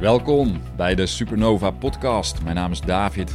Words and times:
Welkom 0.00 0.60
bij 0.76 0.94
de 0.94 1.06
Supernova 1.06 1.70
Podcast. 1.70 2.42
Mijn 2.42 2.56
naam 2.56 2.72
is 2.72 2.80
David. 2.80 3.34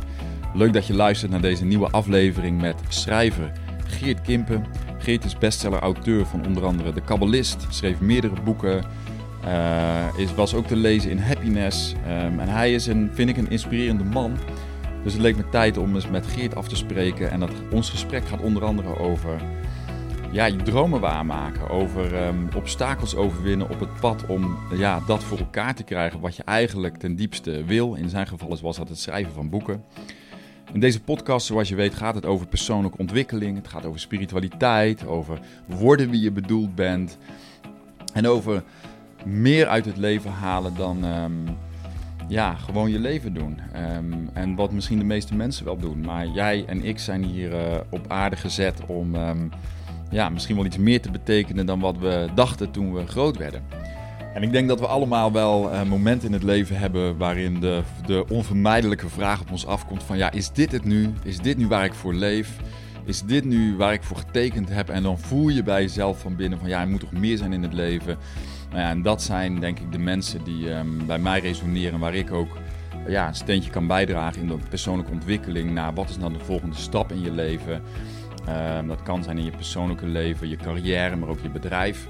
Leuk 0.54 0.74
dat 0.74 0.88
je 0.88 0.93
luistert 0.93 1.32
naar 1.32 1.42
deze 1.42 1.66
nieuwe 1.66 1.90
aflevering 1.90 2.61
met 2.61 2.75
schrijver 2.88 3.51
Geert 3.88 4.22
Kimpen. 4.22 4.66
Geert 4.98 5.24
is 5.24 5.38
bestseller-auteur 5.38 6.25
van 6.25 6.46
onder 6.46 6.66
andere 6.66 6.93
De 6.93 7.01
Kabbalist, 7.01 7.66
schreef 7.70 8.00
meerdere 8.00 8.41
boeken, 8.41 8.86
uh, 9.43 10.07
is, 10.18 10.36
was 10.36 10.54
ook 10.54 10.68
te 10.68 10.75
lezen 10.75 11.12
in 11.12 11.18
Happiness. 11.18 11.93
Um, 12.07 12.39
en 12.39 12.50
hij 12.50 12.73
is, 12.73 12.88
een, 12.88 13.11
vind 13.13 13.29
ik, 13.29 13.38
een 13.38 13.50
inspirerende 13.50 14.04
man. 14.04 14.38
Dus 15.04 15.13
het 15.13 15.21
leek 15.21 15.36
me 15.36 15.50
tijd 15.50 15.77
om 15.77 15.95
eens 15.95 16.09
met 16.09 16.27
Geert 16.27 16.55
af 16.55 16.68
te 16.68 16.75
spreken. 16.75 17.32
En 17.32 17.39
dat, 17.39 17.52
ons 17.71 17.89
gesprek 17.89 18.27
gaat 18.27 18.41
onder 18.41 18.63
andere 18.63 19.00
over 19.00 19.41
ja, 20.32 20.45
je 20.45 20.63
dromen 20.63 21.00
waarmaken. 21.00 21.70
Over 21.70 22.27
um, 22.27 22.47
obstakels 22.55 23.16
overwinnen 23.16 23.70
op 23.70 23.79
het 23.79 23.95
pad 24.06 24.26
om 24.26 24.58
ja, 24.72 25.00
dat 25.07 25.24
voor 25.24 25.38
elkaar 25.38 25.75
te 25.75 25.84
krijgen 25.84 26.20
wat 26.20 26.36
je 26.36 26.43
eigenlijk 26.43 26.98
ten 26.98 27.16
diepste 27.16 27.64
wil. 27.64 27.93
In 27.93 28.10
zijn 28.10 28.28
geval 28.28 28.57
was 28.62 28.78
dat 28.78 28.89
het 28.89 29.00
schrijven 29.00 29.34
van 29.34 29.50
boeken. 29.50 29.84
In 30.74 30.79
deze 30.79 31.02
podcast, 31.02 31.46
zoals 31.46 31.70
je 31.70 31.75
weet, 31.75 31.96
gaat 31.96 32.15
het 32.15 32.26
over 32.26 32.48
persoonlijke 32.48 32.98
ontwikkeling. 32.98 33.57
Het 33.57 33.67
gaat 33.67 33.85
over 33.85 33.99
spiritualiteit, 33.99 35.05
over 35.05 35.39
worden 35.65 36.09
wie 36.09 36.21
je 36.21 36.31
bedoeld 36.31 36.76
bent. 36.76 37.17
En 38.13 38.27
over 38.27 38.63
meer 39.23 39.67
uit 39.67 39.85
het 39.85 39.98
leven 39.98 40.31
halen 40.31 40.76
dan 40.76 41.03
um, 41.03 41.43
ja, 42.27 42.53
gewoon 42.53 42.91
je 42.91 42.99
leven 42.99 43.34
doen. 43.34 43.59
Um, 43.95 44.29
en 44.34 44.55
wat 44.55 44.71
misschien 44.71 44.99
de 44.99 45.05
meeste 45.05 45.35
mensen 45.35 45.65
wel 45.65 45.77
doen. 45.77 45.99
Maar 45.99 46.27
jij 46.27 46.65
en 46.67 46.84
ik 46.84 46.99
zijn 46.99 47.23
hier 47.23 47.51
uh, 47.51 47.77
op 47.90 48.05
aarde 48.07 48.35
gezet 48.35 48.85
om 48.85 49.15
um, 49.15 49.51
ja, 50.09 50.29
misschien 50.29 50.55
wel 50.55 50.65
iets 50.65 50.77
meer 50.77 51.01
te 51.01 51.12
betekenen 51.12 51.65
dan 51.65 51.79
wat 51.79 51.98
we 51.98 52.27
dachten 52.35 52.71
toen 52.71 52.93
we 52.93 53.07
groot 53.07 53.37
werden. 53.37 53.62
En 54.35 54.44
ik 54.44 54.52
denk 54.52 54.67
dat 54.67 54.80
we 54.80 54.88
allemaal 54.88 55.31
wel 55.31 55.71
uh, 55.71 55.84
momenten 55.84 56.27
in 56.27 56.34
het 56.34 56.43
leven 56.43 56.77
hebben 56.77 57.18
waarin 57.18 57.59
de, 57.59 57.82
de 58.05 58.26
onvermijdelijke 58.29 59.09
vraag 59.09 59.41
op 59.41 59.51
ons 59.51 59.65
afkomt 59.65 60.04
van 60.04 60.18
ja, 60.18 60.32
is 60.32 60.51
dit 60.51 60.71
het 60.71 60.84
nu? 60.84 61.13
Is 61.23 61.37
dit 61.37 61.57
nu 61.57 61.68
waar 61.68 61.85
ik 61.85 61.93
voor 61.93 62.13
leef? 62.13 62.57
Is 63.05 63.21
dit 63.21 63.46
nu 63.46 63.76
waar 63.76 63.93
ik 63.93 64.04
voor 64.04 64.18
getekend 64.18 64.70
heb? 64.70 64.90
En 64.90 65.04
dan 65.04 65.20
voel 65.20 65.50
je 65.50 65.64
bij 65.64 65.82
jezelf 65.82 66.20
van 66.20 66.36
binnen 66.36 66.59
van 66.59 66.70
ja, 66.70 66.82
er 66.82 66.88
moet 66.88 67.00
toch 67.00 67.12
meer 67.12 67.38
zijn 67.38 67.54
in 67.54 67.64
het 67.64 67.74
leven. 67.74 68.18
Nou 68.70 68.82
ja, 68.82 68.90
en 68.90 69.02
dat 69.02 69.22
zijn 69.22 69.59
denk 69.59 69.80
ik 69.80 69.92
de 69.92 70.00
mensen 70.00 70.44
die 70.44 70.72
um, 70.72 71.06
bij 71.06 71.20
mij 71.20 71.40
resoneren, 71.40 72.00
waar 72.00 72.16
ik 72.16 72.31
ook 72.31 72.58
ja, 73.08 73.28
een 73.28 73.36
steentje 73.36 73.72
kan 73.72 73.88
bijdragen 73.88 74.42
in 74.42 74.48
de 74.48 74.58
persoonlijke 74.70 75.12
ontwikkeling. 75.12 75.72
Naar 75.72 75.94
wat 75.94 76.09
is 76.09 76.18
dan 76.18 76.34
de 76.34 76.40
volgende 76.40 76.76
stap 76.76 77.12
in 77.12 77.22
je 77.22 77.31
leven? 77.31 77.81
Um, 78.78 78.88
dat 78.88 79.04
kan 79.04 79.24
zijn 79.24 79.38
in 79.38 79.46
je 79.46 79.52
persoonlijke 79.52 80.06
leven, 80.06 80.50
je 80.50 80.56
carrière, 80.56 81.16
maar 81.16 81.30
ook 81.30 81.40
je 81.42 81.50
bedrijf. 81.50 82.08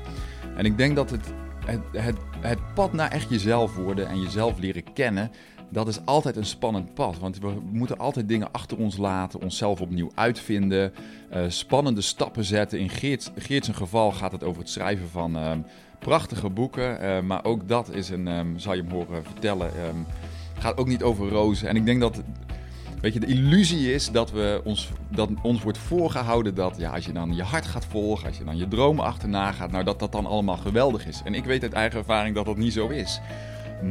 En 0.58 0.66
ik 0.66 0.78
denk 0.78 0.96
dat 0.96 1.10
het, 1.10 1.34
het, 1.66 1.82
het, 1.92 2.18
het 2.40 2.74
pad 2.74 2.94
naar 2.94 3.12
echt 3.12 3.30
jezelf 3.30 3.76
worden 3.76 4.08
en 4.08 4.22
jezelf 4.22 4.60
leren 4.60 4.94
kennen, 4.94 5.32
dat 5.70 5.88
is 5.88 6.06
altijd 6.06 6.36
een 6.36 6.46
spannend 6.46 6.94
pad. 6.94 7.20
Want 7.20 7.40
we 7.40 7.54
moeten 7.72 7.98
altijd 7.98 8.28
dingen 8.28 8.52
achter 8.52 8.78
ons 8.78 8.98
laten, 8.98 9.42
onszelf 9.42 9.82
opnieuw 9.82 10.12
uitvinden, 10.16 10.94
uh, 11.34 11.44
spannende 11.48 12.02
stappen 12.02 12.44
zetten. 12.44 12.80
In 12.80 12.90
Geert, 12.90 13.32
Geert's 13.36 13.70
geval 13.70 14.12
gaat 14.12 14.32
het 14.32 14.44
over 14.44 14.62
het 14.62 14.70
schrijven 14.70 15.10
van 15.10 15.36
um, 15.36 15.66
prachtige 16.00 16.50
boeken. 16.50 17.04
Uh, 17.04 17.22
maar 17.22 17.44
ook 17.44 17.68
dat 17.68 17.90
is 17.94 18.10
een, 18.10 18.28
um, 18.28 18.60
zal 18.60 18.74
je 18.74 18.82
hem 18.82 18.92
horen 18.92 19.24
vertellen, 19.24 19.72
um, 19.90 20.06
gaat 20.60 20.78
ook 20.78 20.88
niet 20.88 21.04
over 21.04 21.30
rozen. 21.30 21.68
En 21.70 21.76
ik 21.76 21.86
denk 21.86 22.00
dat 22.00 22.22
Weet 23.06 23.14
je, 23.14 23.20
de 23.20 23.26
illusie 23.26 23.94
is 23.94 24.12
dat, 24.12 24.32
we 24.32 24.62
ons, 24.64 24.92
dat 25.10 25.30
ons 25.42 25.62
wordt 25.62 25.78
voorgehouden 25.78 26.56
dat 26.56 26.76
ja, 26.78 26.92
als 26.92 27.06
je 27.06 27.12
dan 27.12 27.36
je 27.36 27.44
hart 27.44 27.66
gaat 27.66 27.86
volgen, 27.86 28.28
als 28.28 28.38
je 28.38 28.44
dan 28.44 28.58
je 28.58 28.68
dromen 28.68 29.06
achterna 29.06 29.52
gaat, 29.52 29.72
nou 29.72 29.84
dat 29.84 30.00
dat 30.00 30.12
dan 30.12 30.26
allemaal 30.26 30.58
geweldig 30.58 31.08
is. 31.08 31.22
En 31.24 31.34
ik 31.34 31.46
weet 31.46 31.64
uit 31.64 31.74
eigen 31.74 32.00
ervaring 32.00 32.36
dat 32.36 32.46
dat 32.46 32.58
niet 32.58 32.74
zo 32.74 32.88
is. 32.88 33.20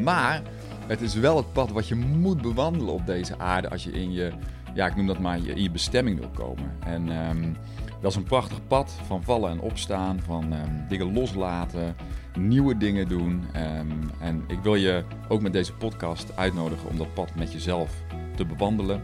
Maar 0.03 0.43
het 0.87 1.01
is 1.01 1.15
wel 1.15 1.37
het 1.37 1.53
pad 1.53 1.71
wat 1.71 1.89
je 1.89 1.95
moet 1.95 2.43
bewandelen 2.43 2.93
op 2.93 3.07
deze 3.07 3.39
aarde 3.39 3.71
als 3.71 3.85
je 3.85 3.93
in 3.93 4.13
je, 4.13 4.33
ja, 4.75 4.87
ik 4.87 4.97
noem 4.97 5.07
dat 5.07 5.19
maar, 5.19 5.39
in 5.47 5.63
je 5.63 5.71
bestemming 5.71 6.19
wil 6.19 6.31
komen. 6.31 6.77
En 6.85 7.29
um, 7.29 7.57
dat 8.01 8.11
is 8.11 8.17
een 8.17 8.25
prachtig 8.25 8.67
pad 8.67 8.93
van 9.07 9.23
vallen 9.23 9.51
en 9.51 9.61
opstaan, 9.61 10.21
van 10.21 10.53
um, 10.53 10.85
dingen 10.89 11.13
loslaten, 11.13 11.97
nieuwe 12.39 12.77
dingen 12.77 13.09
doen. 13.09 13.45
Um, 13.57 14.11
en 14.21 14.45
ik 14.49 14.59
wil 14.63 14.75
je 14.75 15.05
ook 15.29 15.43
met 15.43 15.53
deze 15.53 15.73
podcast 15.73 16.37
uitnodigen 16.37 16.89
om 16.89 16.99
dat 16.99 17.15
pad 17.15 17.35
met 17.35 17.53
jezelf 17.53 18.03
te 18.35 18.45
bewandelen. 18.45 19.03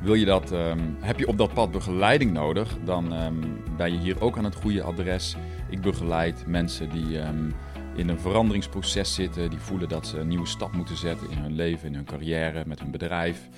Wil 0.00 0.14
je 0.14 0.24
dat, 0.24 0.52
um, 0.52 0.96
heb 1.00 1.18
je 1.18 1.28
op 1.28 1.38
dat 1.38 1.52
pad 1.54 1.70
begeleiding 1.70 2.32
nodig, 2.32 2.76
dan 2.84 3.12
um, 3.12 3.62
ben 3.76 3.92
je 3.92 3.98
hier 3.98 4.20
ook 4.22 4.38
aan 4.38 4.44
het 4.44 4.54
goede 4.54 4.82
adres. 4.82 5.36
Ik 5.68 5.80
begeleid 5.80 6.44
mensen 6.46 6.90
die 6.90 7.18
um, 7.18 7.54
in 7.94 8.08
een 8.08 8.20
veranderingsproces 8.20 9.14
zitten, 9.14 9.50
die 9.50 9.58
voelen 9.58 9.88
dat 9.88 10.06
ze 10.06 10.18
een 10.18 10.28
nieuwe 10.28 10.46
stap 10.46 10.72
moeten 10.72 10.96
zetten 10.96 11.30
in 11.30 11.38
hun 11.38 11.54
leven, 11.54 11.88
in 11.88 11.94
hun 11.94 12.04
carrière, 12.04 12.62
met 12.66 12.80
hun 12.80 12.90
bedrijf. 12.90 13.48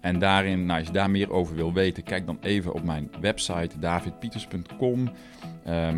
en 0.00 0.18
daarin, 0.18 0.66
nou, 0.66 0.78
als 0.78 0.88
je 0.88 0.94
daar 0.94 1.10
meer 1.10 1.30
over 1.32 1.54
wil 1.54 1.72
weten, 1.72 2.02
kijk 2.02 2.26
dan 2.26 2.38
even 2.40 2.72
op 2.72 2.84
mijn 2.84 3.10
website 3.20 3.78
davidpieters.com. 3.78 5.10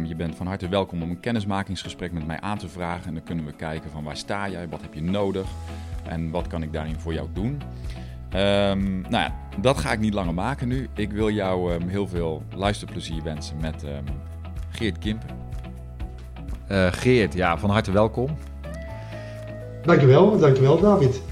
je 0.06 0.14
bent 0.16 0.36
van 0.36 0.46
harte 0.46 0.68
welkom 0.68 1.02
om 1.02 1.10
een 1.10 1.20
kennismakingsgesprek 1.20 2.12
met 2.12 2.26
mij 2.26 2.40
aan 2.40 2.58
te 2.58 2.68
vragen. 2.68 3.06
En 3.06 3.14
dan 3.14 3.22
kunnen 3.22 3.44
we 3.44 3.52
kijken 3.52 3.90
van 3.90 4.04
waar 4.04 4.16
sta 4.16 4.48
jij, 4.48 4.68
wat 4.68 4.82
heb 4.82 4.94
je 4.94 5.02
nodig 5.02 5.46
en 6.08 6.30
wat 6.30 6.46
kan 6.46 6.62
ik 6.62 6.72
daarin 6.72 6.98
voor 6.98 7.12
jou 7.12 7.28
doen. 7.32 7.62
Um, 8.34 9.00
nou 9.00 9.24
ja, 9.24 9.34
dat 9.60 9.78
ga 9.78 9.92
ik 9.92 9.98
niet 9.98 10.14
langer 10.14 10.34
maken 10.34 10.68
nu. 10.68 10.88
Ik 10.94 11.12
wil 11.12 11.30
jou 11.30 11.72
um, 11.72 11.88
heel 11.88 12.08
veel 12.08 12.42
luisterplezier 12.54 13.22
wensen 13.22 13.56
met 13.60 13.82
um, 13.82 14.04
Geert 14.70 14.98
Kimpen. 14.98 15.28
Uh, 16.70 16.86
Geert, 16.90 17.34
ja, 17.34 17.58
van 17.58 17.70
harte 17.70 17.92
welkom. 17.92 18.36
Dankjewel, 19.82 20.38
dankjewel 20.38 20.80
David. 20.80 21.22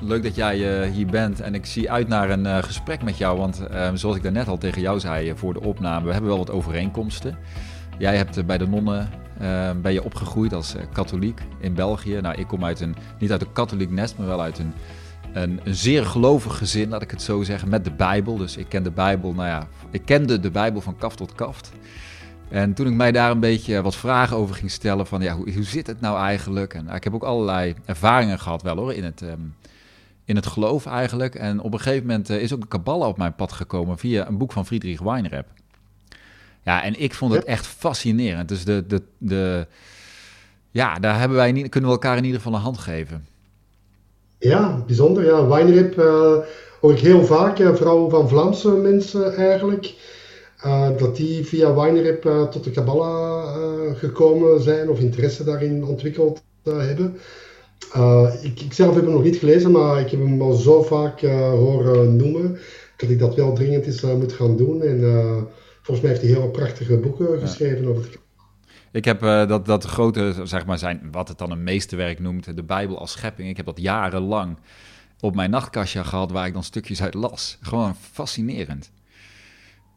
Leuk 0.00 0.22
dat 0.22 0.34
jij 0.34 0.86
uh, 0.86 0.92
hier 0.92 1.06
bent 1.06 1.40
en 1.40 1.54
ik 1.54 1.66
zie 1.66 1.90
uit 1.90 2.08
naar 2.08 2.30
een 2.30 2.44
uh, 2.44 2.58
gesprek 2.58 3.02
met 3.02 3.18
jou. 3.18 3.38
Want 3.38 3.62
zoals 3.94 4.16
ik 4.16 4.22
daarnet 4.22 4.48
al 4.48 4.58
tegen 4.58 4.82
jou 4.82 5.00
zei 5.00 5.32
voor 5.36 5.52
de 5.52 5.62
opname, 5.62 6.06
we 6.06 6.12
hebben 6.12 6.30
wel 6.30 6.38
wat 6.38 6.50
overeenkomsten. 6.50 7.36
Jij 7.98 8.16
hebt 8.16 8.46
bij 8.46 8.58
de 8.58 8.68
nonnen 8.68 9.08
ben 9.82 9.92
je 9.92 10.04
opgegroeid 10.04 10.52
als 10.52 10.74
katholiek 10.92 11.40
in 11.58 11.74
België. 11.74 12.20
Nou, 12.20 12.38
ik 12.38 12.46
kom 12.46 12.64
uit 12.64 12.80
een, 12.80 12.96
niet 13.18 13.32
uit 13.32 13.40
een 13.40 13.52
katholiek 13.52 13.90
nest, 13.90 14.18
maar 14.18 14.26
wel 14.26 14.42
uit 14.42 14.58
een 14.58 14.72
een, 15.32 15.60
zeer 15.64 16.06
gelovig 16.06 16.56
gezin, 16.56 16.88
laat 16.88 17.02
ik 17.02 17.10
het 17.10 17.22
zo 17.22 17.42
zeggen, 17.42 17.68
met 17.68 17.84
de 17.84 17.90
Bijbel. 17.90 18.36
Dus 18.36 18.56
ik 18.56 18.68
ken 18.68 18.82
de 18.82 18.90
Bijbel, 18.90 19.32
nou 19.32 19.48
ja, 19.48 19.68
ik 19.90 20.02
kende 20.04 20.40
de 20.40 20.50
Bijbel 20.50 20.80
van 20.80 20.96
kaft 20.96 21.16
tot 21.16 21.34
kaft. 21.34 21.72
En 22.48 22.74
toen 22.74 22.86
ik 22.86 22.92
mij 22.92 23.12
daar 23.12 23.30
een 23.30 23.40
beetje 23.40 23.82
wat 23.82 23.96
vragen 23.96 24.36
over 24.36 24.54
ging 24.54 24.70
stellen, 24.70 25.06
van 25.06 25.20
ja, 25.20 25.34
hoe, 25.34 25.52
hoe 25.52 25.62
zit 25.62 25.86
het 25.86 26.00
nou 26.00 26.18
eigenlijk? 26.18 26.74
En 26.74 26.88
ik 26.88 27.04
heb 27.04 27.14
ook 27.14 27.22
allerlei 27.22 27.74
ervaringen 27.84 28.38
gehad 28.38 28.62
wel 28.62 28.76
hoor, 28.76 28.92
in 28.92 29.04
het, 29.04 29.20
um, 29.20 29.54
in 30.24 30.36
het 30.36 30.46
geloof 30.46 30.86
eigenlijk. 30.86 31.34
En 31.34 31.60
op 31.60 31.72
een 31.72 31.80
gegeven 31.80 32.06
moment 32.06 32.30
uh, 32.30 32.42
is 32.42 32.52
ook 32.52 32.60
de 32.60 32.66
Kabbalah 32.66 33.08
op 33.08 33.18
mijn 33.18 33.34
pad 33.34 33.52
gekomen 33.52 33.98
via 33.98 34.28
een 34.28 34.38
boek 34.38 34.52
van 34.52 34.66
Friedrich 34.66 35.00
Weinreb. 35.00 35.46
Ja, 36.68 36.84
en 36.84 37.00
ik 37.00 37.14
vond 37.14 37.32
het 37.32 37.44
echt 37.44 37.66
fascinerend. 37.66 38.48
Dus 38.48 38.64
de, 38.64 38.84
de, 38.86 39.02
de, 39.18 39.66
ja, 40.70 40.98
daar 40.98 41.18
hebben 41.18 41.36
wij 41.36 41.52
niet, 41.52 41.68
kunnen 41.68 41.90
we 41.90 41.96
elkaar 41.96 42.16
in 42.16 42.24
ieder 42.24 42.40
geval 42.40 42.54
een 42.54 42.64
hand 42.64 42.78
geven. 42.78 43.26
Ja, 44.38 44.84
bijzonder. 44.86 45.24
Ja, 45.24 45.46
Wijnrip 45.46 45.98
uh, 45.98 46.36
hoor 46.80 46.92
ik 46.92 46.98
heel 46.98 47.24
vaak, 47.24 47.58
uh, 47.58 47.74
vooral 47.74 48.10
van 48.10 48.28
Vlaamse 48.28 48.70
mensen 48.70 49.34
eigenlijk, 49.36 49.94
uh, 50.64 50.88
dat 50.96 51.16
die 51.16 51.44
via 51.44 51.74
Wijnrip 51.74 52.22
tot 52.50 52.64
de 52.64 52.70
Kabbalah 52.70 53.96
gekomen 53.96 54.62
zijn 54.62 54.88
of 54.88 54.98
interesse 54.98 55.44
daarin 55.44 55.84
ontwikkeld 55.84 56.42
hebben. 56.64 57.16
ik, 58.42 58.60
ik, 58.60 58.72
zelf 58.72 58.94
heb 58.94 59.04
hem 59.04 59.12
nog 59.12 59.22
niet 59.22 59.36
gelezen, 59.36 59.70
maar 59.70 60.00
ik 60.00 60.10
heb 60.10 60.20
hem 60.20 60.42
al 60.42 60.52
zo 60.52 60.82
vaak 60.82 61.20
horen 61.20 62.16
noemen 62.16 62.58
dat 62.96 63.10
ik 63.10 63.18
dat 63.18 63.34
wel 63.34 63.52
dringend 63.52 63.86
is 63.86 64.02
moet 64.02 64.32
gaan 64.32 64.56
doen. 64.56 64.82
En 64.82 65.00
volgens 65.88 66.00
mij 66.00 66.10
heeft 66.10 66.22
hij 66.22 66.40
heel 66.40 66.50
prachtige 66.50 66.96
boeken 66.96 67.40
geschreven 67.40 67.86
over 67.86 68.02
het 68.02 68.18
ik 68.92 69.04
heb 69.04 69.22
uh, 69.22 69.48
dat, 69.48 69.66
dat 69.66 69.84
grote, 69.84 70.34
zeg 70.44 70.66
maar, 70.66 70.78
zijn, 70.78 71.08
wat 71.12 71.28
het 71.28 71.38
dan 71.38 71.50
een 71.50 71.62
meesterwerk 71.62 72.18
noemt, 72.18 72.56
de 72.56 72.62
Bijbel 72.62 72.98
als 72.98 73.12
schepping. 73.12 73.48
Ik 73.48 73.56
heb 73.56 73.66
dat 73.66 73.80
jarenlang 73.80 74.56
op 75.20 75.34
mijn 75.34 75.50
nachtkastje 75.50 76.04
gehad, 76.04 76.30
waar 76.30 76.46
ik 76.46 76.52
dan 76.52 76.62
stukjes 76.62 77.02
uit 77.02 77.14
las. 77.14 77.58
Gewoon 77.60 77.94
fascinerend. 77.94 78.90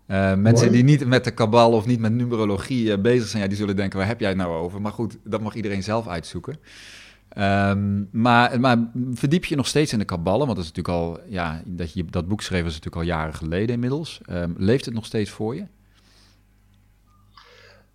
Uh, 0.08 0.36
mensen 0.36 0.72
die 0.72 0.84
niet 0.84 1.06
met 1.06 1.24
de 1.24 1.32
kabal 1.32 1.72
of 1.72 1.86
niet 1.86 2.00
met 2.00 2.12
numerologie 2.12 2.86
uh, 2.86 2.98
bezig 2.98 3.28
zijn, 3.28 3.42
ja, 3.42 3.48
die 3.48 3.58
zullen 3.58 3.76
denken, 3.76 3.98
waar 3.98 4.08
heb 4.08 4.20
jij 4.20 4.30
het 4.30 4.38
nou 4.38 4.54
over? 4.54 4.82
Maar 4.82 4.92
goed, 4.92 5.18
dat 5.24 5.42
mag 5.42 5.56
iedereen 5.56 5.84
zelf 5.84 6.08
uitzoeken. 6.08 6.58
Um, 7.38 8.08
maar, 8.12 8.60
maar 8.60 8.90
verdiep 9.14 9.46
je 9.46 9.56
nog 9.56 9.68
steeds 9.68 9.94
in 9.94 10.00
de 10.00 10.06
kaballen, 10.06 10.46
want 10.46 10.58
dat 10.58 10.66
is 10.66 10.72
natuurlijk 10.72 11.06
al, 11.06 11.20
ja, 11.30 11.62
dat 11.66 11.94
je 11.94 12.06
dat 12.06 12.28
boek 12.28 12.42
schreef 12.42 12.64
was 12.64 12.74
natuurlijk 12.74 13.02
al 13.02 13.08
jaren 13.08 13.34
geleden 13.34 13.74
inmiddels. 13.74 14.22
Um, 14.30 14.56
leeft 14.58 14.86
het 14.86 14.94
nog 14.94 15.06
steeds 15.06 15.30
voor 15.30 15.56
je? 15.56 15.66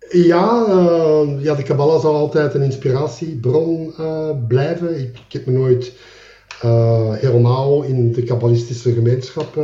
Ja, 0.09 0.65
uh, 0.67 1.43
ja 1.43 1.55
de 1.55 1.63
Kabbalah 1.63 2.01
zal 2.01 2.15
altijd 2.15 2.53
een 2.53 2.61
inspiratiebron 2.61 3.93
uh, 3.99 4.29
blijven. 4.47 4.99
Ik, 4.99 5.19
ik, 5.27 5.33
heb 5.33 5.45
me 5.45 5.51
nooit 5.51 5.93
uh, 6.65 7.13
helemaal 7.13 7.83
in 7.83 8.11
de 8.11 8.23
kabbalistische 8.23 8.93
gemeenschap 8.93 9.59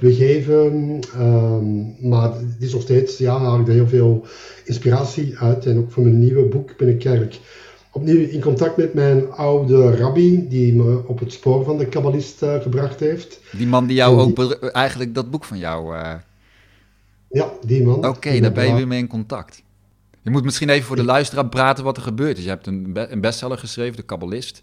begeven. 0.00 0.98
Ehm, 1.14 2.08
maar 2.08 2.32
het 2.32 2.56
is 2.58 2.72
nog 2.72 2.82
steeds, 2.82 3.18
ja, 3.18 3.38
haal 3.38 3.60
ik 3.60 3.68
er 3.68 3.72
heel 3.72 3.88
veel 3.88 4.26
inspiratie 4.64 5.38
uit. 5.38 5.66
En 5.66 5.78
ook 5.78 5.90
voor 5.90 6.02
mijn 6.02 6.18
nieuwe 6.18 6.44
boek 6.44 6.76
ben 6.76 6.88
ik 6.88 7.04
eigenlijk 7.04 7.38
opnieuw 7.92 8.28
in 8.28 8.40
contact 8.40 8.76
met 8.76 8.94
mijn 8.94 9.32
oude 9.32 9.96
rabbi, 9.96 10.48
die 10.48 10.74
me 10.74 11.02
op 11.06 11.18
het 11.18 11.32
spoor 11.32 11.64
van 11.64 11.78
de 11.78 11.86
kabbalist 11.86 12.42
gebracht 12.62 13.00
heeft. 13.00 13.40
Die 13.52 13.66
man 13.66 13.86
die 13.86 13.96
jou 13.96 14.20
ook 14.20 14.52
eigenlijk 14.72 15.14
dat 15.14 15.30
boek 15.30 15.44
van 15.44 15.58
jou. 15.58 15.94
Ja, 17.34 17.52
die 17.66 17.84
man. 17.84 18.06
Oké, 18.06 18.40
daar 18.40 18.52
ben 18.52 18.66
je 18.66 18.74
weer 18.74 18.86
mee 18.86 18.98
in 18.98 19.06
contact. 19.06 19.62
Je 20.22 20.30
moet 20.30 20.44
misschien 20.44 20.68
even 20.68 20.86
voor 20.86 20.96
de 20.96 21.04
luisteraar 21.04 21.48
praten 21.48 21.84
wat 21.84 21.96
er 21.96 22.02
gebeurd 22.02 22.38
is. 22.38 22.44
Je 22.44 22.48
hebt 22.48 22.66
een, 22.66 22.90
een 23.12 23.20
bestseller 23.20 23.58
geschreven, 23.58 23.96
De 23.96 24.02
Kabbalist. 24.02 24.62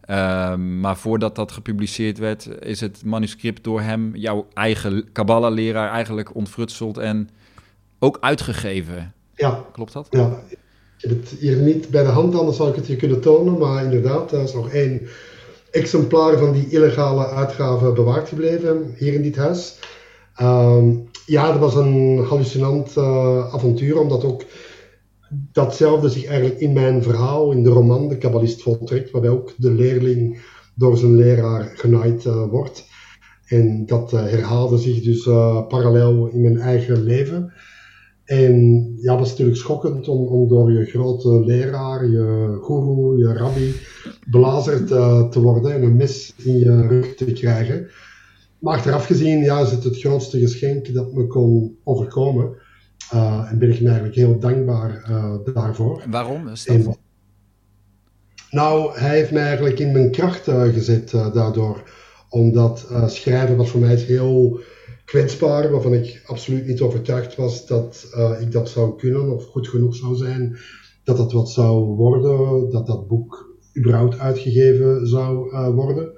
Ehm, 0.00 0.80
maar 0.80 0.96
voordat 0.96 1.36
dat 1.36 1.52
gepubliceerd 1.52 2.18
werd, 2.18 2.48
is 2.60 2.80
het 2.80 3.04
manuscript 3.04 3.64
door 3.64 3.80
hem, 3.80 4.16
jouw 4.16 4.46
eigen 4.54 5.12
Kabbalah-leraar, 5.12 5.90
eigenlijk 5.90 6.34
ontfrutseld 6.34 6.98
en 6.98 7.28
ook 7.98 8.18
uitgegeven. 8.20 9.12
Ja. 9.34 9.64
Klopt 9.72 9.92
dat? 9.92 10.06
Ja. 10.10 10.42
Ik 10.98 11.10
heb 11.10 11.10
het 11.10 11.34
hier 11.40 11.56
niet 11.56 11.88
bij 11.88 12.02
de 12.02 12.08
hand, 12.08 12.34
anders 12.34 12.56
zou 12.56 12.68
ik 12.68 12.76
het 12.76 12.86
je 12.86 12.96
kunnen 12.96 13.20
tonen. 13.20 13.58
Maar 13.58 13.84
inderdaad, 13.84 14.32
er 14.32 14.42
is 14.42 14.54
nog 14.54 14.70
één 14.70 15.08
exemplaar 15.70 16.38
van 16.38 16.52
die 16.52 16.68
illegale 16.68 17.26
uitgave 17.28 17.92
bewaard 17.92 18.28
gebleven 18.28 18.94
hier 18.96 19.14
in 19.14 19.22
dit 19.22 19.36
huis. 19.36 19.78
Ehm, 20.34 20.94
ja, 21.28 21.50
dat 21.52 21.60
was 21.60 21.74
een 21.74 22.18
hallucinant 22.28 22.96
uh, 22.96 23.54
avontuur, 23.54 24.00
omdat 24.00 24.24
ook 24.24 24.44
datzelfde 25.52 26.08
zich 26.08 26.24
eigenlijk 26.24 26.60
in 26.60 26.72
mijn 26.72 27.02
verhaal, 27.02 27.52
in 27.52 27.62
de 27.62 27.70
roman 27.70 28.08
De 28.08 28.18
Kabbalist 28.18 28.62
voltrekt, 28.62 29.10
waarbij 29.10 29.30
ook 29.30 29.54
de 29.56 29.70
leerling 29.70 30.40
door 30.74 30.96
zijn 30.96 31.14
leraar 31.14 31.72
genaaid 31.74 32.24
uh, 32.24 32.44
wordt. 32.50 32.86
En 33.46 33.86
dat 33.86 34.12
uh, 34.12 34.20
herhaalde 34.20 34.78
zich 34.78 35.02
dus 35.02 35.22
parallel 35.68 36.26
in 36.26 36.40
mijn 36.40 36.58
eigen 36.58 37.02
leven. 37.02 37.52
En 38.24 38.84
ja, 39.00 39.16
dat 39.16 39.24
is 39.24 39.30
natuurlijk 39.30 39.58
schokkend 39.58 40.08
om, 40.08 40.26
om 40.26 40.48
door 40.48 40.72
je 40.72 40.84
grote 40.84 41.44
leraar, 41.44 42.06
je 42.06 42.58
guru, 42.62 43.18
je 43.18 43.32
rabbi, 43.32 43.74
belazerd 44.26 44.86
te 45.32 45.40
worden 45.40 45.72
en 45.72 45.82
een 45.82 45.96
mes 45.96 46.34
in 46.36 46.58
je 46.58 46.86
rug 46.86 47.14
te 47.14 47.32
krijgen. 47.32 47.88
Maar 48.58 48.74
achteraf 48.74 49.06
gezien 49.06 49.42
ja, 49.42 49.60
is 49.60 49.70
het 49.70 49.84
het 49.84 49.98
grootste 49.98 50.38
geschenk 50.38 50.94
dat 50.94 51.12
me 51.12 51.26
kon 51.26 51.78
overkomen. 51.84 52.56
Uh, 53.14 53.48
en 53.50 53.58
ben 53.58 53.70
ik 53.70 53.80
me 53.80 53.86
eigenlijk 53.86 54.16
heel 54.16 54.38
dankbaar 54.38 55.06
uh, 55.10 55.34
daarvoor. 55.54 56.00
En 56.00 56.10
waarom 56.10 56.48
is 56.48 56.64
dat? 56.64 56.98
nou, 58.50 58.98
hij 58.98 59.16
heeft 59.16 59.30
mij 59.30 59.42
eigenlijk 59.42 59.78
in 59.78 59.92
mijn 59.92 60.10
kracht 60.10 60.44
gezet 60.50 61.10
daardoor. 61.10 61.90
Omdat 62.28 62.88
schrijven 63.06 63.56
was 63.56 63.70
voor 63.70 63.80
mij 63.80 63.94
heel 63.94 64.60
kwetsbaar, 65.04 65.70
waarvan 65.70 65.94
ik 65.94 66.22
absoluut 66.26 66.66
niet 66.66 66.80
overtuigd 66.80 67.36
was 67.36 67.66
dat 67.66 68.08
ik 68.40 68.52
dat 68.52 68.68
zou 68.68 68.98
kunnen 68.98 69.34
of 69.34 69.44
goed 69.44 69.68
genoeg 69.68 69.96
zou 69.96 70.16
zijn, 70.16 70.56
dat 71.04 71.16
dat 71.16 71.32
wat 71.32 71.50
zou 71.50 71.84
worden, 71.84 72.70
dat 72.70 72.86
dat 72.86 73.08
boek 73.08 73.58
überhaupt 73.76 74.18
uitgegeven 74.18 75.06
zou 75.06 75.50
worden. 75.74 76.12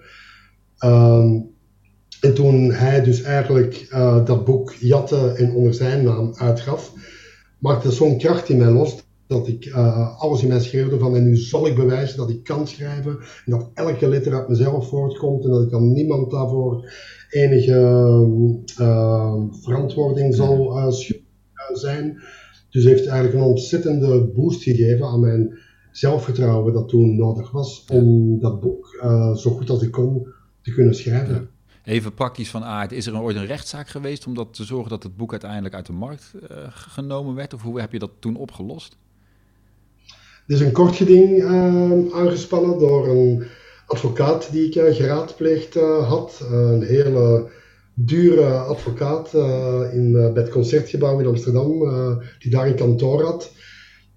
Um, 0.84 1.50
en 2.20 2.34
toen 2.34 2.72
hij 2.72 3.02
dus 3.02 3.22
eigenlijk 3.22 3.88
uh, 3.92 4.24
dat 4.24 4.44
boek 4.44 4.74
jatte 4.78 5.32
en 5.36 5.54
onder 5.54 5.74
zijn 5.74 6.04
naam 6.04 6.34
uitgaf, 6.34 6.92
maakte 7.58 7.92
zo'n 7.92 8.18
kracht 8.18 8.48
in 8.48 8.58
mij 8.58 8.70
los 8.70 9.08
dat 9.26 9.48
ik 9.48 9.70
alles 10.18 10.42
in 10.42 10.48
mij 10.48 10.60
schreeuwde 10.60 10.98
van 10.98 11.16
en 11.16 11.24
nu 11.24 11.36
zal 11.36 11.66
ik 11.66 11.74
bewijzen 11.74 12.16
dat 12.16 12.30
ik 12.30 12.44
kan 12.44 12.66
schrijven 12.66 13.18
en 13.44 13.52
dat 13.52 13.70
elke 13.74 14.08
letter 14.08 14.34
uit 14.34 14.48
mezelf 14.48 14.88
voortkomt 14.88 15.44
en 15.44 15.50
dat 15.50 15.62
ik 15.62 15.72
aan 15.72 15.92
niemand 15.92 16.30
daarvoor 16.30 16.90
enige 17.30 17.78
uh, 18.80 19.34
verantwoording 19.50 20.34
zal 20.34 20.92
zijn. 21.72 22.22
Dus 22.70 22.84
heeft 22.84 23.06
eigenlijk 23.06 23.34
een 23.34 23.50
ontzettende 23.50 24.32
boost 24.34 24.62
gegeven 24.62 25.06
aan 25.06 25.20
mijn 25.20 25.58
zelfvertrouwen 25.92 26.72
dat 26.72 26.88
toen 26.88 27.16
nodig 27.16 27.50
was 27.50 27.84
om 27.92 28.38
dat 28.40 28.60
boek 28.60 28.86
zo 29.34 29.50
goed 29.50 29.70
als 29.70 29.82
ik 29.82 29.90
kon 29.90 30.26
te 30.62 30.72
kunnen 30.72 30.94
schrijven. 30.94 31.49
Even 31.84 32.14
praktisch 32.14 32.50
van 32.50 32.64
aard, 32.64 32.92
is 32.92 33.06
er 33.06 33.20
ooit 33.20 33.36
een 33.36 33.46
rechtszaak 33.46 33.88
geweest 33.88 34.26
om 34.26 34.34
dat 34.34 34.54
te 34.54 34.64
zorgen 34.64 34.90
dat 34.90 35.02
het 35.02 35.16
boek 35.16 35.30
uiteindelijk 35.30 35.74
uit 35.74 35.86
de 35.86 35.92
markt 35.92 36.32
uh, 36.34 36.48
genomen 36.70 37.34
werd? 37.34 37.54
Of 37.54 37.62
hoe 37.62 37.80
heb 37.80 37.92
je 37.92 37.98
dat 37.98 38.10
toen 38.18 38.36
opgelost? 38.36 38.96
Er 40.46 40.54
is 40.54 40.60
een 40.60 40.72
kort 40.72 40.96
geding 40.96 41.38
uh, 41.38 42.14
aangespannen 42.14 42.78
door 42.78 43.08
een 43.08 43.44
advocaat 43.86 44.52
die 44.52 44.66
ik 44.66 44.74
uh, 44.74 44.94
geraadpleegd 44.94 45.74
had. 46.04 46.46
Een 46.50 46.82
hele 46.82 47.50
dure 47.94 48.58
advocaat 48.58 49.34
in, 49.92 50.12
bij 50.12 50.42
het 50.42 50.50
Concertgebouw 50.50 51.18
in 51.18 51.26
Amsterdam, 51.26 51.78
die 52.38 52.50
daar 52.50 52.66
een 52.66 52.76
kantoor 52.76 53.22
had. 53.22 53.52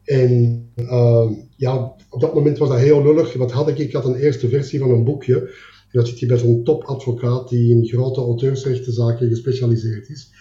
En 0.04 0.64
ja, 1.56 1.96
op 2.10 2.22
dat 2.22 2.34
moment 2.34 2.58
was 2.58 2.70
dat 2.70 2.78
heel 2.78 3.04
lullig. 3.04 3.34
Wat 3.34 3.52
had 3.52 3.68
ik? 3.68 3.78
Ik 3.78 3.94
had 3.94 4.06
een 4.06 4.16
eerste 4.16 4.50
versie 4.50 4.80
van 4.80 4.90
een 4.90 5.04
boekje. 5.04 5.50
En 5.94 6.00
dat 6.00 6.08
zit 6.08 6.20
hier 6.20 6.28
bij 6.28 6.38
zo'n 6.38 6.64
topadvocaat 6.64 7.50
die 7.50 7.72
in 7.72 7.86
grote 7.86 8.22
auteursrechtenzaken 8.22 9.28
gespecialiseerd 9.28 10.10
is. 10.10 10.32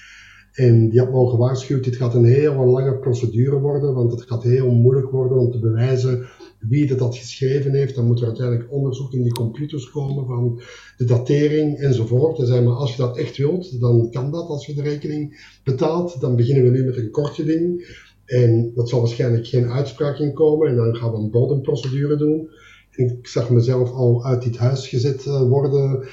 En 0.53 0.89
die 0.89 1.01
had 1.01 1.11
me 1.11 1.17
al 1.17 1.27
gewaarschuwd, 1.27 1.85
dit 1.85 1.97
gaat 1.97 2.15
een 2.15 2.25
hele 2.25 2.65
lange 2.65 2.99
procedure 2.99 3.59
worden, 3.59 3.95
want 3.95 4.11
het 4.11 4.23
gaat 4.23 4.43
heel 4.43 4.71
moeilijk 4.71 5.11
worden 5.11 5.39
om 5.39 5.51
te 5.51 5.59
bewijzen 5.59 6.27
wie 6.59 6.87
dat, 6.87 6.99
dat 6.99 7.17
geschreven 7.17 7.73
heeft. 7.73 7.95
Dan 7.95 8.07
moet 8.07 8.21
er 8.21 8.27
uiteindelijk 8.27 8.73
onderzoek 8.73 9.13
in 9.13 9.23
die 9.23 9.33
computers 9.33 9.91
komen 9.91 10.27
van 10.27 10.61
de 10.97 11.05
datering 11.05 11.79
enzovoort. 11.79 12.37
Hij 12.37 12.47
zei, 12.47 12.65
maar 12.65 12.75
als 12.75 12.91
je 12.91 13.03
dat 13.03 13.17
echt 13.17 13.37
wilt, 13.37 13.81
dan 13.81 14.11
kan 14.11 14.31
dat 14.31 14.49
als 14.49 14.67
je 14.67 14.75
de 14.75 14.83
rekening 14.83 15.57
betaalt. 15.65 16.21
Dan 16.21 16.37
beginnen 16.37 16.65
we 16.65 16.71
nu 16.71 16.85
met 16.85 16.97
een 16.97 17.11
kortje 17.11 17.45
ding. 17.45 17.97
En 18.25 18.73
dat 18.75 18.89
zal 18.89 19.01
waarschijnlijk 19.01 19.47
geen 19.47 19.67
uitspraak 19.67 20.19
in 20.19 20.33
komen. 20.33 20.69
En 20.69 20.77
dan 20.77 20.97
gaan 20.97 21.11
we 21.11 21.17
een 21.17 21.31
bodemprocedure 21.31 22.17
doen. 22.17 22.49
Ik 22.93 23.27
zag 23.27 23.51
mezelf 23.51 23.91
al 23.91 24.25
uit 24.25 24.43
dit 24.43 24.57
huis 24.57 24.89
gezet 24.89 25.27
eh, 25.27 25.41
worden 25.41 26.05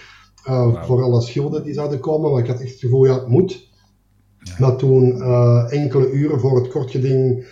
uh, 0.47 0.83
voor 0.83 1.03
alle 1.03 1.21
schulden 1.21 1.63
die 1.63 1.73
zouden 1.73 1.99
komen. 1.99 2.31
Maar 2.31 2.41
ik 2.41 2.47
had 2.47 2.61
echt 2.61 2.71
het 2.71 2.79
gevoel, 2.79 3.05
ja, 3.05 3.13
het 3.13 3.27
moet. 3.27 3.67
Ja. 4.39 4.53
Maar 4.59 4.75
toen, 4.75 5.17
uh, 5.17 5.65
enkele 5.69 6.11
uren 6.11 6.39
voor 6.39 6.55
het 6.55 6.67
kortgeding 6.67 7.47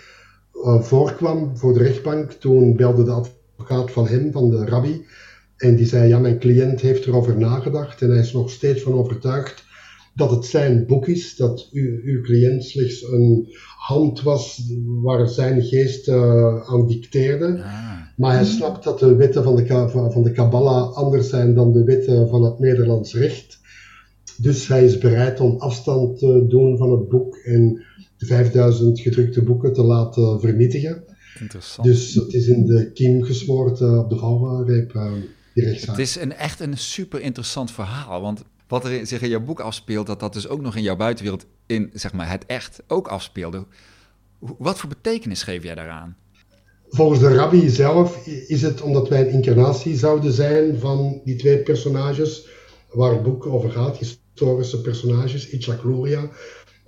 voorkwam 0.79 1.57
voor 1.57 1.74
de 1.74 1.83
rechtbank, 1.83 2.31
toen 2.31 2.75
belde 2.75 3.03
de 3.03 3.12
advocaat 3.12 3.91
van 3.91 4.07
hem, 4.07 4.31
van 4.31 4.50
de 4.50 4.65
rabbi, 4.65 5.06
en 5.57 5.75
die 5.75 5.85
zei, 5.85 6.07
ja, 6.07 6.19
mijn 6.19 6.39
cliënt 6.39 6.81
heeft 6.81 7.06
erover 7.06 7.38
nagedacht 7.38 8.01
en 8.01 8.09
hij 8.09 8.19
is 8.19 8.33
nog 8.33 8.50
steeds 8.50 8.81
van 8.81 8.94
overtuigd 8.94 9.67
dat 10.18 10.31
het 10.31 10.46
zijn 10.46 10.86
boek 10.86 11.08
is, 11.08 11.36
dat 11.36 11.69
u, 11.72 12.02
uw 12.04 12.22
cliënt 12.22 12.64
slechts 12.64 13.04
een 13.04 13.56
hand 13.78 14.22
was 14.22 14.72
waar 15.02 15.28
zijn 15.28 15.62
geest 15.62 16.08
uh, 16.08 16.69
aan 16.69 16.88
dicteerde. 16.88 17.63
Ah. 17.63 17.96
Maar 18.15 18.34
hij 18.36 18.46
snapt 18.46 18.84
dat 18.84 19.00
de 19.00 19.15
wetten 19.15 19.44
van 19.44 19.56
de, 19.56 19.89
van 20.12 20.24
de 20.24 20.32
Kabbalah 20.32 20.94
anders 20.94 21.30
zijn 21.30 21.56
dan 21.56 21.74
de 21.74 21.84
wetten 21.84 22.30
van 22.30 22.44
het 22.44 22.60
Nederlands 22.60 23.13
recht. 23.13 23.60
Dus 24.38 24.68
hij 24.68 24.86
is 24.86 24.98
bereid 24.98 25.39
om 25.39 25.58
afstand 25.58 26.20
te 26.20 26.46
doen 26.48 26.77
van 26.77 26.91
het 26.91 27.10
boek 27.10 27.36
en 27.36 27.84
de 28.18 28.25
5000 28.25 29.00
gedrukte 29.00 29.44
boeken 29.44 29.74
te 29.74 29.84
laten 29.84 30.39
vernietigen. 30.39 31.03
Interessant. 31.39 31.88
Dus 31.88 32.13
het 32.13 32.34
is 32.34 32.48
in 32.48 32.65
de 32.65 32.91
kiem 32.91 33.24
gesmoord 33.24 33.80
uh, 33.80 33.98
op 33.98 34.10
de 34.10 34.18
valreep, 34.18 34.94
uh, 34.94 35.12
die 35.53 35.63
rechtszaak. 35.63 35.98
Het 35.98 36.06
is 36.06 36.15
een, 36.15 36.34
echt 36.34 36.60
een 36.60 36.77
super 36.77 37.22
interessant 37.22 37.72
verhaal, 37.72 38.22
want 38.22 38.44
wat 38.67 38.86
er 38.86 39.05
zich 39.05 39.21
in 39.21 39.29
jouw 39.29 39.43
boek 39.43 39.59
afspeelt, 39.59 40.07
dat 40.07 40.19
dat 40.19 40.33
dus 40.33 40.47
ook 40.47 40.62
nog 40.62 40.75
in 40.75 40.83
jouw 40.83 40.95
buitenwereld 40.95 41.45
in 41.65 41.89
zeg 41.93 42.13
maar, 42.13 42.29
het 42.29 42.45
echt 42.45 42.83
ook 42.88 43.07
afspeelde. 43.07 43.65
Wat 44.39 44.79
voor 44.79 44.89
betekenis 44.89 45.43
geef 45.43 45.63
jij 45.63 45.75
daaraan? 45.75 46.17
Volgens 46.89 47.19
de 47.19 47.36
rabbi 47.36 47.69
zelf 47.69 48.27
is 48.27 48.62
het 48.62 48.81
omdat 48.81 49.09
wij 49.09 49.21
een 49.21 49.31
incarnatie 49.31 49.97
zouden 49.97 50.33
zijn 50.33 50.79
van 50.79 51.21
die 51.24 51.36
twee 51.36 51.57
personages 51.57 52.47
waar 52.91 53.12
het 53.12 53.24
boek 53.24 53.45
over 53.45 53.71
gaat, 53.71 53.97
historische 53.97 54.81
personages, 54.81 55.50
Itzhak 55.50 55.83
Luria, 55.83 56.29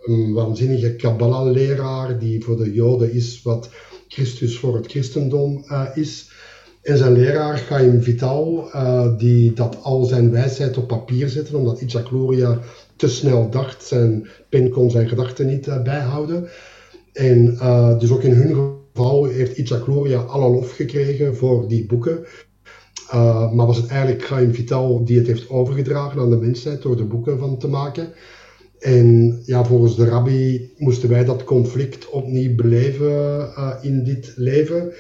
een 0.04 0.34
waanzinnige 0.34 0.96
Kabbalah-leraar 0.96 2.20
die 2.20 2.44
voor 2.44 2.58
de 2.58 2.74
Joden 2.74 3.14
is 3.14 3.42
wat 3.42 3.70
Christus 4.08 4.58
voor 4.58 4.76
het 4.76 4.88
christendom 4.88 5.64
uh, 5.66 5.86
is. 5.94 6.32
En 6.90 6.98
zijn 6.98 7.14
leraar, 7.14 7.58
Chaim 7.58 8.02
Vital, 8.02 8.70
uh, 8.76 9.18
die 9.18 9.54
dat 9.54 9.78
al 9.82 10.04
zijn 10.04 10.32
wijsheid 10.32 10.78
op 10.78 10.88
papier 10.88 11.30
zette, 11.30 11.58
omdat 11.58 11.82
Itzhak 11.82 12.12
Luria 12.12 12.60
te 12.96 13.08
snel 13.08 13.50
dacht. 13.50 13.84
Zijn 13.84 14.28
pen 14.50 14.70
kon 14.70 14.92
zijn 14.92 15.10
gedachten 15.10 15.48
niet 15.48 15.68
uh, 15.68 15.84
bijhouden. 15.84 16.48
En 17.14 17.46
dus 18.00 18.12
ook 18.12 18.24
in 18.24 18.34
hun 18.34 18.82
geval 18.94 19.26
heeft 19.26 19.58
Itzhak 19.58 19.88
Luria 19.88 20.20
alle 20.20 20.50
lof 20.50 20.76
gekregen 20.76 21.36
voor 21.36 21.68
die 21.68 21.86
boeken. 21.86 22.26
Maar 23.54 23.66
was 23.66 23.78
het 23.78 23.88
eigenlijk 23.88 24.24
Chaim 24.24 24.54
Vital 24.54 25.06
die 25.06 25.18
het 25.18 25.28
heeft 25.28 25.50
overgedragen 25.50 26.22
aan 26.22 26.30
de 26.30 26.38
mensheid 26.38 26.82
door 26.82 27.00
er 27.00 27.08
boeken 27.08 27.40
van 27.40 27.58
te 27.58 27.68
maken. 27.68 28.10
En 28.80 29.40
ja, 29.46 29.66
volgens 29.66 29.96
de 29.96 30.06
rabbi 30.06 30.74
moesten 30.78 31.10
wij 31.10 31.26
dat 31.26 31.44
conflict 31.44 32.10
opnieuw 32.10 32.56
beleven 32.56 33.50
in 33.82 34.04
dit 34.04 34.34
leven. 34.36 34.94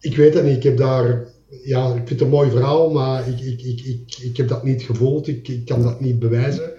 Ik 0.00 0.16
weet 0.16 0.34
het 0.34 0.44
niet, 0.44 0.56
ik 0.56 0.62
heb 0.62 0.76
daar, 0.76 1.26
ja, 1.48 1.86
ik 1.86 1.94
vind 1.94 2.08
het 2.08 2.20
een 2.20 2.28
mooi 2.28 2.50
verhaal, 2.50 2.90
maar 2.90 3.28
ik, 3.28 3.40
ik, 3.40 3.62
ik, 3.62 3.80
ik, 3.80 4.16
ik 4.18 4.36
heb 4.36 4.48
dat 4.48 4.64
niet 4.64 4.82
gevoeld, 4.82 5.28
ik, 5.28 5.48
ik 5.48 5.64
kan 5.64 5.82
dat 5.82 6.00
niet 6.00 6.18
bewijzen. 6.18 6.72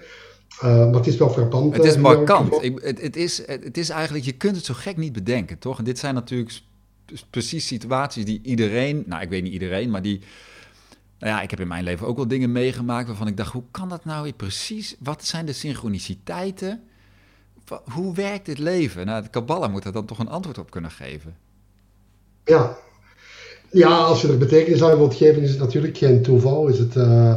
Uh, 0.62 0.62
maar 0.62 0.94
het 0.94 1.06
is 1.06 1.16
wel 1.16 1.30
frappant. 1.30 1.76
Het 1.76 1.84
is 1.84 1.96
markant. 1.96 2.62
Ik, 2.62 2.78
het, 2.82 3.00
het, 3.00 3.16
is, 3.16 3.46
het 3.46 3.76
is 3.76 3.88
eigenlijk, 3.88 4.24
je 4.24 4.32
kunt 4.32 4.56
het 4.56 4.64
zo 4.64 4.74
gek 4.74 4.96
niet 4.96 5.12
bedenken, 5.12 5.58
toch? 5.58 5.78
En 5.78 5.84
dit 5.84 5.98
zijn 5.98 6.14
natuurlijk 6.14 6.60
precies 7.30 7.66
situaties 7.66 8.24
die 8.24 8.40
iedereen, 8.42 9.04
nou 9.06 9.22
ik 9.22 9.28
weet 9.28 9.42
niet 9.42 9.52
iedereen, 9.52 9.90
maar 9.90 10.02
die, 10.02 10.20
nou 11.18 11.32
ja, 11.32 11.42
ik 11.42 11.50
heb 11.50 11.60
in 11.60 11.68
mijn 11.68 11.84
leven 11.84 12.06
ook 12.06 12.16
wel 12.16 12.28
dingen 12.28 12.52
meegemaakt 12.52 13.06
waarvan 13.06 13.26
ik 13.26 13.36
dacht, 13.36 13.52
hoe 13.52 13.64
kan 13.70 13.88
dat 13.88 14.04
nou 14.04 14.32
precies? 14.32 14.96
Wat 14.98 15.24
zijn 15.24 15.46
de 15.46 15.52
synchroniciteiten? 15.52 16.82
Hoe 17.92 18.14
werkt 18.14 18.46
dit 18.46 18.58
leven? 18.58 19.06
Nou, 19.06 19.22
de 19.22 19.28
Kabbalah 19.28 19.70
moet 19.70 19.84
er 19.84 19.92
dan 19.92 20.06
toch 20.06 20.18
een 20.18 20.28
antwoord 20.28 20.58
op 20.58 20.70
kunnen 20.70 20.90
geven. 20.90 21.36
Ja, 22.44 22.78
ja 23.70 23.98
als 23.98 24.20
je 24.20 24.28
er 24.28 24.38
betekenis 24.38 24.82
aan 24.82 24.98
wilt 24.98 25.14
geven, 25.14 25.42
is 25.42 25.50
het 25.50 25.58
natuurlijk 25.58 25.96
geen 25.96 26.22
toeval. 26.22 26.66
Is 26.66 26.78
het 26.78 26.94
uh, 26.94 27.34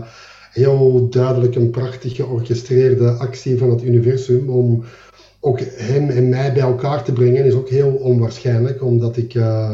heel 0.52 1.10
duidelijk 1.10 1.56
een 1.56 1.70
prachtig 1.70 2.16
georchestreerde 2.16 3.10
actie 3.12 3.58
van 3.58 3.70
het 3.70 3.84
universum 3.84 4.50
om 4.50 4.84
ook 5.40 5.60
hem 5.60 6.10
en 6.10 6.30
mij 6.30 6.54
bij 6.54 6.62
elkaar 6.62 7.04
te 7.04 7.14
brengen, 7.14 7.46
is 7.46 7.54
ook 7.54 7.70
heel 7.70 7.92
onwaarschijnlijk, 7.92 8.84
omdat 8.84 9.18
ik 9.18 9.34
uh, 9.34 9.74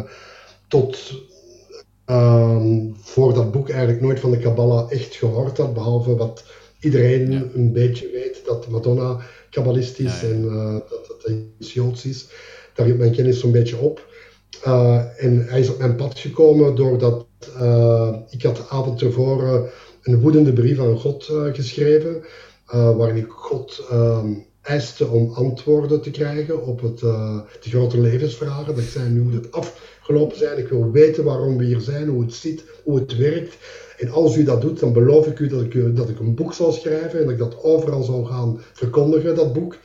tot 0.68 1.14
uh, 2.10 2.62
voor 3.02 3.34
dat 3.34 3.52
boek 3.52 3.70
eigenlijk 3.70 4.02
nooit 4.02 4.20
van 4.20 4.32
de 4.32 4.38
Kabbalah 4.38 4.92
echt 4.92 5.16
gehoord 5.16 5.58
had, 5.58 5.74
behalve 5.74 6.16
wat 6.16 6.44
iedereen 6.80 7.52
een 7.56 7.72
beetje 7.72 8.10
weet, 8.12 8.42
dat 8.46 8.68
Madonna 8.68 9.20
kabbalist 9.50 10.00
is 10.00 10.24
en 10.24 10.44
uh, 10.44 10.74
dat 10.74 11.16
het 11.22 11.72
Joods 11.72 12.06
is. 12.06 12.28
Daar 12.74 12.86
hield 12.86 12.98
mijn 12.98 13.16
kennis 13.16 13.40
zo'n 13.40 13.52
beetje 13.52 13.78
op. 13.78 14.06
Uh, 14.68 15.24
en 15.24 15.46
hij 15.48 15.60
is 15.60 15.70
op 15.70 15.78
mijn 15.78 15.96
pad 15.96 16.20
gekomen 16.20 16.76
doordat 16.76 17.26
ik 18.30 18.44
had 18.44 18.56
de 18.56 18.66
avond 18.70 18.98
tevoren 18.98 19.70
een 20.04 20.20
woedende 20.20 20.54
brief 20.54 20.80
aan 20.80 21.00
God 21.00 21.32
geschreven, 21.54 22.24
waarin 22.72 23.16
ik 23.16 23.30
God 23.30 23.86
ehm, 23.90 24.34
eiste 24.68 25.08
om 25.08 25.34
antwoorden 25.34 26.02
te 26.02 26.12
krijgen 26.12 26.66
op 26.66 26.82
het, 26.82 27.02
uh, 27.02 27.40
de 27.62 27.70
grote 27.70 28.00
levensvragen. 28.00 28.76
Dat 28.76 28.84
zei, 28.84 29.10
nu 29.10 29.22
moet 29.22 29.34
het 29.34 29.52
afgelopen 29.52 30.38
zijn. 30.38 30.58
Ik 30.58 30.68
wil 30.68 30.92
weten 30.92 31.24
waarom 31.24 31.58
we 31.58 31.64
hier 31.64 31.80
zijn, 31.80 32.08
hoe 32.08 32.22
het 32.22 32.34
zit, 32.34 32.64
hoe 32.84 33.00
het 33.00 33.18
werkt. 33.18 33.58
En 33.98 34.10
als 34.10 34.36
u 34.36 34.44
dat 34.44 34.62
doet, 34.62 34.80
dan 34.80 34.94
beloof 34.94 35.28
ik 35.28 35.40
u 35.40 35.48
dat 35.48 35.62
ik, 35.62 35.96
dat 35.96 36.10
ik 36.10 36.20
een 36.20 36.36
boek 36.36 36.54
zal 36.54 36.72
schrijven 36.72 37.20
en 37.20 37.24
dat 37.26 37.34
ik 37.34 37.40
dat 37.40 37.64
overal 37.64 38.04
zal 38.04 38.24
gaan 38.24 38.62
verkondigen, 38.74 39.36
dat 39.36 39.54
boek. 39.54 39.78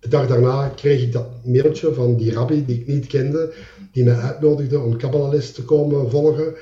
De 0.00 0.08
dag 0.08 0.26
daarna 0.26 0.68
kreeg 0.68 1.02
ik 1.02 1.12
dat 1.12 1.26
mailtje 1.44 1.94
van 1.94 2.16
die 2.16 2.32
rabbi 2.32 2.64
die 2.64 2.80
ik 2.80 2.86
niet 2.86 3.06
kende, 3.06 3.52
die 3.92 4.04
mij 4.04 4.14
uitnodigde 4.14 4.80
om 4.80 4.96
Kabbalah 4.96 5.40
te 5.40 5.64
komen 5.64 6.10
volgen. 6.10 6.54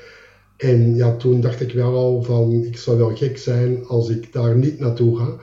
En 0.57 0.95
ja, 0.95 1.15
toen 1.15 1.41
dacht 1.41 1.61
ik 1.61 1.71
wel 1.71 1.95
al 1.95 2.23
van, 2.23 2.63
ik 2.63 2.77
zou 2.77 2.97
wel 2.97 3.15
gek 3.15 3.37
zijn 3.37 3.85
als 3.87 4.09
ik 4.09 4.33
daar 4.33 4.55
niet 4.55 4.79
naartoe 4.79 5.17
ga. 5.17 5.35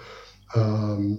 Um, 0.56 1.18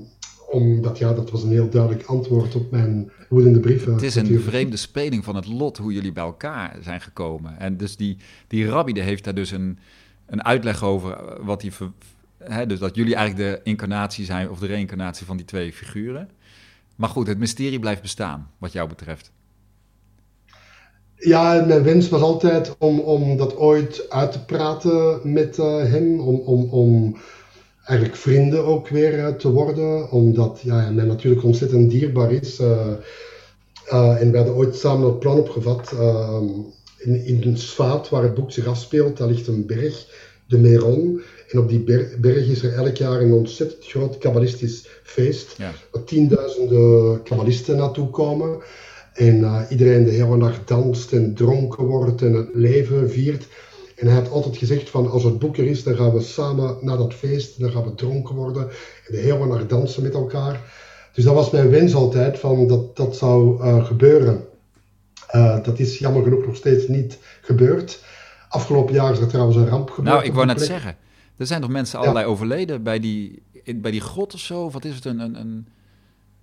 omdat 0.50 0.98
ja, 0.98 1.13
dat 1.13 1.31
was 1.31 1.43
een 1.43 1.51
heel 1.51 1.69
duidelijk 1.69 2.03
antwoord 2.07 2.55
op 2.55 2.72
mijn 2.72 3.12
woedende 3.29 3.60
brief. 3.60 3.86
Het 3.86 4.01
is 4.01 4.15
een 4.15 4.39
vreemde 4.39 4.77
speling 4.77 5.24
van 5.24 5.36
het 5.36 5.48
lot 5.48 5.77
hoe 5.77 5.93
jullie 5.93 6.12
bij 6.12 6.24
elkaar 6.24 6.77
zijn 6.81 7.01
gekomen. 7.01 7.60
En 7.60 7.77
dus 7.77 7.95
die, 7.98 8.17
die 8.48 8.67
rabbi 8.69 9.01
heeft 9.01 9.24
daar 9.24 9.34
dus 9.34 9.51
een, 9.51 9.79
een 10.25 10.43
uitleg 10.43 10.84
over 10.84 11.12
eh, 11.12 11.45
wat 11.45 11.62
die... 11.62 11.72
Dus 12.67 12.79
dat 12.79 12.95
jullie 12.95 13.15
eigenlijk 13.15 13.50
de 13.50 13.69
incarnatie 13.69 14.25
zijn 14.25 14.50
of 14.50 14.60
de 14.60 14.65
reïncarnatie 14.65 15.25
van 15.25 15.38
die 15.38 15.45
twee 15.45 15.74
figuren. 15.74 16.29
Maar 16.95 17.10
goed, 17.10 17.27
het 17.27 17.38
mysterie 17.38 17.79
blijft 17.79 18.01
bestaan, 18.01 18.51
wat 18.57 18.72
jou 18.72 18.89
betreft. 18.89 19.31
Ja, 21.17 21.65
mijn 21.67 21.84
wens 21.84 22.10
was 22.10 22.22
altijd 22.22 22.75
om, 22.77 23.00
om 23.00 23.38
dat 23.38 23.57
ooit 23.57 24.05
uit 24.10 24.31
te 24.31 24.45
praten 24.45 25.19
met 25.24 25.57
uh, 25.57 25.84
hem. 25.84 26.19
Om, 26.19 26.39
om, 26.39 26.69
om 26.69 27.17
eigenlijk 27.84 28.19
vrienden 28.19 28.65
ook 28.65 28.88
weer 28.88 29.17
uh, 29.17 29.27
te 29.27 29.51
worden, 29.51 30.12
omdat 30.12 30.60
ja, 30.63 30.79
hij 30.79 30.91
mij 30.91 31.05
natuurlijk 31.05 31.43
ontzettend 31.43 31.91
dierbaar 31.91 32.31
is. 32.31 32.60
Uh, 32.60 32.88
uh, 33.91 34.22
en 34.22 34.31
we 34.31 34.38
hadden 34.38 34.55
ooit 34.55 34.75
samen 34.75 35.07
het 35.07 35.19
plan 35.19 35.38
opgevat. 35.38 35.91
in, 36.98 37.25
in 37.25 37.41
een 37.43 37.57
Svaat, 37.57 38.10
waar 38.10 38.24
het 38.24 38.34
boek 38.34 38.51
zich 38.51 38.67
afspeelt, 38.67 39.17
daar 39.17 39.27
ligt 39.27 39.48
een 39.48 39.65
berg, 39.65 40.07
de 40.48 40.57
Meron. 40.57 41.22
En 41.50 41.60
op 41.60 41.69
die 41.69 41.84
berg 42.19 42.48
is 42.48 42.63
er 42.63 42.74
elk 42.74 42.95
jaar 42.95 43.22
een 43.22 43.34
ontzettend 43.34 43.86
groot 43.86 44.17
kabbalistisch 44.17 44.88
feest, 45.03 45.57
ja. 45.57 45.72
waar 45.91 46.03
tienduizenden 46.03 47.24
kabbalisten 47.24 47.77
naartoe 47.77 48.10
komen. 48.10 48.57
En 49.15 49.65
iedereen 49.69 50.03
de 50.03 50.12
hele 50.12 50.38
nacht 50.38 50.67
danst 50.67 51.13
en 51.13 51.34
dronken 51.34 51.86
wordt 51.86 52.22
en 52.22 52.34
het 52.34 52.50
leven 52.53 53.10
viert. 53.10 53.48
En 53.95 54.07
hij 54.07 54.15
had 54.15 54.29
altijd 54.29 54.57
gezegd 54.57 54.89
van 54.89 55.12
als 55.12 55.24
het 55.24 55.39
boek 55.39 55.57
er 55.57 55.65
is, 55.65 55.84
dan 55.84 55.95
gaan 55.95 56.13
we 56.13 56.22
samen 56.22 56.77
naar 56.81 56.98
dat 56.98 57.13
feest, 57.13 57.60
dan 57.60 57.72
gaan 57.72 57.84
we 57.84 57.95
dronken 57.95 58.36
worden 58.36 58.63
en 59.07 59.15
de 59.15 59.17
hele 59.17 59.45
nacht 59.45 59.69
dansen 59.69 60.03
met 60.03 60.13
elkaar. 60.13 60.62
Dus 61.13 61.24
dat 61.24 61.34
was 61.34 61.51
mijn 61.51 61.69
wens 61.69 61.93
altijd, 61.93 62.39
van 62.39 62.67
dat 62.67 62.95
dat 62.95 63.15
zou 63.15 63.63
uh, 63.63 63.86
gebeuren. 63.86 64.45
Uh, 65.36 65.63
dat 65.63 65.79
is 65.79 66.00
jammer 66.00 66.24
genoeg 66.24 66.45
nog 66.45 66.55
steeds 66.55 66.88
niet 66.88 67.17
gebeurd. 67.41 68.03
Afgelopen 68.50 68.93
jaar 68.93 69.12
is 69.12 69.19
er 69.19 69.27
trouwens 69.27 69.57
een 69.57 69.67
ramp 69.67 69.89
gebeurd. 69.89 70.15
Nou, 70.15 70.25
ik 70.27 70.34
wou 70.34 70.45
net 70.45 70.62
zeggen, 70.62 70.98
er 71.38 71.45
zijn 71.45 71.62
toch 71.62 71.69
mensen 71.69 72.00
allerlei 72.00 72.25
overleden 72.25 72.84
bij 72.84 73.00
die, 73.00 73.43
bij 73.75 73.91
die 73.91 74.01
grot 74.01 74.34
of 74.34 74.39
zo? 74.39 74.69
Wat 74.69 74.86
is 74.86 74.95
het, 74.95 75.05
een, 75.05 75.19
een, 75.19 75.36
een 75.36 75.67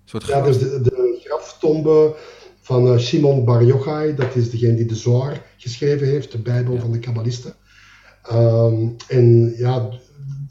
soort 0.05 0.23
graf? 0.23 0.39
Ja, 0.39 0.45
dus 0.45 0.59
de, 0.59 0.81
de 0.81 1.19
graftombe 1.23 2.15
van 2.63 2.87
uh, 2.87 2.97
Simon 2.97 3.45
Bar 3.45 3.63
Yochai. 3.63 4.15
Dat 4.15 4.35
is 4.35 4.49
degene 4.49 4.75
die 4.75 4.85
de 4.85 4.95
Zohar 4.95 5.41
geschreven 5.57 6.07
heeft, 6.07 6.31
de 6.31 6.37
Bijbel 6.37 6.79
van 6.79 6.91
de 6.91 6.99
Kabbalisten. 6.99 7.55
Um, 8.31 8.95
en 9.07 9.53
ja, 9.57 9.89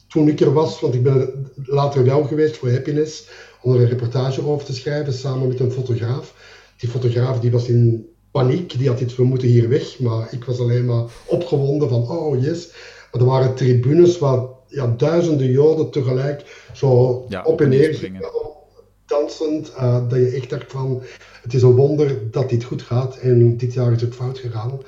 toen 0.08 0.28
ik 0.28 0.40
er 0.40 0.52
was, 0.52 0.80
want 0.80 0.94
ik 0.94 1.02
ben 1.02 1.46
later 1.64 2.04
wel 2.04 2.24
geweest 2.24 2.56
voor 2.56 2.70
Happiness, 2.70 3.28
om 3.62 3.74
er 3.74 3.80
een 3.80 3.88
reportage 3.88 4.46
over 4.46 4.66
te 4.66 4.74
schrijven, 4.74 5.12
samen 5.12 5.48
met 5.48 5.60
een 5.60 5.72
fotograaf. 5.72 6.34
Die 6.76 6.88
fotograaf 6.88 7.40
die 7.40 7.50
was 7.50 7.68
in 7.68 8.06
paniek, 8.30 8.78
die 8.78 8.88
had 8.88 9.00
iets, 9.00 9.16
we 9.16 9.24
moeten 9.24 9.48
hier 9.48 9.68
weg. 9.68 9.98
Maar 9.98 10.28
ik 10.32 10.44
was 10.44 10.58
alleen 10.58 10.84
maar 10.84 11.04
opgewonden 11.26 11.88
van, 11.88 12.08
oh 12.08 12.42
yes. 12.42 12.68
Maar 13.12 13.20
er 13.20 13.26
waren 13.26 13.54
tribunes 13.54 14.18
waar 14.18 14.42
ja, 14.66 14.94
duizenden 14.96 15.50
Joden 15.50 15.90
tegelijk 15.90 16.68
zo 16.72 17.24
ja, 17.28 17.44
op 17.44 17.60
en 17.60 17.68
neer 17.68 17.94
gingen 17.94 18.20
dansend, 19.12 19.72
uh, 19.76 20.08
dat 20.08 20.18
je 20.18 20.30
echt 20.30 20.50
dacht 20.50 20.72
van, 20.72 21.02
het 21.42 21.54
is 21.54 21.62
een 21.62 21.74
wonder 21.74 22.30
dat 22.30 22.50
dit 22.50 22.64
goed 22.64 22.82
gaat. 22.82 23.16
En 23.16 23.56
dit 23.56 23.74
jaar 23.74 23.92
is 23.92 24.00
het 24.00 24.14
fout 24.14 24.38
gegaan. 24.38 24.80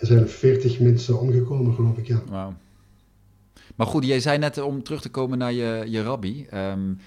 Er 0.00 0.06
zijn 0.06 0.28
40 0.28 0.80
mensen 0.80 1.20
omgekomen, 1.20 1.74
geloof 1.74 1.96
ik, 1.96 2.06
ja. 2.06 2.22
Wow. 2.28 2.52
Maar 3.76 3.86
goed, 3.86 4.04
jij 4.04 4.20
zei 4.20 4.38
net 4.38 4.58
om 4.58 4.82
terug 4.82 5.00
te 5.00 5.08
komen 5.08 5.38
naar 5.38 5.52
je, 5.52 5.84
je 5.86 6.02
rabbi. 6.02 6.46
Um, 6.54 6.98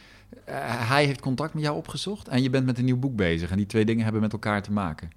hij 0.51 1.05
heeft 1.05 1.21
contact 1.21 1.53
met 1.53 1.63
jou 1.63 1.77
opgezocht 1.77 2.27
en 2.27 2.43
je 2.43 2.49
bent 2.49 2.65
met 2.65 2.77
een 2.77 2.85
nieuw 2.85 2.99
boek 2.99 3.15
bezig. 3.15 3.51
En 3.51 3.57
die 3.57 3.65
twee 3.65 3.85
dingen 3.85 4.03
hebben 4.03 4.21
met 4.21 4.31
elkaar 4.31 4.61
te 4.61 4.71
maken. 4.71 5.09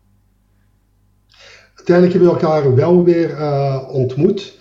Uiteindelijk 1.75 2.17
hebben 2.17 2.35
we 2.35 2.41
elkaar 2.41 2.75
wel 2.75 3.05
weer 3.05 3.31
uh, 3.31 3.89
ontmoet. 3.91 4.59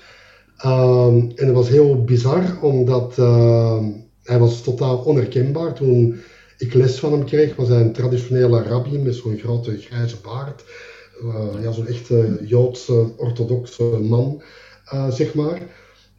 Um, 0.66 1.32
en 1.36 1.46
dat 1.46 1.56
was 1.56 1.70
heel 1.70 2.04
bizar, 2.04 2.62
omdat 2.62 3.18
uh, 3.18 3.84
hij 4.24 4.40
was 4.40 4.62
totaal 4.62 4.98
onherkenbaar 4.98 5.74
toen 5.74 6.22
ik 6.64 6.74
les 6.74 7.00
van 7.00 7.12
hem 7.12 7.26
kreeg, 7.26 7.56
was 7.56 7.68
hij 7.68 7.82
een 7.82 7.94
traditionele 7.94 8.64
rabbi 8.64 8.98
met 8.98 9.16
zo'n 9.16 9.38
grote 9.38 9.78
grijze 9.78 10.16
baard. 10.22 10.64
Uh, 11.24 11.64
ja, 11.64 11.72
zo'n 11.72 11.88
echte 11.88 12.40
Joodse, 12.46 13.12
orthodoxe 13.18 13.84
man, 13.84 14.42
uh, 14.94 15.12
zeg 15.12 15.34
maar. 15.34 15.62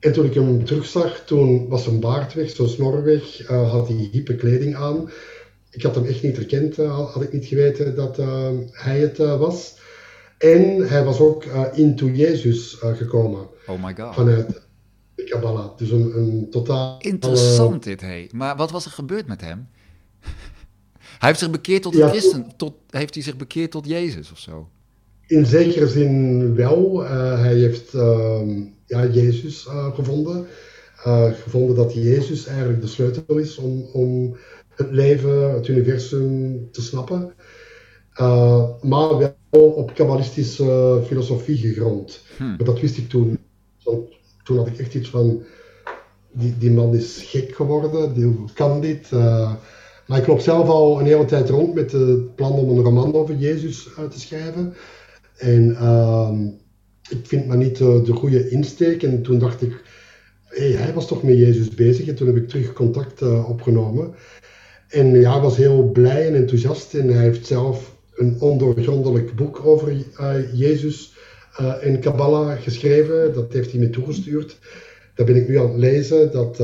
En 0.00 0.12
toen 0.12 0.24
ik 0.24 0.34
hem 0.34 0.64
terugzag, 0.64 1.22
toen 1.26 1.68
was 1.68 1.84
zijn 1.84 2.00
baard 2.00 2.34
weg, 2.34 2.50
zijn 2.50 2.68
snor 2.68 3.04
weg, 3.04 3.50
uh, 3.50 3.70
had 3.70 3.88
hij 3.88 4.08
hippe 4.12 4.36
kleding 4.36 4.74
aan. 4.74 5.10
Ik 5.70 5.82
had 5.82 5.94
hem 5.94 6.04
echt 6.04 6.22
niet 6.22 6.36
herkend, 6.36 6.76
had 6.76 7.22
ik 7.22 7.32
niet 7.32 7.46
geweten 7.46 7.94
dat 7.96 8.16
hij 8.70 8.98
het 8.98 9.16
was. 9.16 9.78
En 10.38 10.88
hij 10.88 11.04
was 11.04 11.18
ook 11.18 11.44
into 11.74 12.06
Jezus 12.06 12.76
gekomen. 12.80 13.48
Oh 13.66 13.84
my 13.84 13.94
god. 13.94 14.14
Vanuit 14.14 14.62
de 15.14 15.24
Kabbalah. 15.24 15.76
Dus 15.76 15.90
een, 15.90 16.18
een 16.18 16.46
totaal... 16.50 16.96
Interessant 16.98 17.82
dit, 17.82 18.00
hé. 18.00 18.26
Maar 18.32 18.56
wat 18.56 18.70
was 18.70 18.84
er 18.84 18.90
gebeurd 18.90 19.26
met 19.26 19.40
hem? 19.40 19.68
Hij 21.18 21.28
heeft 21.28 21.38
zich 21.38 21.50
bekeerd 21.50 21.82
tot 21.82 21.92
de 21.92 22.08
christen. 22.08 22.46
Tot, 22.56 22.74
heeft 22.90 23.14
hij 23.14 23.22
zich 23.22 23.36
bekeerd 23.36 23.70
tot 23.70 23.86
Jezus 23.86 24.32
of 24.32 24.38
zo? 24.38 24.68
In 25.26 25.46
zekere 25.46 25.88
zin 25.88 26.54
wel. 26.54 27.02
Uh, 27.02 27.40
hij 27.40 27.54
heeft 27.54 27.94
uh, 27.94 28.40
ja, 28.86 29.06
Jezus 29.06 29.66
uh, 29.66 29.94
gevonden. 29.94 30.46
Eh, 31.04 31.32
gevonden 31.32 31.76
dat 31.76 31.94
Jezus 31.94 32.46
eigenlijk 32.46 32.80
de 32.80 32.86
sleutel 32.86 33.36
is 33.36 33.56
om, 33.56 33.82
om 33.92 34.36
het 34.68 34.90
leven, 34.90 35.54
het 35.54 35.68
universum 35.68 36.68
te 36.70 36.82
snappen. 36.82 37.32
maar 38.80 39.18
wel 39.18 39.34
op 39.50 39.94
kabbalistische 39.94 41.02
filosofie 41.06 41.56
gegrond. 41.56 42.20
Hmm. 42.36 42.48
Maar 42.48 42.64
dat 42.64 42.80
wist 42.80 42.96
ik 42.96 43.08
toen. 43.08 43.38
toen 44.44 44.56
had 44.56 44.66
ik 44.66 44.78
echt 44.78 44.94
iets 44.94 45.08
van, 45.08 45.42
die, 46.32 46.58
die 46.58 46.70
man 46.70 46.94
is 46.94 47.22
gek 47.22 47.54
geworden, 47.54 48.14
die 48.14 48.44
kan 48.54 48.80
dit. 48.80 49.08
Maar 50.06 50.18
ik 50.18 50.26
loop 50.26 50.40
zelf 50.40 50.68
al 50.68 51.00
een 51.00 51.06
hele 51.06 51.24
tijd 51.24 51.48
rond 51.48 51.74
met 51.74 51.92
het 51.92 52.34
plan 52.34 52.52
om 52.52 52.68
een 52.68 52.84
roman 52.84 53.14
over 53.14 53.36
Jezus 53.36 53.88
uit 53.98 54.10
te 54.10 54.20
schrijven. 54.20 54.74
En 55.36 55.68
uh, 55.70 56.30
ik 57.08 57.26
vind 57.26 57.46
maar 57.46 57.56
niet 57.56 57.76
de, 57.76 58.02
de 58.04 58.12
goede 58.12 58.50
insteek. 58.50 59.02
En 59.02 59.22
toen 59.22 59.38
dacht 59.38 59.62
ik, 59.62 59.82
hey, 60.44 60.70
hij 60.70 60.92
was 60.92 61.06
toch 61.06 61.22
met 61.22 61.38
Jezus 61.38 61.68
bezig. 61.68 62.08
En 62.08 62.14
toen 62.14 62.26
heb 62.26 62.36
ik 62.36 62.48
terug 62.48 62.72
contact 62.72 63.22
uh, 63.22 63.50
opgenomen. 63.50 64.14
En 64.88 65.20
ja, 65.20 65.32
hij 65.32 65.42
was 65.42 65.56
heel 65.56 65.90
blij 65.90 66.26
en 66.26 66.34
enthousiast. 66.34 66.94
En 66.94 67.08
hij 67.08 67.22
heeft 67.22 67.46
zelf 67.46 67.96
een 68.14 68.36
ondoorgrondelijk 68.40 69.36
boek 69.36 69.54
boek 69.54 69.66
over 69.66 69.92
Jezus 70.52 71.12
en 71.80 72.00
Kabbalah 72.00 72.62
geschreven. 72.62 73.34
Dat 73.34 73.52
heeft 73.52 73.70
hij 73.70 73.80
me 73.80 73.90
toegestuurd. 73.90 74.58
Dat 75.14 75.26
ben 75.26 75.36
ik 75.36 75.48
nu 75.48 75.58
aan 75.58 75.68
het 75.68 75.76
lezen. 75.76 76.32
Dat, 76.32 76.56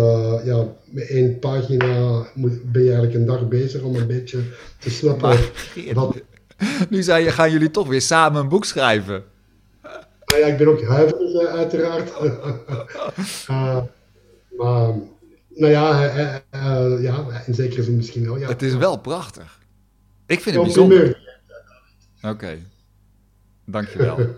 ja, 0.45 0.67
met 0.85 1.09
één 1.09 1.39
pagina 1.39 2.27
ben 2.65 2.83
je 2.83 2.93
eigenlijk 2.93 3.15
een 3.15 3.27
dag 3.27 3.49
bezig 3.49 3.83
om 3.83 3.95
een 3.95 4.07
beetje 4.07 4.39
te 4.79 4.91
snappen. 4.91 5.39
wat... 5.95 6.17
Nu 6.91 7.03
zei 7.03 7.25
je, 7.25 7.31
gaan 7.31 7.51
jullie 7.51 7.71
toch 7.71 7.89
weer 7.89 8.01
samen 8.01 8.41
een 8.41 8.49
boek 8.49 8.65
schrijven? 8.65 9.25
ja, 10.39 10.47
ik 10.47 10.57
ben 10.59 10.69
ook 10.69 10.83
huiverig, 10.83 11.47
uiteraard. 11.47 12.13
maar 14.59 14.95
nou 15.55 15.73
ja, 15.73 16.15
uh, 16.55 17.03
ja, 17.03 17.43
in 17.47 17.55
zekere 17.55 17.83
zin 17.83 17.97
misschien 17.97 18.25
wel. 18.25 18.39
Ja. 18.39 18.49
Het 18.49 18.63
is 18.63 18.75
wel 18.75 18.99
prachtig. 18.99 19.59
Ik 20.27 20.41
vind 20.41 20.55
het 20.55 20.65
bijzonder. 20.65 21.19
Oké, 22.17 22.29
okay. 22.29 22.63
dankjewel. 23.65 24.19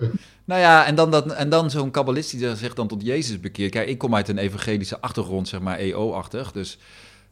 nou 0.44 0.61
ja, 0.61 0.87
en 0.87 0.94
dan, 0.94 1.11
dat, 1.11 1.32
en 1.32 1.49
dan 1.49 1.70
zo'n 1.70 1.90
kabbalist 1.90 2.30
die 2.30 2.56
zich 2.56 2.75
dan 2.75 2.88
tot 2.88 3.02
Jezus 3.02 3.40
bekeert. 3.40 3.70
Kijk, 3.70 3.88
ik 3.88 3.99
kom 3.99 4.14
uit 4.14 4.28
een 4.28 4.38
evangelische 4.38 5.00
achtergrond, 5.00 5.49
zeg 5.49 5.61
maar 5.61 5.78
EO-achtig. 5.78 6.52
Dus 6.52 6.78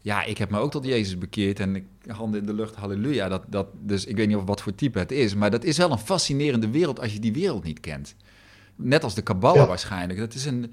ja, 0.01 0.25
ik 0.25 0.39
heb 0.39 0.51
me 0.51 0.59
ook 0.59 0.71
tot 0.71 0.85
Jezus 0.85 1.19
bekeerd 1.19 1.61
en 1.61 1.77
ik, 1.77 1.85
handen 2.07 2.41
in 2.41 2.47
de 2.47 2.55
lucht, 2.55 2.75
halleluja. 2.75 3.29
Dat, 3.29 3.43
dat, 3.47 3.67
dus 3.81 4.05
ik 4.05 4.17
weet 4.17 4.29
niet 4.29 4.37
of 4.37 4.45
wat 4.45 4.63
voor 4.63 4.75
type 4.75 4.99
het 4.99 5.13
is, 5.13 5.35
maar 5.35 5.51
dat 5.51 5.65
is 5.65 5.77
wel 5.77 5.91
een 5.91 5.99
fascinerende 5.99 6.71
wereld 6.71 7.01
als 7.01 7.13
je 7.13 7.19
die 7.19 7.33
wereld 7.33 7.65
niet 7.65 7.81
kent. 7.81 8.15
Net 8.77 9.05
als 9.05 9.15
de 9.15 9.23
Kabbalah 9.23 9.67
waarschijnlijk. 9.67 10.19
Dat 10.19 10.35
is 10.35 10.45
een, 10.45 10.73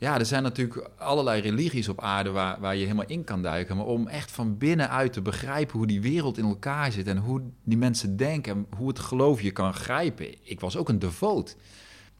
ja, 0.00 0.18
er 0.18 0.26
zijn 0.26 0.42
natuurlijk 0.42 0.88
allerlei 0.96 1.40
religies 1.40 1.88
op 1.88 2.00
aarde 2.00 2.30
waar, 2.30 2.60
waar 2.60 2.76
je 2.76 2.82
helemaal 2.82 3.06
in 3.06 3.24
kan 3.24 3.42
duiken. 3.42 3.76
Maar 3.76 3.86
om 3.86 4.08
echt 4.08 4.30
van 4.30 4.58
binnenuit 4.58 5.12
te 5.12 5.22
begrijpen 5.22 5.78
hoe 5.78 5.86
die 5.86 6.00
wereld 6.00 6.38
in 6.38 6.44
elkaar 6.44 6.92
zit 6.92 7.06
en 7.06 7.16
hoe 7.16 7.40
die 7.64 7.78
mensen 7.78 8.16
denken 8.16 8.52
en 8.52 8.66
hoe 8.76 8.88
het 8.88 8.98
geloof 8.98 9.40
je 9.40 9.50
kan 9.50 9.74
grijpen. 9.74 10.26
Ik 10.42 10.60
was 10.60 10.76
ook 10.76 10.88
een 10.88 10.98
devoot. 10.98 11.56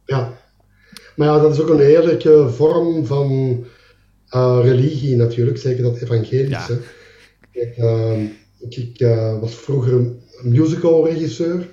Ja, 0.05 0.33
maar 1.17 1.27
ja, 1.27 1.39
dat 1.39 1.53
is 1.53 1.61
ook 1.61 1.69
een 1.69 1.79
heerlijke 1.79 2.49
vorm 2.49 3.07
van 3.07 3.31
uh, 4.35 4.59
religie 4.63 5.17
natuurlijk, 5.17 5.59
zeker 5.59 5.83
dat 5.83 6.01
evangelische. 6.01 6.81
Ja. 7.53 7.61
Ik, 7.61 7.77
uh, 7.77 8.23
ik 8.59 9.01
uh, 9.01 9.41
was 9.41 9.55
vroeger 9.55 9.93
een 9.93 10.21
musicalregisseur. 10.43 11.69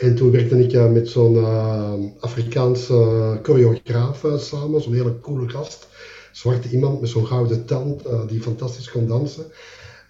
En 0.00 0.14
toen 0.14 0.30
werkte 0.30 0.58
ik 0.58 0.90
met 0.90 1.08
zo'n 1.08 1.34
uh, 1.34 1.92
Afrikaanse 2.20 3.38
choreograaf 3.42 4.24
samen, 4.36 4.82
zo'n 4.82 4.94
hele 4.94 5.20
coole 5.20 5.48
gast. 5.48 5.88
Zwarte 6.32 6.68
iemand 6.68 7.00
met 7.00 7.10
zo'n 7.10 7.26
gouden 7.26 7.64
tand, 7.64 8.02
die 8.28 8.40
fantastisch 8.40 8.90
kon 8.90 9.06
dansen. 9.06 9.44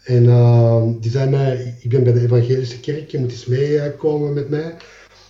En 0.05 0.25
uh, 0.25 0.83
die 1.01 1.11
zei 1.11 1.31
mij, 1.31 1.77
ik 1.81 1.91
ben 1.91 2.03
bij 2.05 2.13
de 2.13 2.21
evangelische 2.21 2.81
kerk, 2.81 3.11
je 3.11 3.19
moet 3.19 3.31
eens 3.31 3.47
meekomen 3.47 4.33
met 4.33 4.49
mij. 4.49 4.77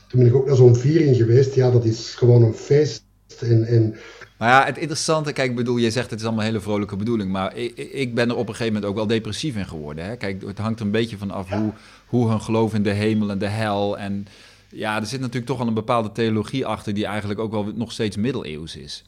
Toen 0.08 0.20
ben 0.20 0.28
ik 0.28 0.34
ook 0.34 0.46
naar 0.46 0.56
zo'n 0.56 0.76
viering 0.76 1.16
geweest. 1.16 1.54
Ja, 1.54 1.70
dat 1.70 1.84
is 1.84 2.14
gewoon 2.14 2.42
een 2.42 2.54
feest. 2.54 3.04
En, 3.40 3.64
en 3.64 3.94
maar 4.38 4.48
ja, 4.48 4.64
het 4.64 4.78
interessante, 4.78 5.32
kijk, 5.32 5.50
ik 5.50 5.56
bedoel, 5.56 5.76
je 5.76 5.90
zegt 5.90 6.10
het 6.10 6.20
is 6.20 6.24
allemaal 6.26 6.44
een 6.44 6.50
hele 6.50 6.62
vrolijke 6.62 6.96
bedoeling, 6.96 7.30
maar 7.30 7.56
ik, 7.56 7.76
ik 7.76 8.14
ben 8.14 8.28
er 8.28 8.36
op 8.36 8.48
een 8.48 8.54
gegeven 8.54 8.72
moment 8.72 8.90
ook 8.90 8.96
wel 8.96 9.06
depressief 9.06 9.56
in 9.56 9.66
geworden. 9.66 10.04
Hè? 10.04 10.16
Kijk, 10.16 10.42
het 10.46 10.58
hangt 10.58 10.80
een 10.80 10.90
beetje 10.90 11.18
van 11.18 11.30
af 11.30 11.48
hoe, 11.48 11.72
hoe 12.06 12.28
hun 12.28 12.40
geloof 12.40 12.74
in 12.74 12.82
de 12.82 12.90
hemel 12.90 13.30
en 13.30 13.38
de 13.38 13.48
hel 13.48 13.98
en 13.98 14.26
ja, 14.70 15.00
er 15.00 15.06
zit 15.06 15.20
natuurlijk 15.20 15.46
toch 15.46 15.60
al 15.60 15.66
een 15.66 15.74
bepaalde 15.74 16.12
theologie 16.12 16.66
achter 16.66 16.94
die 16.94 17.06
eigenlijk 17.06 17.40
ook 17.40 17.50
wel 17.50 17.72
nog 17.74 17.92
steeds 17.92 18.16
middeleeuws 18.16 18.76
is. 18.76 19.04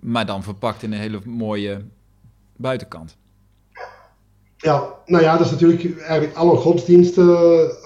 Maar 0.00 0.26
dan 0.26 0.42
verpakt 0.42 0.82
in 0.82 0.92
een 0.92 0.98
hele 0.98 1.20
mooie 1.24 1.80
buitenkant. 2.56 3.16
Ja, 4.56 4.94
nou 5.06 5.22
ja, 5.22 5.36
dat 5.36 5.46
is 5.46 5.52
natuurlijk 5.52 6.00
eigenlijk 6.00 6.36
alle 6.36 6.56
godsdiensten 6.56 7.26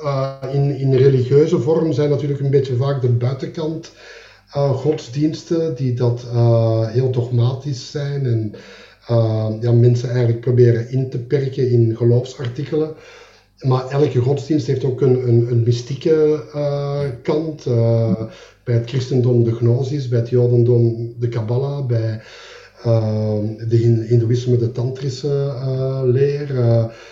uh, 0.03 0.35
in, 0.53 0.79
in 0.79 0.95
religieuze 0.95 1.59
vorm 1.59 1.93
zijn 1.93 2.11
natuurlijk 2.11 2.41
een 2.41 2.51
beetje 2.51 2.77
vaak 2.77 3.01
de 3.01 3.09
buitenkant 3.09 3.93
uh, 4.57 4.71
godsdiensten 4.71 5.75
die 5.75 5.95
dat 5.95 6.27
uh, 6.35 6.89
heel 6.89 7.11
dogmatisch 7.11 7.91
zijn 7.91 8.27
en 8.27 8.55
ja, 9.61 9.73
mensen 9.73 10.09
eigenlijk 10.09 10.41
proberen 10.41 10.91
in 10.91 11.11
te 11.11 11.19
perken 11.19 11.71
in 11.71 11.97
geloofsartikelen. 11.97 12.95
Maar 13.63 13.89
elke 13.89 14.21
godsdienst 14.21 14.67
heeft 14.67 14.85
ook 14.85 15.01
een, 15.01 15.29
een, 15.29 15.51
een 15.51 15.63
mystieke 15.63 16.45
uh, 16.55 17.01
kant. 17.23 17.67
Uh, 17.67 18.13
bij 18.65 18.75
het 18.75 18.89
christendom 18.89 19.45
de 19.45 19.55
gnosis, 19.55 20.09
bij 20.09 20.19
het 20.19 20.29
jodendom 20.29 21.15
de 21.19 21.29
Kabbalah, 21.29 21.87
bij 21.87 22.23
uh, 22.87 23.39
de 23.69 23.77
hindoeïsme 24.09 24.57
de 24.57 24.73
tantrische 24.73 25.55
leer. 26.05 26.49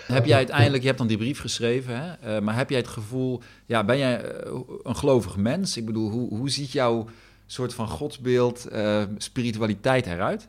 heb 0.07 0.25
jij 0.25 0.37
uiteindelijk, 0.37 0.81
je 0.81 0.87
hebt 0.87 0.97
dan 0.97 1.07
die 1.07 1.17
brief 1.17 1.39
geschreven, 1.39 2.17
hè? 2.19 2.41
maar 2.41 2.57
heb 2.57 2.69
jij 2.69 2.79
het 2.79 2.87
gevoel, 2.87 3.41
ja, 3.65 3.83
ben 3.83 3.97
jij 3.97 4.21
een 4.83 4.95
gelovig 4.95 5.37
mens? 5.37 5.77
Ik 5.77 5.85
bedoel, 5.85 6.09
hoe, 6.09 6.29
hoe 6.37 6.49
ziet 6.49 6.71
jouw 6.71 7.05
soort 7.45 7.73
van 7.73 7.87
godsbeeld, 7.87 8.67
spiritualiteit 9.17 10.05
eruit? 10.05 10.47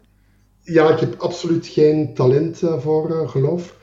Ja, 0.63 0.93
ik 0.93 1.01
heb 1.01 1.15
absoluut 1.21 1.67
geen 1.67 2.15
talent 2.15 2.61
voor 2.79 3.29
geloof. 3.29 3.81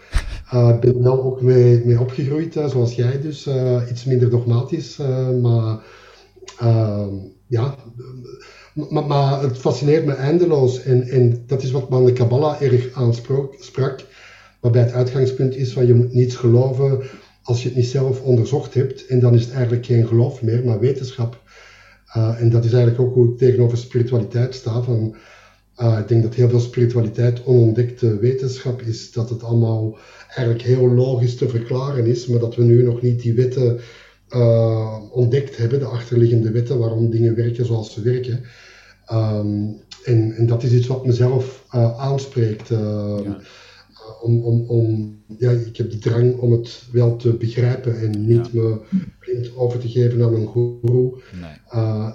Uh, 0.53 0.69
ik 0.69 0.79
ben 0.79 1.03
wel 1.03 1.23
ook 1.23 1.41
mee, 1.41 1.99
opgegroeid, 1.99 2.53
zoals 2.53 2.95
jij 2.95 3.21
dus. 3.21 3.47
Uh, 3.47 3.81
iets 3.89 4.05
minder 4.05 4.29
dogmatisch, 4.29 4.97
maar 5.41 5.79
ehm, 6.57 7.13
ja, 7.47 7.75
maar, 8.89 9.41
het 9.41 9.57
fascineert 9.57 10.05
me 10.05 10.13
eindeloos. 10.13 10.83
En, 10.83 11.07
en 11.07 11.43
dat 11.47 11.63
is 11.63 11.71
wat 11.71 11.89
me 11.89 11.95
aan 11.95 12.05
de 12.05 12.13
Kabbalah 12.13 12.61
erg 12.61 12.93
aansprak. 12.93 14.05
Waarbij 14.59 14.81
het 14.81 14.91
uitgangspunt 14.91 15.55
is 15.55 15.73
van 15.73 15.87
je 15.87 15.93
moet 15.93 16.13
niets 16.13 16.35
geloven 16.35 17.01
als 17.43 17.61
je 17.61 17.67
het 17.67 17.77
niet 17.77 17.87
zelf 17.87 18.21
onderzocht 18.21 18.73
hebt. 18.73 19.05
En 19.05 19.19
dan 19.19 19.33
is 19.33 19.41
het 19.43 19.53
eigenlijk 19.53 19.85
geen 19.85 20.07
geloof 20.07 20.41
meer, 20.41 20.65
maar 20.65 20.79
wetenschap. 20.79 21.41
en 22.13 22.49
dat 22.49 22.65
is 22.65 22.73
eigenlijk 22.73 23.01
ook 23.01 23.13
hoe 23.13 23.31
ik 23.31 23.37
tegenover 23.37 23.77
spiritualiteit 23.77 24.55
sta. 24.55 24.81
Van, 24.81 25.15
ik 25.79 26.07
denk 26.07 26.23
dat 26.23 26.33
heel 26.33 26.49
veel 26.49 26.59
spiritualiteit 26.59 27.43
onontdekte 27.43 28.17
wetenschap 28.17 28.81
is. 28.81 29.11
Dat 29.11 29.29
het 29.29 29.43
allemaal 29.43 29.97
eigenlijk 30.27 30.61
heel 30.61 30.89
logisch 30.89 31.35
te 31.35 31.49
verklaren 31.49 32.05
is, 32.05 32.27
maar 32.27 32.39
dat 32.39 32.55
we 32.55 32.63
nu 32.63 32.83
nog 32.83 33.01
niet 33.01 33.21
die 33.21 33.33
wetten 33.33 33.79
uh, 34.29 34.97
ontdekt 35.11 35.57
hebben, 35.57 35.79
de 35.79 35.85
achterliggende 35.85 36.51
wetten 36.51 36.79
waarom 36.79 37.09
dingen 37.09 37.35
werken 37.35 37.65
zoals 37.65 37.93
ze 37.93 38.01
werken. 38.01 38.43
Um, 39.11 39.81
en, 40.03 40.35
en, 40.35 40.45
dat 40.47 40.63
is 40.63 40.71
iets 40.71 40.87
wat 40.87 41.05
mezelf 41.05 41.65
uh, 41.75 41.99
aanspreekt. 41.99 42.69
Uh, 42.69 43.19
ja. 43.23 43.39
om, 44.21 44.43
om, 44.43 44.65
om, 44.67 45.17
ja, 45.37 45.51
ik 45.51 45.77
heb 45.77 45.91
de 45.91 45.97
drang 45.97 46.37
om 46.37 46.51
het 46.51 46.83
wel 46.91 47.15
te 47.15 47.33
begrijpen 47.33 47.99
en 47.99 48.25
niet 48.25 48.49
ja. 48.51 48.61
me 48.61 48.79
blind 49.19 49.55
over 49.55 49.79
te 49.79 49.89
geven 49.89 50.23
aan 50.23 50.33
een 50.33 50.47
guru 50.47 51.11
nee. 51.41 51.51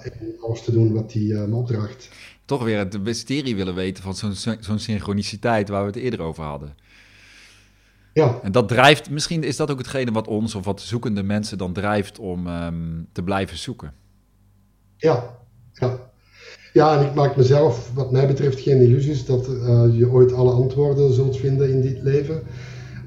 en 0.03 0.35
alles 0.41 0.63
te 0.63 0.73
doen 0.73 0.93
wat 0.93 1.13
die 1.13 1.35
me 1.35 1.55
opdraagt. 1.55 2.09
Toch 2.45 2.65
weer 2.65 2.79
het 2.79 3.03
mysterie 3.03 3.57
willen 3.57 3.75
weten 3.75 4.03
van 4.03 4.15
zo'n 4.15 4.57
zo'n 4.61 4.79
synchroniciteit 4.79 5.69
waar 5.69 5.81
we 5.81 5.87
het 5.87 5.97
eerder 5.97 6.21
over 6.21 6.45
hadden. 6.45 6.75
Ja. 8.13 8.41
En 8.43 8.53
dat 8.53 8.69
drijft, 8.69 9.11
misschien 9.11 9.43
is 9.43 9.57
dat 9.57 9.71
ook 9.71 9.79
hetgene 9.79 10.13
wat 10.13 10.29
ons 10.29 10.55
of 10.55 10.65
wat 10.65 10.81
zoekende 10.81 11.23
mensen 11.23 11.59
dan 11.59 11.73
drijft 11.73 12.19
om 12.19 12.47
um, 12.47 13.09
te 13.13 13.23
blijven 13.23 13.59
zoeken. 13.59 13.93
Ja, 14.97 15.37
ja. 15.73 16.13
Ja, 16.73 16.99
en 16.99 17.07
ik 17.07 17.15
maak 17.15 17.37
mezelf, 17.37 17.91
wat 17.95 18.13
mij 18.13 18.27
betreft, 18.27 18.61
geen 18.61 18.81
illusies 18.81 19.25
dat 19.25 19.49
uh, 19.49 19.85
je 19.93 20.11
ooit 20.11 20.33
alle 20.33 20.53
antwoorden 20.53 21.13
zult 21.13 21.37
vinden 21.37 21.71
in 21.71 21.81
dit 21.81 22.03
leven. 22.03 22.43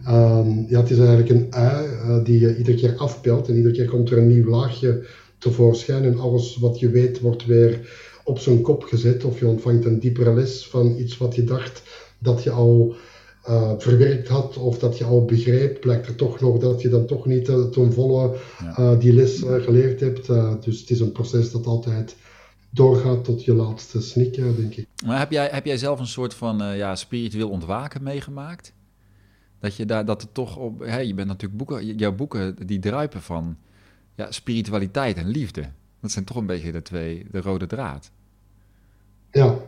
Um, 0.07 0.65
ja, 0.69 0.79
het 0.79 0.89
is 0.89 0.97
eigenlijk 0.97 1.29
een 1.29 1.47
ui 1.49 1.87
uh, 1.87 2.23
die 2.23 2.39
je 2.39 2.57
iedere 2.57 2.77
keer 2.77 2.97
afpelt 2.97 3.47
en 3.47 3.55
iedere 3.55 3.73
keer 3.73 3.85
komt 3.85 4.09
er 4.09 4.17
een 4.17 4.27
nieuw 4.27 4.49
laagje 4.49 5.05
tevoorschijn 5.37 6.03
en 6.03 6.19
alles 6.19 6.57
wat 6.57 6.79
je 6.79 6.89
weet 6.89 7.19
wordt 7.19 7.45
weer 7.45 7.89
op 8.27 8.39
zijn 8.39 8.61
kop 8.61 8.83
gezet 8.83 9.23
of 9.23 9.39
je 9.39 9.47
ontvangt 9.47 9.85
een 9.85 9.99
diepere 9.99 10.33
les 10.33 10.67
van 10.67 10.97
iets 10.97 11.17
wat 11.17 11.35
je 11.35 11.43
dacht 11.43 11.81
dat 12.19 12.43
je 12.43 12.51
al 12.51 12.95
uh, 13.49 13.71
verwerkt 13.77 14.27
had 14.27 14.57
of 14.57 14.79
dat 14.79 14.97
je 14.97 15.03
al 15.03 15.25
begreep, 15.25 15.81
blijkt 15.81 16.07
er 16.07 16.15
toch 16.15 16.39
nog 16.39 16.57
dat 16.57 16.81
je 16.81 16.89
dan 16.89 17.05
toch 17.05 17.25
niet 17.25 17.49
uh, 17.49 17.63
ten 17.63 17.93
volle 17.93 18.35
uh, 18.61 18.99
die 18.99 19.13
les 19.13 19.39
geleerd 19.39 19.99
hebt. 19.99 20.27
dus 20.63 20.79
het 20.79 20.89
is 20.89 20.99
een 20.99 21.11
proces 21.11 21.51
dat 21.51 21.65
altijd 21.65 22.15
doorgaat 22.69 23.23
tot 23.23 23.45
je 23.45 23.53
laatste 23.53 24.01
snik, 24.01 24.35
denk 24.35 24.75
ik. 24.75 24.87
Maar 25.05 25.19
heb 25.19 25.31
jij, 25.31 25.49
heb 25.51 25.65
jij 25.65 25.77
zelf 25.77 25.99
een 25.99 26.07
soort 26.07 26.33
van 26.33 26.77
ja, 26.77 26.95
spiritueel 26.95 27.49
ontwaken 27.49 28.03
meegemaakt? 28.03 28.73
Dat 29.59 29.75
je 29.75 29.85
daar, 29.85 30.05
dat 30.05 30.21
het 30.21 30.33
toch 30.33 30.57
op, 30.57 30.79
hè, 30.79 30.99
je 30.99 31.13
bent 31.13 31.27
natuurlijk 31.27 31.57
boeken, 31.57 31.95
jouw 31.95 32.15
boeken 32.15 32.55
die 32.65 32.79
druipen 32.79 33.21
van 33.21 33.57
ja, 34.15 34.31
spiritualiteit 34.31 35.17
en 35.17 35.27
liefde. 35.27 35.69
Dat 36.01 36.11
zijn 36.11 36.25
toch 36.25 36.37
een 36.37 36.45
beetje 36.45 36.71
de 36.71 36.81
twee, 36.81 37.25
de 37.31 37.41
rode 37.41 37.65
draad. 37.65 38.11
Ja, 39.37 39.59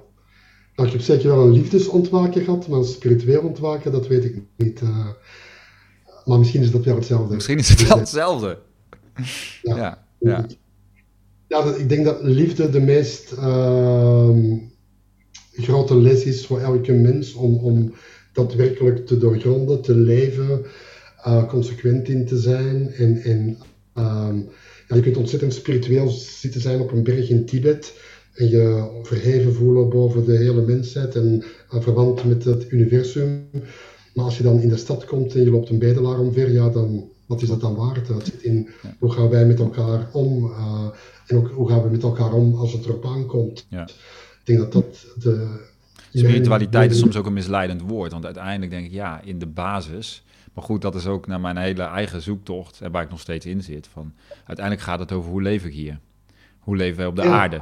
nou, 0.75 0.87
ik 0.87 0.91
heb 0.91 1.01
zeker 1.01 1.27
wel 1.27 1.45
een 1.45 1.51
liefdesontwaken 1.51 2.43
gehad, 2.43 2.67
maar 2.67 2.79
een 2.79 2.85
spiritueel 2.85 3.41
ontwaken, 3.41 3.91
dat 3.91 4.07
weet 4.07 4.23
ik 4.23 4.41
niet. 4.55 4.81
Uh, 4.81 5.07
maar 6.25 6.37
misschien 6.37 6.61
is 6.61 6.71
dat 6.71 6.85
wel 6.85 6.95
hetzelfde. 6.95 7.35
Misschien 7.35 7.57
is 7.57 7.69
het 7.69 7.87
wel 7.87 7.97
hetzelfde. 7.97 8.59
Ja. 9.61 9.75
ja, 9.75 10.05
ja. 10.19 10.45
ja 11.47 11.75
ik 11.75 11.89
denk 11.89 12.05
dat 12.05 12.23
liefde 12.23 12.69
de 12.69 12.79
meest 12.79 13.31
uh, 13.31 14.29
grote 15.53 15.95
les 15.95 16.23
is 16.23 16.45
voor 16.45 16.59
elke 16.59 16.93
mens 16.93 17.33
om, 17.33 17.55
om 17.55 17.93
daadwerkelijk 18.33 19.07
te 19.07 19.17
doorgronden, 19.17 19.81
te 19.81 19.95
leven, 19.95 20.65
uh, 21.27 21.47
consequent 21.47 22.07
in 22.07 22.25
te 22.25 22.37
zijn 22.37 22.91
en, 22.91 23.21
en 23.21 23.57
uh, 23.97 24.35
ja, 24.87 24.95
je 24.95 25.01
kunt 25.01 25.17
ontzettend 25.17 25.53
spiritueel 25.53 26.09
zitten 26.09 26.61
zijn 26.61 26.79
op 26.79 26.91
een 26.91 27.03
berg 27.03 27.29
in 27.29 27.45
Tibet 27.45 27.93
en 28.39 28.49
je 28.49 28.99
verheven 29.03 29.53
voelen 29.53 29.89
boven 29.89 30.25
de 30.25 30.37
hele 30.37 30.61
mensheid 30.61 31.15
en 31.15 31.43
verwant 31.69 32.25
met 32.25 32.43
het 32.43 32.71
universum. 32.71 33.49
Maar 34.13 34.25
als 34.25 34.37
je 34.37 34.43
dan 34.43 34.59
in 34.59 34.69
de 34.69 34.77
stad 34.77 35.05
komt 35.05 35.35
en 35.35 35.43
je 35.43 35.51
loopt 35.51 35.69
een 35.69 35.79
bedelaar 35.79 36.19
omver, 36.19 36.51
ja, 36.51 36.69
dan 36.69 37.09
wat 37.25 37.41
is 37.41 37.47
dat 37.47 37.61
dan 37.61 37.75
waard? 37.75 38.07
Dat 38.07 38.25
zit 38.25 38.41
in 38.41 38.69
hoe 38.99 39.11
gaan 39.11 39.29
wij 39.29 39.45
met 39.45 39.59
elkaar 39.59 40.09
om 40.13 40.45
uh, 40.45 40.87
en 41.27 41.37
ook 41.37 41.49
hoe 41.49 41.69
gaan 41.69 41.83
we 41.83 41.89
met 41.89 42.03
elkaar 42.03 42.33
om 42.33 42.55
als 42.55 42.73
het 42.73 42.85
erop 42.85 43.05
aankomt. 43.05 43.65
Ja. 43.69 43.83
Ik 43.83 44.41
denk 44.43 44.59
dat 44.59 44.71
dat 44.71 45.05
de. 45.23 45.67
Spiritualiteit 46.13 46.91
is 46.91 46.99
soms 46.99 47.15
ook 47.15 47.25
een 47.25 47.33
misleidend 47.33 47.81
woord, 47.81 48.11
want 48.11 48.25
uiteindelijk 48.25 48.71
denk 48.71 48.85
ik 48.85 48.91
ja, 48.91 49.21
in 49.23 49.39
de 49.39 49.47
basis. 49.47 50.23
Maar 50.53 50.63
goed, 50.63 50.81
dat 50.81 50.95
is 50.95 51.05
ook 51.05 51.27
naar 51.27 51.39
mijn 51.39 51.57
hele 51.57 51.83
eigen 51.83 52.21
zoektocht, 52.21 52.81
en 52.81 52.91
waar 52.91 53.03
ik 53.03 53.09
nog 53.09 53.19
steeds 53.19 53.45
in 53.45 53.63
zit. 53.63 53.87
Van, 53.87 54.13
uiteindelijk 54.45 54.85
gaat 54.85 54.99
het 54.99 55.11
over 55.11 55.31
hoe 55.31 55.41
leef 55.41 55.65
ik 55.65 55.73
hier? 55.73 55.99
Hoe 56.59 56.75
leven 56.75 56.97
wij 56.97 57.05
op 57.05 57.15
de 57.15 57.21
aarde? 57.21 57.61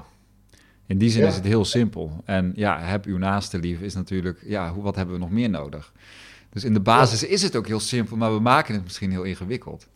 In 0.87 0.97
die 0.97 1.09
zin 1.09 1.25
is 1.25 1.35
het 1.35 1.45
heel 1.45 1.65
simpel. 1.65 2.21
En 2.25 2.51
ja, 2.55 2.79
heb 2.79 3.05
uw 3.05 3.17
naaste 3.17 3.59
lief 3.59 3.81
is 3.81 3.93
natuurlijk, 3.93 4.39
ja, 4.45 4.73
wat 4.75 4.95
hebben 4.95 5.15
we 5.15 5.21
nog 5.21 5.31
meer 5.31 5.49
nodig? 5.49 5.93
Dus 6.49 6.63
in 6.63 6.73
de 6.73 6.79
basis 6.79 7.23
is 7.23 7.41
het 7.41 7.55
ook 7.55 7.67
heel 7.67 7.79
simpel, 7.79 8.17
maar 8.17 8.33
we 8.33 8.39
maken 8.39 8.73
het 8.73 8.83
misschien 8.83 9.11
heel 9.11 9.23
ingewikkeld. 9.23 9.87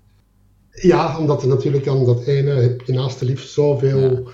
Ja, 0.72 1.20
omdat 1.20 1.42
er 1.42 1.48
natuurlijk 1.48 1.88
aan 1.88 2.06
dat 2.06 2.24
ene 2.24 2.52
heb 2.52 2.82
je 2.82 2.94
naast 2.94 3.20
de 3.20 3.26
liefst 3.26 3.54
zoveel 3.54 4.32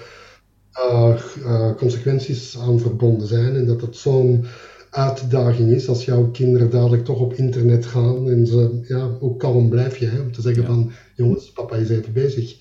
ja. 0.71 1.17
uh, 1.37 1.75
consequenties 1.75 2.57
aan 2.59 2.79
verbonden 2.79 3.27
zijn. 3.27 3.55
En 3.55 3.65
dat 3.65 3.81
het 3.81 3.95
zo'n 3.95 4.45
uitdaging 4.89 5.71
is 5.71 5.87
als 5.87 6.05
jouw 6.05 6.31
kinderen 6.31 6.69
dadelijk 6.69 7.05
toch 7.05 7.19
op 7.19 7.33
internet 7.33 7.85
gaan. 7.85 8.29
En 8.29 8.47
ze, 8.47 8.79
ja, 8.87 9.09
hoe 9.19 9.37
kalm 9.37 9.69
blijf 9.69 9.97
je 9.97 10.05
hè, 10.05 10.19
om 10.19 10.31
te 10.31 10.41
zeggen 10.41 10.65
van, 10.65 10.91
jongens, 11.15 11.51
papa 11.51 11.75
is 11.75 11.89
even 11.89 12.13
bezig. 12.13 12.57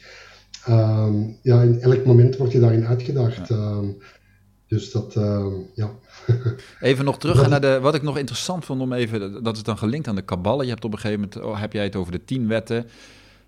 Ehm, 0.66 1.14
ja, 1.42 1.62
in 1.62 1.80
elk 1.80 2.04
moment 2.04 2.36
word 2.36 2.52
je 2.52 2.60
daarin 2.60 2.86
uitgedaagd. 2.86 3.50
Ehm, 3.50 3.86
dus 4.66 4.90
dat, 4.90 5.16
ehm, 5.16 5.52
ja. 5.74 5.90
even 6.80 7.04
nog 7.04 7.18
terug 7.18 7.48
naar 7.48 7.60
de, 7.60 7.80
wat 7.80 7.94
ik 7.94 8.02
nog 8.02 8.18
interessant 8.18 8.64
vond 8.64 8.80
om 8.80 8.92
even, 8.92 9.42
dat 9.42 9.56
is 9.56 9.62
dan 9.62 9.78
gelinkt 9.78 10.08
aan 10.08 10.14
de 10.14 10.22
kabballen. 10.22 10.64
Je 10.64 10.70
hebt 10.70 10.84
op 10.84 10.92
een 10.92 10.98
gegeven 10.98 11.20
moment, 11.20 11.40
oh, 11.40 11.60
heb 11.60 11.72
jij 11.72 11.84
het 11.84 11.96
over 11.96 12.12
de 12.12 12.24
tien 12.24 12.48
wetten 12.48 12.86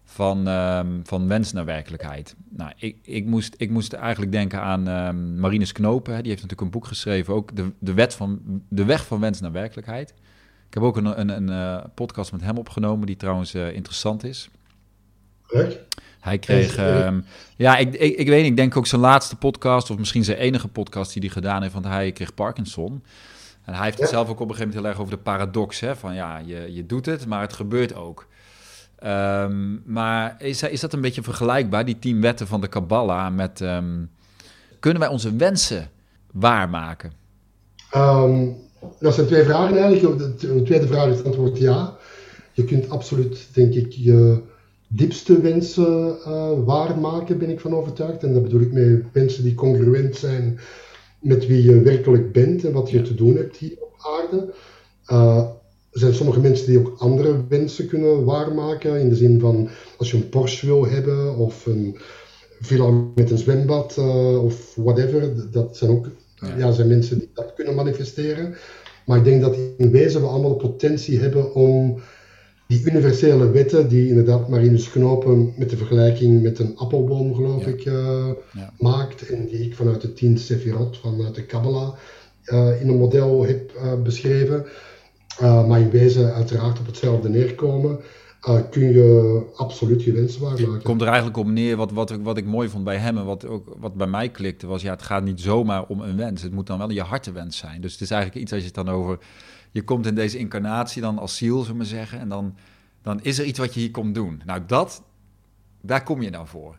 van, 0.04 0.46
um, 0.46 1.00
van 1.04 1.28
wens 1.28 1.52
naar 1.52 1.64
werkelijkheid. 1.64 2.34
Nou, 2.48 2.72
ik, 2.76 2.96
ik, 3.02 3.26
moest, 3.26 3.54
ik 3.56 3.70
moest 3.70 3.92
eigenlijk 3.92 4.32
denken 4.32 4.60
aan 4.60 4.88
um, 4.88 5.38
Marinus 5.38 5.72
Knopen. 5.72 6.14
Hè. 6.14 6.20
Die 6.20 6.30
heeft 6.30 6.42
natuurlijk 6.42 6.60
een 6.60 6.80
boek 6.80 6.86
geschreven, 6.86 7.34
ook 7.34 7.56
de, 7.56 7.72
de, 7.78 7.94
wet 7.94 8.14
van, 8.14 8.40
de 8.68 8.84
weg 8.84 9.06
van 9.06 9.20
wens 9.20 9.40
naar 9.40 9.52
werkelijkheid. 9.52 10.10
Ik 10.68 10.74
heb 10.74 10.82
ook 10.82 10.96
een, 10.96 11.20
een, 11.20 11.28
een 11.28 11.50
uh, 11.50 11.84
podcast 11.94 12.32
met 12.32 12.40
hem 12.40 12.56
opgenomen, 12.56 13.06
die 13.06 13.16
trouwens 13.16 13.54
uh, 13.54 13.72
interessant 13.72 14.24
is. 14.24 14.48
Leuk. 15.46 15.86
Hij 16.28 16.38
kreeg, 16.38 16.78
um, 16.78 17.24
ja, 17.56 17.76
ik, 17.76 17.94
ik, 17.94 18.16
ik 18.16 18.28
weet 18.28 18.40
niet, 18.40 18.50
ik 18.50 18.56
denk 18.56 18.76
ook 18.76 18.86
zijn 18.86 19.00
laatste 19.00 19.36
podcast, 19.36 19.90
of 19.90 19.98
misschien 19.98 20.24
zijn 20.24 20.38
enige 20.38 20.68
podcast 20.68 21.12
die 21.12 21.22
hij 21.22 21.30
gedaan 21.30 21.62
heeft, 21.62 21.72
want 21.72 21.84
hij 21.84 22.12
kreeg 22.12 22.34
Parkinson. 22.34 23.02
En 23.64 23.74
hij 23.74 23.84
heeft 23.84 23.98
het 23.98 24.08
zelf 24.08 24.28
ook 24.28 24.40
op 24.40 24.48
een 24.48 24.54
gegeven 24.54 24.66
moment 24.66 24.82
heel 24.82 24.90
erg 24.90 25.00
over 25.00 25.16
de 25.16 25.22
paradox, 25.22 25.80
hè, 25.80 25.96
van 25.96 26.14
ja, 26.14 26.38
je, 26.44 26.74
je 26.74 26.86
doet 26.86 27.06
het, 27.06 27.26
maar 27.26 27.40
het 27.40 27.52
gebeurt 27.52 27.94
ook. 27.94 28.26
Um, 29.04 29.82
maar 29.84 30.34
is, 30.38 30.62
is 30.62 30.80
dat 30.80 30.92
een 30.92 31.00
beetje 31.00 31.22
vergelijkbaar, 31.22 31.84
die 31.84 31.98
tien 31.98 32.20
wetten 32.20 32.46
van 32.46 32.60
de 32.60 32.68
Kabbalah, 32.68 33.34
met 33.34 33.60
um, 33.60 34.10
kunnen 34.78 35.00
wij 35.00 35.10
onze 35.10 35.36
wensen 35.36 35.90
waarmaken? 36.32 37.12
Um, 37.96 38.56
dat 39.00 39.14
zijn 39.14 39.26
twee 39.26 39.44
vragen 39.44 39.78
eigenlijk. 39.78 40.40
De 40.40 40.62
tweede 40.62 40.86
vraag 40.86 41.08
is 41.08 41.16
het 41.16 41.26
antwoord 41.26 41.58
ja. 41.58 41.96
Je 42.52 42.64
kunt 42.64 42.90
absoluut, 42.90 43.48
denk 43.52 43.74
ik, 43.74 43.92
je 43.92 44.42
diepste 44.88 45.40
wensen 45.40 46.16
uh, 46.26 46.50
waarmaken, 46.64 47.38
ben 47.38 47.50
ik 47.50 47.60
van 47.60 47.74
overtuigd. 47.74 48.22
En 48.22 48.32
dat 48.32 48.42
bedoel 48.42 48.60
ik 48.60 48.72
met 48.72 49.02
wensen 49.12 49.42
die 49.42 49.54
congruent 49.54 50.16
zijn 50.16 50.58
met 51.20 51.46
wie 51.46 51.62
je 51.62 51.80
werkelijk 51.80 52.32
bent 52.32 52.64
en 52.64 52.72
wat 52.72 52.90
je 52.90 53.02
te 53.02 53.14
doen 53.14 53.36
hebt 53.36 53.56
hier 53.56 53.76
op 53.80 53.94
aarde. 53.98 54.54
Uh, 55.10 55.36
er 55.92 55.98
zijn 55.98 56.14
sommige 56.14 56.40
mensen 56.40 56.66
die 56.66 56.78
ook 56.78 56.94
andere 56.98 57.46
wensen 57.48 57.88
kunnen 57.88 58.24
waarmaken. 58.24 59.00
In 59.00 59.08
de 59.08 59.16
zin 59.16 59.40
van 59.40 59.68
als 59.96 60.10
je 60.10 60.16
een 60.16 60.28
Porsche 60.28 60.66
wil 60.66 60.86
hebben 60.86 61.36
of 61.36 61.66
een 61.66 61.96
villa 62.60 62.90
met 63.14 63.30
een 63.30 63.38
zwembad 63.38 63.96
uh, 63.98 64.44
of 64.44 64.74
whatever. 64.74 65.50
Dat 65.50 65.76
zijn 65.76 65.90
ook 65.90 66.08
ja. 66.56 66.72
zijn 66.72 66.88
mensen 66.88 67.18
die 67.18 67.30
dat 67.34 67.54
kunnen 67.54 67.74
manifesteren. 67.74 68.54
Maar 69.06 69.18
ik 69.18 69.24
denk 69.24 69.40
dat 69.40 69.56
in 69.76 69.90
wezen 69.90 70.20
we 70.20 70.26
allemaal 70.26 70.58
de 70.58 70.66
potentie 70.66 71.18
hebben 71.18 71.54
om 71.54 72.00
die 72.68 72.84
universele 72.84 73.50
wetten, 73.50 73.88
die 73.88 74.08
inderdaad 74.08 74.48
Marinus 74.48 74.90
Knopen 74.90 75.52
met 75.56 75.70
de 75.70 75.76
vergelijking 75.76 76.42
met 76.42 76.58
een 76.58 76.76
appelboom, 76.76 77.34
geloof 77.34 77.66
ik, 77.66 77.84
uh, 77.84 78.26
maakt. 78.78 79.28
En 79.28 79.46
die 79.46 79.64
ik 79.64 79.74
vanuit 79.74 80.00
de 80.00 80.12
tien 80.12 80.38
Sefirot, 80.38 80.98
vanuit 80.98 81.34
de 81.34 81.44
Kabbalah, 81.44 81.94
uh, 82.44 82.80
in 82.80 82.88
een 82.88 82.98
model 82.98 83.46
heb 83.46 83.72
uh, 83.76 84.02
beschreven. 84.02 84.66
maar 85.40 85.80
in 85.80 85.90
wezen 85.90 86.34
uiteraard 86.34 86.78
op 86.78 86.86
hetzelfde 86.86 87.28
neerkomen. 87.28 88.00
kun 88.70 88.92
je 88.92 89.42
absoluut 89.56 90.02
je 90.02 90.12
wensen 90.12 90.40
waarmaken. 90.40 90.82
Komt 90.82 91.00
er 91.00 91.06
eigenlijk 91.06 91.36
op 91.36 91.46
neer, 91.46 91.76
wat, 91.76 91.92
wat, 91.92 92.10
wat 92.22 92.36
ik 92.36 92.46
mooi 92.46 92.68
vond 92.68 92.84
bij 92.84 92.96
hem 92.96 93.18
en 93.18 93.24
wat, 93.24 93.46
ook, 93.46 93.74
wat 93.78 93.94
bij 93.94 94.06
mij 94.06 94.28
klikte, 94.28 94.66
was 94.66 94.82
ja, 94.82 94.90
het 94.90 95.02
gaat 95.02 95.24
niet 95.24 95.40
zomaar 95.40 95.84
om 95.86 96.00
een 96.00 96.16
wens. 96.16 96.42
Het 96.42 96.52
moet 96.52 96.66
dan 96.66 96.78
wel 96.78 96.90
je 96.90 97.02
hartewens 97.02 97.56
zijn. 97.56 97.80
Dus 97.80 97.92
het 97.92 98.00
is 98.00 98.10
eigenlijk 98.10 98.42
iets 98.42 98.52
als 98.52 98.60
je 98.60 98.66
het 98.66 98.86
dan 98.86 98.88
over 98.94 99.18
je 99.70 99.84
komt 99.84 100.06
in 100.06 100.14
deze 100.14 100.38
incarnatie 100.38 101.02
dan 101.02 101.18
als 101.18 101.36
ziel, 101.36 101.62
zullen 101.62 101.78
we 101.78 101.84
zeggen, 101.84 102.18
en 102.18 102.28
dan, 102.28 102.56
dan 103.02 103.22
is 103.22 103.38
er 103.38 103.44
iets 103.44 103.58
wat 103.58 103.74
je 103.74 103.80
hier 103.80 103.90
komt 103.90 104.14
doen. 104.14 104.42
Nou, 104.44 104.62
dat, 104.66 105.02
daar 105.80 106.02
kom 106.02 106.22
je 106.22 106.30
nou 106.30 106.46
voor. 106.46 106.78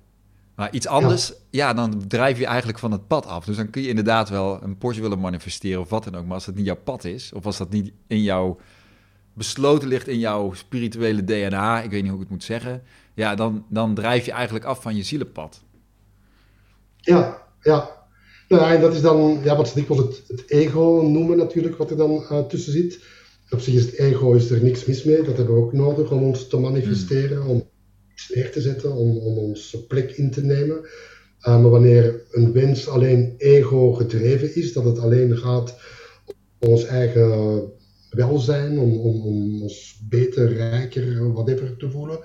Maar 0.55 0.71
iets 0.73 0.87
anders, 0.87 1.33
ja. 1.49 1.73
dan 1.73 2.07
drijf 2.07 2.37
je 2.37 2.45
eigenlijk 2.45 2.79
van 2.79 2.91
het 2.91 3.07
pad 3.07 3.25
af. 3.25 3.45
Dus 3.45 3.55
dan 3.55 3.69
kun 3.69 3.81
je 3.81 3.87
inderdaad 3.87 4.29
wel 4.29 4.63
een 4.63 4.77
Porsche 4.77 5.01
willen 5.01 5.19
manifesteren 5.19 5.81
of 5.81 5.89
wat 5.89 6.03
dan 6.03 6.15
ook. 6.15 6.25
Maar 6.25 6.33
als 6.33 6.45
dat 6.45 6.55
niet 6.55 6.65
jouw 6.65 6.81
pad 6.83 7.03
is, 7.03 7.33
of 7.33 7.45
als 7.45 7.57
dat 7.57 7.69
niet 7.69 7.91
in 8.07 8.21
jouw 8.21 8.57
besloten 9.33 9.87
ligt 9.87 10.07
in 10.07 10.19
jouw 10.19 10.53
spirituele 10.53 11.23
DNA, 11.23 11.81
ik 11.81 11.89
weet 11.89 12.01
niet 12.01 12.11
hoe 12.11 12.19
ik 12.19 12.25
het 12.25 12.29
moet 12.29 12.43
zeggen, 12.43 12.83
ja, 13.13 13.35
dan, 13.35 13.65
dan 13.69 13.93
drijf 13.93 14.25
je 14.25 14.31
eigenlijk 14.31 14.65
af 14.65 14.81
van 14.81 14.95
je 14.95 15.03
zielenpad. 15.03 15.63
Ja, 16.95 17.41
ja. 17.61 17.89
Nou, 18.49 18.73
en 18.73 18.81
dat 18.81 18.93
is 18.93 19.01
dan 19.01 19.39
ja, 19.43 19.55
wat 19.55 19.67
ze 19.67 19.75
dikwijls 19.75 20.03
het, 20.03 20.23
het 20.27 20.49
ego 20.49 21.01
noemen 21.11 21.37
natuurlijk, 21.37 21.77
wat 21.77 21.91
er 21.91 21.97
dan 21.97 22.11
uh, 22.11 22.39
tussen 22.39 22.71
zit. 22.71 22.99
Op 23.49 23.59
zich 23.59 23.73
is 23.73 23.85
het 23.85 23.93
ego 23.93 24.33
is 24.33 24.49
er 24.49 24.63
niks 24.63 24.85
mis 24.85 25.03
mee, 25.03 25.21
dat 25.21 25.37
hebben 25.37 25.55
we 25.55 25.61
ook 25.61 25.73
nodig 25.73 26.11
om 26.11 26.23
ons 26.23 26.47
te 26.47 26.57
manifesteren, 26.57 27.45
om 27.45 27.69
iets 28.13 28.31
neer 28.33 28.51
te 28.51 28.61
zetten, 28.61 28.95
om, 28.95 29.17
om 29.17 29.37
onze 29.37 29.85
plek 29.85 30.11
in 30.11 30.31
te 30.31 30.43
nemen. 30.43 30.77
Uh, 30.77 31.61
maar 31.61 31.69
wanneer 31.69 32.21
een 32.31 32.51
wens 32.51 32.87
alleen 32.87 33.33
ego 33.37 33.93
gedreven 33.93 34.55
is, 34.55 34.73
dat 34.73 34.83
het 34.85 34.99
alleen 34.99 35.37
gaat 35.37 35.79
om 36.59 36.69
ons 36.69 36.85
eigen 36.85 37.61
welzijn, 38.09 38.79
om, 38.79 38.97
om, 38.97 39.21
om 39.21 39.61
ons 39.61 40.01
beter, 40.09 40.53
rijker, 40.53 41.33
whatever 41.33 41.77
te 41.77 41.89
voelen, 41.89 42.19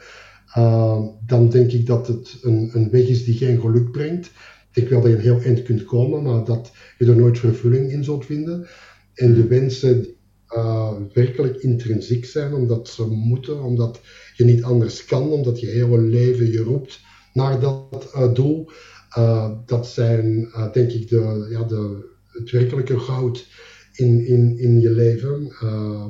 uh, 0.57 1.03
dan 1.27 1.49
denk 1.49 1.73
ik 1.73 1.87
dat 1.87 2.07
het 2.07 2.39
een, 2.43 2.71
een 2.73 2.91
weg 2.91 3.07
is 3.07 3.25
die 3.25 3.37
geen 3.37 3.61
geluk 3.61 3.91
brengt 3.91 4.31
ik 4.75 4.89
wel 4.89 5.01
dat 5.01 5.11
je 5.11 5.17
een 5.17 5.23
heel 5.23 5.41
eind 5.41 5.63
kunt 5.63 5.85
komen, 5.85 6.23
maar 6.23 6.45
dat 6.45 6.73
je 6.99 7.07
er 7.07 7.17
nooit 7.17 7.39
vervulling 7.39 7.91
in 7.91 8.05
zult 8.05 8.27
vinden. 8.27 8.67
En 9.15 9.35
de 9.35 9.47
wensen 9.47 10.03
die 10.03 10.17
uh, 10.57 10.93
werkelijk 11.13 11.57
intrinsiek 11.57 12.25
zijn, 12.25 12.55
omdat 12.55 12.89
ze 12.89 13.07
moeten, 13.07 13.63
omdat 13.63 14.01
je 14.37 14.45
niet 14.45 14.63
anders 14.63 15.05
kan, 15.05 15.31
omdat 15.31 15.61
je 15.61 15.67
hele 15.67 15.99
leven 15.99 16.53
je 16.53 16.63
roept 16.63 17.01
naar 17.33 17.61
dat 17.61 18.13
uh, 18.17 18.35
doel. 18.35 18.71
Uh, 19.19 19.51
dat 19.67 19.87
zijn, 19.87 20.49
denk 20.73 20.91
ik, 20.93 21.09
de, 21.09 21.47
ja, 21.51 21.63
de, 21.63 22.13
het 22.27 22.51
werkelijke 22.51 22.99
goud 22.99 23.47
in, 23.93 24.27
in, 24.27 24.59
in 24.59 24.81
je 24.81 24.91
leven, 24.91 25.53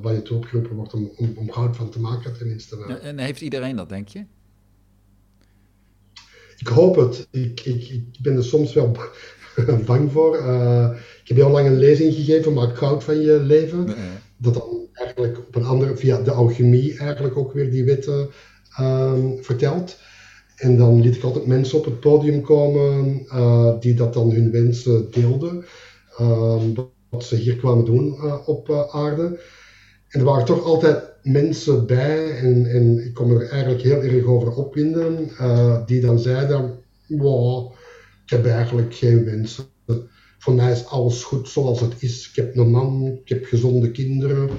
waar 0.02 0.14
je 0.14 0.22
toe 0.22 0.36
opgeroepen 0.36 0.76
wordt 0.76 0.94
om, 0.94 1.12
om, 1.16 1.32
om, 1.36 1.50
goud 1.50 1.76
van 1.76 1.90
te 1.90 2.00
maken, 2.00 2.36
tenminste. 2.38 2.76
En 2.84 3.18
heeft 3.18 3.40
iedereen 3.40 3.76
dat, 3.76 3.88
denk 3.88 4.08
je? 4.08 4.24
Ik 6.64 6.70
hoop 6.70 6.96
het. 6.96 7.28
Ik, 7.30 7.60
ik, 7.60 7.88
ik 7.88 8.04
ben 8.22 8.36
er 8.36 8.44
soms 8.44 8.72
wel 8.72 8.96
bang 9.86 10.12
voor. 10.12 10.36
Uh, 10.36 10.90
ik 11.22 11.28
heb 11.28 11.36
heel 11.36 11.50
lang 11.50 11.66
een 11.66 11.78
lezing 11.78 12.14
gegeven, 12.14 12.52
maak 12.52 12.76
goud 12.76 13.04
van 13.04 13.20
je 13.20 13.40
leven. 13.40 13.94
Dat 14.36 14.54
dan 14.54 14.88
eigenlijk 14.92 15.38
op 15.38 15.54
een 15.54 15.64
andere, 15.64 15.96
via 15.96 16.22
de 16.22 16.30
alchemie 16.30 16.98
eigenlijk 16.98 17.36
ook 17.36 17.52
weer 17.52 17.70
die 17.70 17.84
wetten 17.84 18.30
um, 18.80 19.38
vertelt. 19.42 19.96
En 20.56 20.76
dan 20.76 21.00
liet 21.00 21.16
ik 21.16 21.22
altijd 21.22 21.46
mensen 21.46 21.78
op 21.78 21.84
het 21.84 22.00
podium 22.00 22.40
komen 22.40 23.22
uh, 23.26 23.80
die 23.80 23.94
dat 23.94 24.14
dan 24.14 24.30
hun 24.30 24.50
wensen 24.50 25.10
deelden. 25.10 25.64
Um, 26.20 26.74
wat 27.08 27.24
ze 27.24 27.36
hier 27.36 27.56
kwamen 27.56 27.84
doen 27.84 28.14
uh, 28.14 28.48
op 28.48 28.88
aarde. 28.92 29.40
En 30.14 30.20
er 30.20 30.26
waren 30.26 30.44
toch 30.44 30.64
altijd 30.64 31.02
mensen 31.22 31.86
bij, 31.86 32.38
en, 32.38 32.66
en 32.66 33.04
ik 33.04 33.14
kon 33.14 33.30
er 33.30 33.48
eigenlijk 33.48 33.82
heel 33.82 34.02
erg 34.02 34.24
over 34.24 34.52
opwinden, 34.52 35.30
uh, 35.40 35.86
die 35.86 36.00
dan 36.00 36.18
zeiden: 36.18 36.78
Wow, 37.06 37.72
ik 38.24 38.30
heb 38.30 38.46
eigenlijk 38.46 38.94
geen 38.94 39.24
wensen. 39.24 39.64
Voor 40.38 40.54
mij 40.54 40.72
is 40.72 40.86
alles 40.86 41.22
goed 41.22 41.48
zoals 41.48 41.80
het 41.80 41.94
is. 41.98 42.28
Ik 42.28 42.36
heb 42.36 42.56
een 42.56 42.70
man, 42.70 43.18
ik 43.22 43.28
heb 43.28 43.44
gezonde 43.44 43.90
kinderen. 43.90 44.50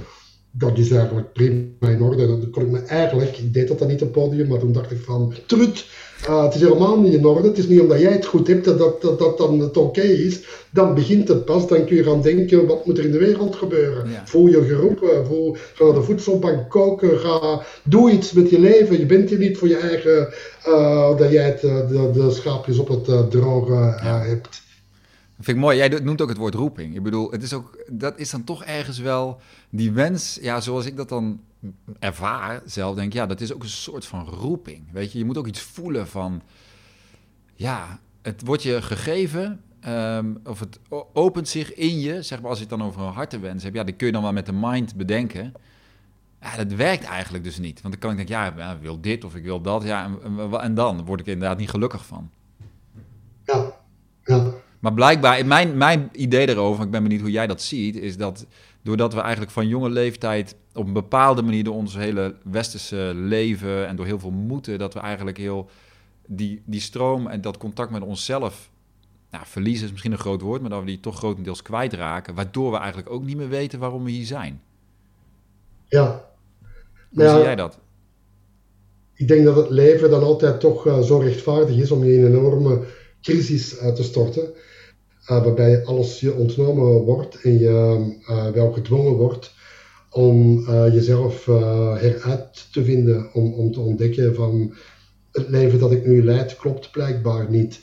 Dat 0.58 0.78
is 0.78 0.92
eigenlijk 0.92 1.34
prima 1.34 1.90
in 1.90 2.02
orde. 2.02 2.28
Dan 2.28 2.50
kon 2.52 2.64
ik 2.64 2.72
me 2.72 2.80
eigenlijk, 2.80 3.38
ik 3.38 3.54
deed 3.54 3.68
dat 3.68 3.80
dan 3.80 3.88
niet 3.88 4.02
op 4.02 4.14
het 4.14 4.24
podium, 4.24 4.48
maar 4.48 4.60
toen 4.60 4.72
dacht 4.72 4.92
ik 4.92 5.00
van, 5.00 5.34
trut, 5.46 5.86
uh, 6.30 6.44
het 6.44 6.56
is 6.56 6.62
helemaal 6.62 7.00
niet 7.00 7.14
in 7.14 7.26
orde. 7.26 7.48
Het 7.48 7.58
is 7.58 7.68
niet 7.68 7.80
omdat 7.80 8.00
jij 8.00 8.12
het 8.12 8.26
goed 8.26 8.48
hebt 8.48 8.66
dat 8.66 8.78
dat, 8.78 9.02
dat, 9.02 9.20
dat 9.20 9.38
dan 9.38 9.60
het 9.60 9.78
oké 9.78 10.02
is. 10.02 10.44
Dan 10.72 10.94
begint 10.94 11.28
het 11.28 11.46
pas, 11.46 11.68
dan 11.68 11.86
kun 11.86 11.96
je 11.96 12.04
gaan 12.04 12.22
denken, 12.22 12.68
wat 12.68 12.86
moet 12.86 12.98
er 12.98 13.06
in 13.06 13.12
de 13.12 13.18
wereld 13.18 13.56
gebeuren? 13.56 14.10
Voel 14.26 14.48
je 14.48 14.64
geroepen, 14.64 15.26
voel, 15.26 15.56
ga 15.74 15.84
naar 15.84 15.94
de 15.94 16.02
voedselbank 16.02 16.70
koken, 16.70 17.20
ga, 17.20 17.62
doe 17.84 18.12
iets 18.12 18.32
met 18.32 18.50
je 18.50 18.60
leven. 18.60 19.00
Je 19.00 19.06
bent 19.06 19.30
hier 19.30 19.40
niet 19.40 19.58
voor 19.58 19.68
je 19.68 19.78
eigen, 19.78 20.34
uh, 20.68 21.18
dat 21.18 21.32
jij 21.32 21.46
het, 21.46 21.64
eh, 21.64 21.88
de, 21.88 22.10
de, 22.14 22.32
schaapjes 22.32 22.78
op 22.78 22.88
het 22.88 23.08
uh, 23.08 23.20
droge 23.20 23.74
hebt. 24.04 24.64
Dat 25.36 25.46
vind 25.46 25.58
ik 25.58 25.64
mooi. 25.64 25.78
Jij 25.78 25.88
noemt 25.88 26.22
ook 26.22 26.30
het 26.30 26.38
woord 26.38 26.54
roeping. 26.54 26.96
Ik 26.96 27.04
bedoel, 27.04 27.32
het 27.32 27.44
is 27.44 27.54
ook, 27.54 27.86
dat 27.92 28.20
is 28.20 28.30
dan 28.30 28.44
toch 28.44 28.64
ergens 28.64 28.98
wel 28.98 29.40
die 29.70 29.92
wens, 29.92 30.38
ja, 30.42 30.62
zoals 30.62 30.86
ik 30.86 30.96
dat 30.96 31.10
dan 31.10 31.40
ervaar 32.00 32.62
zelf, 32.66 32.96
denk 32.96 33.14
ja, 33.14 33.26
dat 33.26 33.42
is 33.42 33.54
ook 33.54 33.64
een 33.64 33.70
soort 33.70 34.06
van 34.06 34.26
roeping. 34.26 34.92
Weet 34.92 35.12
je, 35.12 35.18
je 35.18 35.26
moet 35.26 35.38
ook 35.38 35.48
iets 35.48 35.62
voelen 35.62 36.08
van, 36.08 36.42
ja, 37.56 38.00
het 38.22 38.42
wordt 38.46 38.64
je 38.64 38.82
gegeven, 38.82 39.62
ehm, 39.80 40.34
of 40.44 40.60
het 40.60 40.80
opent 41.14 41.48
zich 41.48 41.74
in 41.74 42.00
je, 42.00 42.22
zeg 42.22 42.42
maar, 42.42 42.50
als 42.50 42.60
je 42.60 42.66
het 42.66 42.78
dan 42.78 42.88
over 42.88 43.02
een 43.02 43.14
hartenwens 43.14 43.64
hebt, 43.64 43.76
ja, 43.76 43.84
die 43.84 43.96
kun 43.96 44.08
je 44.08 44.14
dan 44.14 44.22
wel 44.22 44.34
met 44.34 44.46
de 44.46 44.54
mind 44.54 44.96
bedenken. 44.96 45.54
Ja, 46.42 46.56
dat 46.56 46.74
werkt 46.74 47.04
eigenlijk 47.04 47.44
dus 47.44 47.58
niet. 47.58 47.82
Want 47.82 47.94
dan 47.94 48.02
kan 48.02 48.12
ik 48.12 48.18
denken, 48.18 48.36
ja, 48.58 48.74
ik 48.74 48.82
wil 48.82 49.02
dit 49.02 49.24
of 49.24 49.36
ik 49.36 49.44
wil 49.44 49.62
dat, 49.62 49.84
ja, 49.84 50.06
en, 50.24 50.52
en 50.62 50.74
dan 50.74 51.06
word 51.06 51.20
ik 51.20 51.26
inderdaad 51.26 51.58
niet 51.58 51.70
gelukkig 51.70 52.06
van. 52.06 52.30
Ja, 53.44 53.74
ja. 54.24 54.55
Maar 54.86 54.94
blijkbaar, 54.94 55.46
mijn, 55.46 55.78
mijn 55.78 56.10
idee 56.12 56.50
erover, 56.50 56.84
ik 56.84 56.92
ben 56.92 57.04
benieuwd 57.04 57.22
hoe 57.22 57.32
jij 57.32 57.48
dat 57.48 57.62
ziet, 57.62 57.96
is 57.96 58.18
dat 58.18 58.46
doordat 58.82 59.14
we 59.14 59.20
eigenlijk 59.20 59.52
van 59.52 59.68
jonge 59.68 59.90
leeftijd 59.90 60.56
op 60.74 60.88
een 60.88 60.94
bepaalde 60.94 61.42
manier 61.42 61.64
door 61.64 61.76
ons 61.76 61.96
hele 61.96 62.36
westerse 62.44 63.12
leven 63.16 63.88
en 63.88 63.96
door 63.96 64.06
heel 64.06 64.20
veel 64.20 64.32
moeten, 64.32 64.80
dat 64.80 64.94
we 64.94 65.00
eigenlijk 65.00 65.38
heel 65.38 65.70
die, 66.28 66.62
die 66.66 66.80
stroom 66.80 67.28
en 67.28 67.42
dat 67.42 67.58
contact 67.58 67.92
met 67.92 68.02
onszelf 68.02 68.70
nou, 69.32 69.44
verliezen 69.48 69.86
is 69.86 69.92
misschien 69.92 70.12
een 70.12 70.18
groot 70.18 70.42
woord, 70.42 70.62
maar 70.62 70.70
dat 70.70 70.80
we 70.80 70.86
die 70.86 71.00
toch 71.00 71.18
grotendeels 71.18 71.62
kwijtraken, 71.62 72.36
waardoor 72.36 72.72
we 72.72 72.78
eigenlijk 72.78 73.10
ook 73.10 73.24
niet 73.24 73.38
meer 73.38 73.50
weten 73.50 73.80
waarom 73.80 74.04
we 74.04 74.12
hier 74.12 74.26
zijn. 74.26 74.62
Ja. 75.88 76.26
Hoe 77.14 77.30
zie 77.30 77.40
jij 77.40 77.56
dat? 77.56 77.80
Ik 79.14 79.28
denk 79.28 79.46
dat 79.46 79.56
het 79.56 79.70
leven 79.70 80.10
dan 80.10 80.24
altijd 80.24 80.60
toch 80.60 80.88
uh, 80.88 81.00
zo 81.00 81.18
rechtvaardig 81.18 81.78
is 81.78 81.92
om 81.92 82.04
je 82.04 82.14
in 82.14 82.26
een 82.26 82.36
enorme 82.36 83.04
crisis 83.26 83.80
uit 83.80 83.96
te 83.96 84.04
storten. 84.04 84.44
Uh, 84.44 85.44
waarbij 85.44 85.84
alles 85.84 86.20
je 86.20 86.34
ontnomen 86.34 86.86
wordt 86.86 87.42
en 87.42 87.60
je 87.60 88.16
uh, 88.30 88.50
wel 88.50 88.72
gedwongen 88.72 89.14
wordt 89.14 89.54
om 90.10 90.66
jezelf 90.92 91.46
heruit 91.46 92.68
te 92.72 92.84
vinden, 92.84 93.34
om, 93.34 93.54
om 93.54 93.72
te 93.72 93.80
ontdekken 93.80 94.36
van 94.36 94.74
het 95.32 95.50
leven 95.50 95.80
dat 95.80 95.92
ik 95.92 96.06
nu 96.06 96.24
leid 96.24 96.56
klopt 96.56 96.92
blijkbaar 96.92 97.50
niet. 97.50 97.82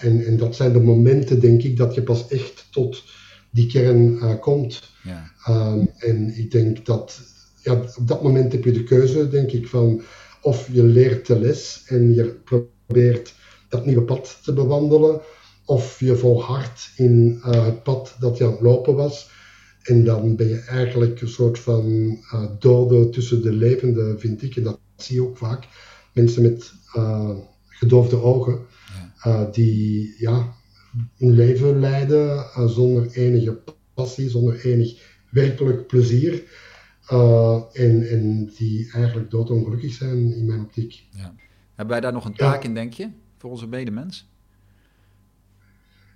en, 0.00 0.26
en 0.26 0.36
dat 0.36 0.56
zijn 0.56 0.72
de 0.72 0.80
momenten, 0.80 1.40
denk 1.40 1.62
ik, 1.62 1.76
dat 1.76 1.94
je 1.94 2.02
pas 2.02 2.28
echt 2.28 2.66
tot 2.70 3.02
die 3.50 3.66
kern 3.66 4.38
komt. 4.38 4.82
Ja. 5.02 5.30
Um, 5.48 5.90
en 5.98 6.38
ik 6.38 6.50
denk 6.50 6.86
dat 6.86 7.20
ja, 7.62 7.72
op 7.72 8.06
dat 8.08 8.22
moment 8.22 8.52
heb 8.52 8.64
je 8.64 8.72
de 8.72 8.84
keuze, 8.84 9.28
denk 9.28 9.50
ik, 9.50 9.68
van 9.68 10.02
of 10.42 10.68
je 10.72 10.82
leert 10.82 11.26
de 11.26 11.38
les 11.38 11.82
en 11.86 12.14
je 12.14 12.24
probeert 12.44 13.34
dat 13.68 13.86
nieuwe 13.86 14.02
pad 14.02 14.38
te 14.42 14.52
bewandelen, 14.52 15.20
of 15.64 16.00
je 16.00 16.16
volhardt 16.16 16.92
in 16.96 17.42
uh, 17.46 17.64
het 17.64 17.82
pad 17.82 18.16
dat 18.20 18.38
je 18.38 18.44
aan 18.44 18.50
het 18.50 18.60
lopen 18.60 18.94
was. 18.94 19.30
En 19.82 20.04
dan 20.04 20.36
ben 20.36 20.48
je 20.48 20.60
eigenlijk 20.60 21.20
een 21.20 21.28
soort 21.28 21.58
van 21.58 21.86
uh, 22.32 22.44
dode 22.58 23.08
tussen 23.08 23.42
de 23.42 23.52
levenden, 23.52 24.20
vind 24.20 24.42
ik. 24.42 24.56
En 24.56 24.62
dat 24.62 24.80
zie 24.96 25.14
je 25.14 25.22
ook 25.22 25.36
vaak. 25.36 25.68
Mensen 26.12 26.42
met 26.42 26.72
uh, 26.96 27.30
gedoofde 27.68 28.22
ogen, 28.22 28.66
die 29.52 30.14
ja, 30.18 30.54
hun 31.16 31.32
leven 31.32 31.80
leiden 31.80 32.46
zonder 32.68 33.10
enige 33.12 33.60
passie, 33.94 34.28
zonder 34.28 34.64
enig 34.64 35.02
werkelijk 35.30 35.86
plezier. 35.86 36.42
en, 37.72 38.08
en 38.08 38.52
die 38.56 38.90
eigenlijk 38.92 39.30
doodongelukkig 39.30 39.92
zijn 39.92 40.34
in 40.34 40.46
mijn 40.46 40.60
optiek. 40.60 41.04
Ja. 41.10 41.34
Hebben 41.68 41.94
wij 41.94 42.00
daar 42.00 42.12
nog 42.12 42.24
een 42.24 42.34
taak 42.34 42.64
in, 42.64 42.74
denk 42.74 42.92
je, 42.92 43.10
voor 43.38 43.50
onze 43.50 43.66
medemens? 43.66 44.28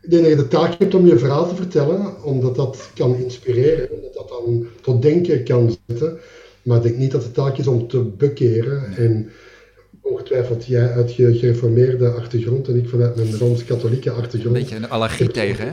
Ik 0.03 0.11
denk 0.11 0.23
dat 0.23 0.31
je 0.31 0.37
de 0.37 0.49
taak 0.49 0.79
hebt 0.79 0.95
om 0.95 1.07
je 1.07 1.19
verhaal 1.19 1.49
te 1.49 1.55
vertellen, 1.55 2.23
omdat 2.25 2.57
dat 2.57 2.91
kan 2.95 3.17
inspireren, 3.17 3.91
omdat 3.91 4.15
dat 4.15 4.29
dan 4.29 4.67
tot 4.81 5.03
denken 5.03 5.45
kan 5.45 5.77
zetten. 5.87 6.19
Maar 6.63 6.77
ik 6.77 6.83
denk 6.83 6.97
niet 6.97 7.11
dat 7.11 7.23
de 7.23 7.31
taak 7.31 7.59
is 7.59 7.67
om 7.67 7.89
te 7.89 8.03
bekeren. 8.03 8.97
En 8.97 9.31
ongetwijfeld 10.01 10.67
jij 10.67 10.93
uit 10.93 11.15
je 11.15 11.39
gereformeerde 11.39 12.11
achtergrond 12.11 12.69
en 12.69 12.77
ik 12.77 12.89
vanuit 12.89 13.17
mijn 13.17 13.39
rooms-katholieke 13.39 14.11
achtergrond. 14.11 14.57
Een 14.57 14.63
beetje 14.63 14.77
een 14.77 14.91
allergie 14.91 15.31
tegen, 15.31 15.73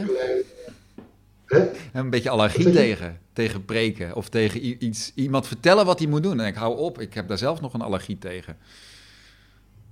hè? 1.46 1.68
Een 1.94 2.10
beetje 2.10 2.30
allergie 2.30 2.72
tegen, 2.72 3.20
tegen 3.34 3.66
preken 3.66 4.16
of 4.16 4.30
tegen 4.30 4.86
iets, 4.86 5.12
iemand 5.16 5.48
vertellen 5.48 5.86
wat 5.86 6.00
hij 6.00 6.08
moet 6.08 6.24
doen. 6.24 6.40
En 6.40 6.48
ik 6.48 6.56
hou 6.56 6.78
op, 6.78 7.00
ik 7.00 7.14
heb 7.14 7.28
daar 7.28 7.38
zelf 7.38 7.62
nog 7.62 7.74
een 7.74 7.82
allergie 7.82 8.18
tegen. 8.18 8.58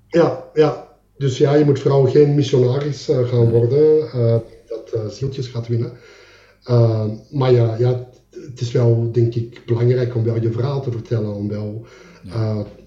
Ja, 0.08 0.43
ja, 0.54 0.88
dus 1.17 1.38
ja, 1.38 1.53
je 1.53 1.65
moet 1.65 1.80
vooral 1.80 2.06
geen 2.06 2.36
missionaris 2.36 3.10
uh, 3.10 3.27
gaan 3.27 3.49
worden, 3.49 3.97
uh, 4.15 4.38
dat 4.67 4.91
uh, 4.95 5.08
zieltjes 5.08 5.47
gaat 5.47 5.67
winnen. 5.67 5.91
maar 7.32 7.51
ja, 7.51 7.75
ja, 7.77 8.10
het 8.30 8.62
is 8.62 8.71
wel, 8.71 9.12
denk 9.12 9.36
ik, 9.36 9.62
belangrijk 9.65 10.15
om 10.15 10.23
wel 10.23 10.41
je 10.41 10.51
verhaal 10.51 10.82
te 10.82 10.91
vertellen, 10.91 11.34
om 11.34 11.47
wel 11.47 11.86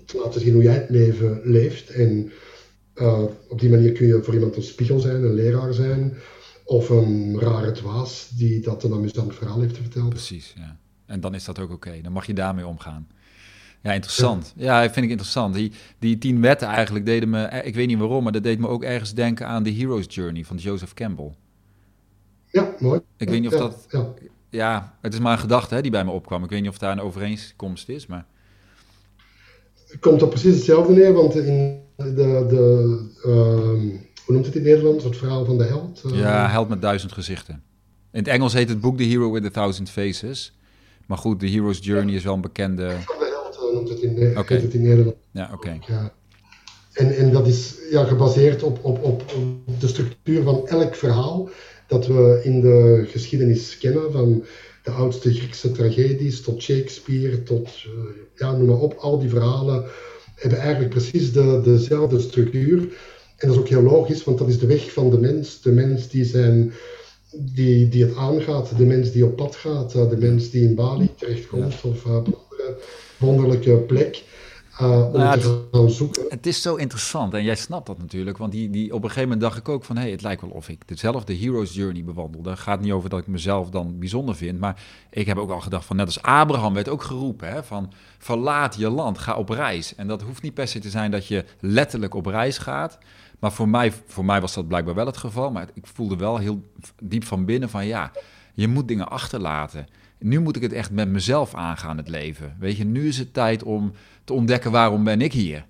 te 0.04 0.18
laten 0.24 0.40
zien 0.40 0.52
hoe 0.54 0.62
jij 0.62 0.74
het 0.74 0.90
leven 0.90 1.40
leeft. 1.44 1.90
En 1.90 2.32
op 3.48 3.60
die 3.60 3.70
manier 3.70 3.92
kun 3.92 4.06
je 4.06 4.22
voor 4.22 4.34
iemand 4.34 4.56
een 4.56 4.62
spiegel 4.62 5.00
zijn, 5.00 5.22
een 5.22 5.34
leraar 5.34 5.74
zijn, 5.74 6.16
of 6.64 6.88
een 6.88 7.40
rare 7.40 7.72
dwaas 7.72 8.28
die 8.28 8.60
dat 8.60 8.84
een 8.84 8.92
amusant 8.92 9.34
verhaal 9.34 9.60
heeft 9.60 9.74
te 9.74 9.82
vertellen. 9.82 10.08
Precies, 10.08 10.52
ja. 10.56 10.78
En 11.06 11.20
dan 11.20 11.34
is 11.34 11.44
dat 11.44 11.58
ook 11.58 11.70
oké, 11.70 12.00
dan 12.02 12.12
mag 12.12 12.26
je 12.26 12.34
daarmee 12.34 12.66
omgaan. 12.66 13.08
Ja, 13.82 13.92
interessant. 13.92 14.52
Ja, 14.56 14.90
vind 14.90 15.04
ik 15.04 15.10
interessant. 15.10 15.54
Die, 15.54 15.72
die 15.98 16.18
tien 16.18 16.40
wetten 16.40 16.68
eigenlijk 16.68 17.06
deden 17.06 17.30
me, 17.30 17.42
eh, 17.42 17.66
ik 17.66 17.74
weet 17.74 17.86
niet 17.86 17.98
waarom, 17.98 18.22
maar 18.22 18.32
dat 18.32 18.42
deed 18.42 18.58
me 18.58 18.68
ook 18.68 18.82
ergens 18.82 19.14
denken 19.14 19.46
aan 19.46 19.62
The 19.62 19.70
Hero's 19.70 20.04
Journey 20.08 20.44
van 20.44 20.56
Joseph 20.56 20.94
Campbell. 20.94 21.34
Ja, 22.46 22.74
mooi. 22.78 23.00
Ik 23.16 23.28
weet 23.28 23.40
niet 23.40 23.52
of 23.52 23.58
dat. 23.58 23.86
Ja. 23.88 24.06
ja, 24.50 24.98
het 25.00 25.12
is 25.12 25.18
maar 25.18 25.32
een 25.32 25.38
gedachte 25.38 25.74
hè, 25.74 25.80
die 25.80 25.90
bij 25.90 26.04
me 26.04 26.10
opkwam. 26.10 26.44
Ik 26.44 26.50
weet 26.50 26.60
niet 26.60 26.70
of 26.70 26.78
daar 26.78 26.92
een 26.92 27.00
overeenkomst 27.00 27.88
is, 27.88 28.06
maar. 28.06 28.26
Het 29.88 30.00
komt 30.00 30.22
op 30.22 30.30
precies 30.30 30.54
hetzelfde 30.54 30.92
neer, 30.92 31.12
want 31.12 31.34
in 31.34 31.80
de. 31.96 32.14
de 32.14 33.10
uh, 33.26 33.98
hoe 34.24 34.34
noemt 34.34 34.46
het 34.46 34.56
in 34.56 34.62
Nederland? 34.62 35.02
Het 35.02 35.16
verhaal 35.16 35.44
van 35.44 35.58
de 35.58 35.64
held? 35.64 36.02
Uh... 36.06 36.18
Ja, 36.18 36.48
held 36.48 36.68
met 36.68 36.82
duizend 36.82 37.12
gezichten. 37.12 37.62
In 38.12 38.18
het 38.18 38.28
Engels 38.28 38.52
heet 38.52 38.68
het 38.68 38.80
boek 38.80 38.96
The 38.96 39.02
Hero 39.02 39.32
with 39.32 39.44
a 39.44 39.50
Thousand 39.50 39.90
Faces. 39.90 40.56
Maar 41.06 41.18
goed, 41.18 41.40
The 41.40 41.46
Hero's 41.46 41.78
Journey 41.82 42.14
is 42.14 42.24
wel 42.24 42.34
een 42.34 42.40
bekende 42.40 42.96
noemt 43.72 43.88
het 43.88 44.00
in, 44.00 44.38
okay. 44.38 44.58
het 44.58 44.74
in 44.74 44.82
Nederland. 44.82 45.16
Ja, 45.30 45.50
oké. 45.54 45.78
Ja. 45.88 46.12
En, 46.92 47.16
en 47.16 47.32
dat 47.32 47.46
is 47.46 47.74
ja, 47.90 48.04
gebaseerd 48.04 48.62
op, 48.62 48.84
op, 48.84 49.04
op 49.04 49.22
de 49.78 49.88
structuur 49.88 50.42
van 50.42 50.68
elk 50.68 50.94
verhaal 50.94 51.48
dat 51.86 52.06
we 52.06 52.40
in 52.44 52.60
de 52.60 53.04
geschiedenis 53.08 53.78
kennen, 53.78 54.12
van 54.12 54.44
de 54.82 54.90
oudste 54.90 55.34
Griekse 55.34 55.72
tragedies 55.72 56.40
tot 56.40 56.62
Shakespeare, 56.62 57.42
tot 57.42 57.68
uh, 57.86 57.92
ja, 58.36 58.52
noem 58.52 58.66
maar 58.66 58.78
op, 58.78 58.94
al 58.94 59.18
die 59.18 59.28
verhalen 59.28 59.84
hebben 60.34 60.58
eigenlijk 60.58 60.90
precies 60.90 61.32
de, 61.32 61.60
dezelfde 61.64 62.20
structuur. 62.20 62.78
En 63.36 63.48
dat 63.48 63.50
is 63.50 63.62
ook 63.62 63.68
heel 63.68 63.82
logisch, 63.82 64.24
want 64.24 64.38
dat 64.38 64.48
is 64.48 64.58
de 64.58 64.66
weg 64.66 64.92
van 64.92 65.10
de 65.10 65.18
mens. 65.18 65.62
De 65.62 65.72
mens 65.72 66.08
die, 66.08 66.24
zijn, 66.24 66.72
die, 67.30 67.88
die 67.88 68.04
het 68.04 68.16
aangaat, 68.16 68.76
de 68.76 68.84
mens 68.84 69.12
die 69.12 69.24
op 69.24 69.36
pad 69.36 69.56
gaat, 69.56 69.92
de 69.92 70.16
mens 70.18 70.50
die 70.50 70.64
in 70.64 70.74
Bali 70.74 71.10
terechtkomt 71.16 71.74
of 71.82 72.04
uh, 72.04 72.14
andere 72.14 72.36
wonderlijke 73.16 73.76
plek. 73.76 74.24
Uh, 74.80 75.06
om 75.12 75.18
nou 75.18 75.40
te 75.40 75.68
gaan 75.72 75.90
zoeken. 75.90 76.24
Het 76.28 76.46
is 76.46 76.62
zo 76.62 76.74
interessant 76.74 77.34
en 77.34 77.44
jij 77.44 77.54
snapt 77.54 77.86
dat 77.86 77.98
natuurlijk. 77.98 78.38
Want 78.38 78.52
die, 78.52 78.70
die, 78.70 78.94
op 78.94 79.02
een 79.02 79.08
gegeven 79.08 79.22
moment 79.22 79.40
dacht 79.40 79.56
ik 79.56 79.68
ook 79.68 79.84
van... 79.84 79.96
hé, 79.96 80.02
hey, 80.02 80.10
het 80.10 80.22
lijkt 80.22 80.40
wel 80.40 80.50
of 80.50 80.68
ik 80.68 80.88
dezelfde 80.88 81.34
hero's 81.34 81.74
journey 81.74 82.04
bewandel. 82.04 82.42
Dat 82.42 82.58
gaat 82.58 82.80
niet 82.80 82.92
over 82.92 83.10
dat 83.10 83.18
ik 83.18 83.26
mezelf 83.26 83.70
dan 83.70 83.98
bijzonder 83.98 84.36
vind. 84.36 84.60
Maar 84.60 84.82
ik 85.10 85.26
heb 85.26 85.36
ook 85.36 85.50
al 85.50 85.60
gedacht 85.60 85.84
van... 85.84 85.96
net 85.96 86.06
als 86.06 86.22
Abraham 86.22 86.74
werd 86.74 86.88
ook 86.88 87.02
geroepen 87.02 87.48
hè, 87.48 87.64
van... 87.64 87.92
verlaat 88.18 88.76
je 88.76 88.90
land, 88.90 89.18
ga 89.18 89.36
op 89.36 89.48
reis. 89.48 89.94
En 89.94 90.06
dat 90.06 90.22
hoeft 90.22 90.42
niet 90.42 90.54
per 90.54 90.68
se 90.68 90.78
te 90.78 90.90
zijn 90.90 91.10
dat 91.10 91.26
je 91.26 91.44
letterlijk 91.60 92.14
op 92.14 92.26
reis 92.26 92.58
gaat... 92.58 92.98
Maar 93.40 93.52
voor 93.52 93.68
mij, 93.68 93.92
voor 94.06 94.24
mij 94.24 94.40
was 94.40 94.54
dat 94.54 94.68
blijkbaar 94.68 94.94
wel 94.94 95.06
het 95.06 95.16
geval. 95.16 95.50
Maar 95.50 95.68
ik 95.74 95.86
voelde 95.86 96.16
wel 96.16 96.38
heel 96.38 96.62
diep 97.02 97.24
van 97.24 97.44
binnen 97.44 97.68
van 97.68 97.86
ja, 97.86 98.12
je 98.60 98.68
moet 98.68 98.88
dingen 98.88 99.10
achterlaten 99.10 99.86
nu 100.20 100.40
moet 100.40 100.56
ik 100.56 100.62
het 100.62 100.72
echt 100.72 100.90
met 100.90 101.08
mezelf 101.08 101.54
aangaan, 101.54 101.96
het 101.96 102.08
leven. 102.08 102.56
Weet 102.58 102.76
je, 102.76 102.84
nu 102.84 103.08
is 103.08 103.18
het 103.18 103.34
tijd 103.34 103.62
om 103.62 103.92
te 104.24 104.32
ontdekken 104.32 104.70
waarom 104.70 105.04
ben 105.04 105.20
ik 105.20 105.32
hier. 105.32 105.66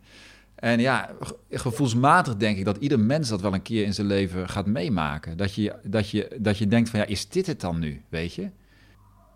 En 0.55 0.81
ja, 0.81 1.11
gevoelsmatig 1.51 2.37
denk 2.37 2.59
ik 2.59 2.65
dat 2.65 2.77
ieder 2.77 3.01
mens 3.01 3.29
dat 3.29 3.41
wel 3.41 3.55
een 3.55 3.63
keer 3.63 3.85
in 3.85 3.95
zijn 3.95 4.07
leven 4.07 4.49
gaat 4.49 4.67
meemaken. 4.67 5.37
Dat 5.37 5.55
je, 5.55 5.75
dat 5.83 6.11
je, 6.11 6.29
dat 6.39 6.59
je 6.59 6.67
denkt 6.67 6.89
van 6.89 7.01
ja, 7.01 7.07
is 7.07 7.29
dit 7.29 7.47
het 7.47 7.61
dan 7.61 7.79
nu, 7.79 8.03
weet 8.09 8.35
je? 8.35 8.49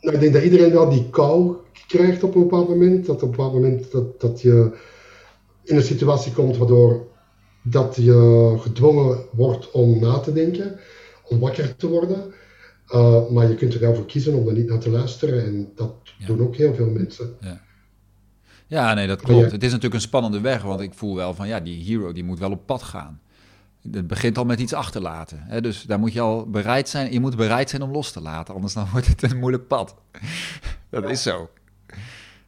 Nou, 0.00 0.14
ik 0.14 0.20
denk 0.20 0.32
dat 0.32 0.42
iedereen 0.42 0.72
wel 0.72 0.90
die 0.90 1.10
kou 1.10 1.56
krijgt 1.86 2.22
op 2.22 2.34
een 2.34 2.42
bepaald 2.42 2.68
moment. 2.68 3.06
Dat 3.06 3.16
op 3.16 3.22
een 3.22 3.30
bepaald 3.30 3.52
moment 3.52 3.92
dat, 3.92 4.20
dat 4.20 4.40
je 4.40 4.78
in 5.64 5.76
een 5.76 5.82
situatie 5.82 6.32
komt 6.32 6.56
waardoor 6.56 7.06
dat 7.62 7.96
je 7.96 8.54
gedwongen 8.60 9.18
wordt 9.32 9.70
om 9.70 10.00
na 10.00 10.18
te 10.18 10.32
denken, 10.32 10.78
om 11.28 11.38
wakker 11.38 11.76
te 11.76 11.88
worden. 11.88 12.32
Uh, 12.88 13.28
maar 13.30 13.48
je 13.48 13.54
kunt 13.54 13.74
er 13.74 13.80
wel 13.80 13.94
voor 13.94 14.06
kiezen 14.06 14.34
om 14.34 14.48
er 14.48 14.54
niet 14.54 14.68
naar 14.68 14.78
te 14.78 14.90
luisteren. 14.90 15.44
En 15.44 15.72
dat 15.74 15.94
doen 16.26 16.40
ook 16.40 16.56
heel 16.56 16.74
veel 16.74 16.90
mensen. 16.90 17.36
Ja. 17.40 17.60
Ja, 18.66 18.94
nee, 18.94 19.06
dat 19.06 19.20
klopt. 19.20 19.52
Het 19.52 19.62
is 19.62 19.68
natuurlijk 19.68 19.94
een 19.94 20.08
spannende 20.08 20.40
weg, 20.40 20.62
want 20.62 20.80
ik 20.80 20.94
voel 20.94 21.14
wel 21.14 21.34
van 21.34 21.48
ja, 21.48 21.60
die 21.60 21.84
hero 21.84 22.12
die 22.12 22.24
moet 22.24 22.38
wel 22.38 22.50
op 22.50 22.66
pad 22.66 22.82
gaan. 22.82 23.20
Het 23.92 24.06
begint 24.06 24.38
al 24.38 24.44
met 24.44 24.60
iets 24.60 24.72
achterlaten. 24.72 25.42
Hè? 25.42 25.60
Dus 25.60 25.82
daar 25.82 25.98
moet 25.98 26.12
je 26.12 26.20
al 26.20 26.50
bereid 26.50 26.88
zijn. 26.88 27.12
Je 27.12 27.20
moet 27.20 27.36
bereid 27.36 27.70
zijn 27.70 27.82
om 27.82 27.90
los 27.90 28.12
te 28.12 28.20
laten, 28.20 28.54
anders 28.54 28.72
dan 28.72 28.86
wordt 28.92 29.06
het 29.06 29.22
een 29.22 29.38
moeilijk 29.38 29.66
pad. 29.66 29.94
dat 30.90 31.10
is 31.10 31.22
zo. 31.22 31.50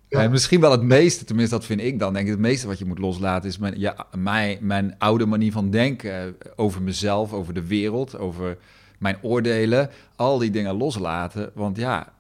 Ja. 0.09 0.23
En 0.23 0.31
misschien 0.31 0.61
wel 0.61 0.71
het 0.71 0.83
meeste, 0.83 1.25
tenminste 1.25 1.55
dat 1.55 1.65
vind 1.65 1.81
ik 1.81 1.99
dan, 1.99 2.13
denk 2.13 2.25
ik, 2.25 2.31
het 2.31 2.41
meeste 2.41 2.67
wat 2.67 2.79
je 2.79 2.85
moet 2.85 2.99
loslaten 2.99 3.49
is 3.49 3.59
mijn, 3.59 3.79
ja, 3.79 4.07
mijn, 4.17 4.59
mijn 4.61 4.95
oude 4.99 5.27
manier 5.27 5.53
van 5.53 5.71
denken 5.71 6.37
over 6.57 6.83
mezelf, 6.83 7.33
over 7.33 7.55
de 7.55 7.67
wereld, 7.67 8.19
over 8.19 8.59
mijn 8.99 9.17
oordelen, 9.23 9.91
al 10.17 10.39
die 10.39 10.51
dingen 10.51 10.77
loslaten. 10.77 11.51
Want 11.55 11.77
ja, 11.77 12.13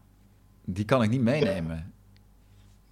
die 0.64 0.84
kan 0.84 1.02
ik 1.02 1.10
niet 1.10 1.22
meenemen 1.22 1.94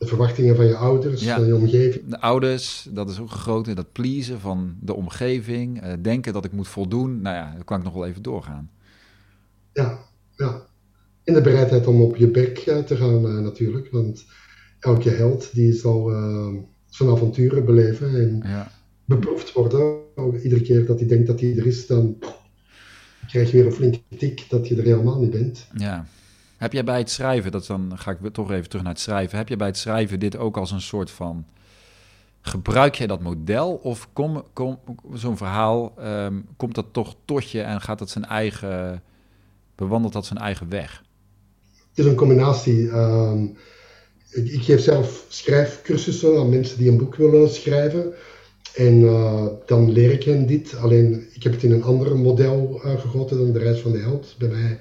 de 0.05 0.11
verwachtingen 0.11 0.57
van 0.57 0.67
je 0.67 0.77
ouders, 0.77 1.25
van 1.25 1.47
je 1.47 1.55
omgeving. 1.55 2.09
De 2.09 2.21
ouders, 2.21 2.89
dat 2.91 3.11
is 3.11 3.21
ook 3.21 3.31
een 3.31 3.37
grote, 3.37 3.75
dat 3.75 3.93
pleasen 3.93 4.41
van 4.41 4.77
de 4.81 4.95
omgeving, 4.95 5.85
uh, 5.85 5.93
denken 6.03 6.33
dat 6.33 6.45
ik 6.45 6.53
moet 6.53 6.69
voldoen. 6.69 7.21
Nou 7.21 7.37
ja, 7.37 7.53
dan 7.55 7.65
kan 7.65 7.79
ik 7.79 7.85
nog 7.85 7.95
wel 7.95 8.07
even 8.07 8.23
doorgaan. 8.23 8.71
Ja, 9.73 9.99
ja. 10.37 10.67
En 11.25 11.35
de 11.35 11.41
bereidheid 11.41 11.87
om 11.87 12.01
op 12.01 12.17
je 12.17 12.29
bek 12.29 12.67
uh, 12.67 12.79
te 12.79 12.97
gaan 12.97 13.25
uh, 13.25 13.43
natuurlijk, 13.43 13.89
want 13.91 14.25
elke 14.81 15.11
held 15.11 15.55
die 15.55 15.73
zal 15.73 16.11
zijn 16.87 17.11
avonturen 17.11 17.65
beleven 17.65 18.15
en 18.15 18.41
ja. 18.45 18.71
beproefd 19.05 19.53
worden. 19.53 20.03
Iedere 20.43 20.63
keer 20.63 20.87
dat 20.87 20.99
hij 20.99 21.09
denkt 21.09 21.27
dat 21.27 21.41
hij 21.41 21.57
er 21.57 21.67
is, 21.67 21.87
dan 21.87 22.17
krijg 23.29 23.51
je 23.51 23.57
weer 23.57 23.67
een 23.67 23.73
flinke 23.73 24.01
tik 24.19 24.45
dat 24.49 24.69
je 24.69 24.77
er 24.77 24.83
helemaal 24.83 25.19
niet 25.19 25.31
bent. 25.31 25.67
Ja, 25.77 26.07
heb 26.57 26.73
jij 26.73 26.85
bij 26.85 26.99
het 26.99 27.11
schrijven, 27.11 27.53
dat 27.53 27.67
dan 27.67 27.93
ga 27.95 28.11
ik 28.11 28.33
toch 28.33 28.51
even 28.51 28.69
terug 28.69 28.85
naar 28.85 28.93
het 28.93 29.03
schrijven. 29.03 29.39
Heb 29.39 29.49
je 29.49 29.57
bij 29.57 29.67
het 29.67 29.77
schrijven 29.77 30.19
dit 30.19 30.37
ook 30.37 30.57
als 30.57 30.71
een 30.71 30.81
soort 30.81 31.11
van. 31.11 31.45
Gebruik 32.41 32.95
jij 32.95 33.07
dat 33.07 33.23
model 33.23 33.75
of 33.75 34.09
kom, 34.13 34.45
kom, 34.53 34.79
zo'n 35.13 35.37
verhaal, 35.37 35.93
ehm, 35.99 36.35
komt 36.57 36.75
dat 36.75 36.87
toch 36.93 37.17
tot 37.25 37.51
je 37.51 37.63
en 37.63 37.81
gaat 37.81 37.99
dat 37.99 38.11
zijn 38.11 38.25
eigen, 38.25 39.03
bewandelt 39.75 40.13
dat 40.13 40.27
zijn 40.27 40.39
eigen 40.39 40.69
weg? 40.69 41.03
Het 41.89 42.05
is 42.05 42.11
een 42.11 42.15
combinatie. 42.15 42.91
Ehm, 42.91 43.45
ik, 44.31 44.49
ik, 44.49 44.63
geef 44.63 44.81
zelf 44.81 45.25
schrijfcursussen 45.29 46.39
aan 46.39 46.49
mensen 46.49 46.79
die 46.79 46.91
een 46.91 46.99
boek 46.99 47.15
willen 47.15 47.51
schrijven. 47.51 48.15
En 48.75 49.01
uh, 49.01 49.47
dan 49.67 49.93
leer 49.93 50.11
ik 50.11 50.23
hen 50.23 50.47
dit. 50.47 50.77
Alleen 50.77 51.27
ik 51.33 51.43
heb 51.43 51.53
het 51.53 51.63
in 51.63 51.73
een 51.73 51.83
ander 51.83 52.17
model 52.17 52.81
uh, 52.85 53.01
gegoten 53.01 53.39
dan 53.39 53.53
de 53.53 53.59
reis 53.59 53.81
van 53.81 53.93
de 53.93 53.99
held. 53.99 54.35
Bij 54.39 54.49
mij 54.49 54.81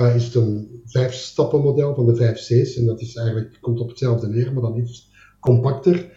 uh, 0.00 0.16
is 0.16 0.24
het 0.24 0.34
een 0.34 0.82
vijf 0.86 1.34
model 1.36 1.94
van 1.94 2.06
de 2.06 2.16
vijf 2.16 2.36
C's. 2.36 2.76
En 2.76 2.86
dat 2.86 3.00
is 3.00 3.16
eigenlijk, 3.16 3.58
komt 3.60 3.80
op 3.80 3.88
hetzelfde 3.88 4.28
neer, 4.28 4.52
maar 4.52 4.62
dan 4.62 4.78
iets 4.78 5.10
compacter. 5.40 6.12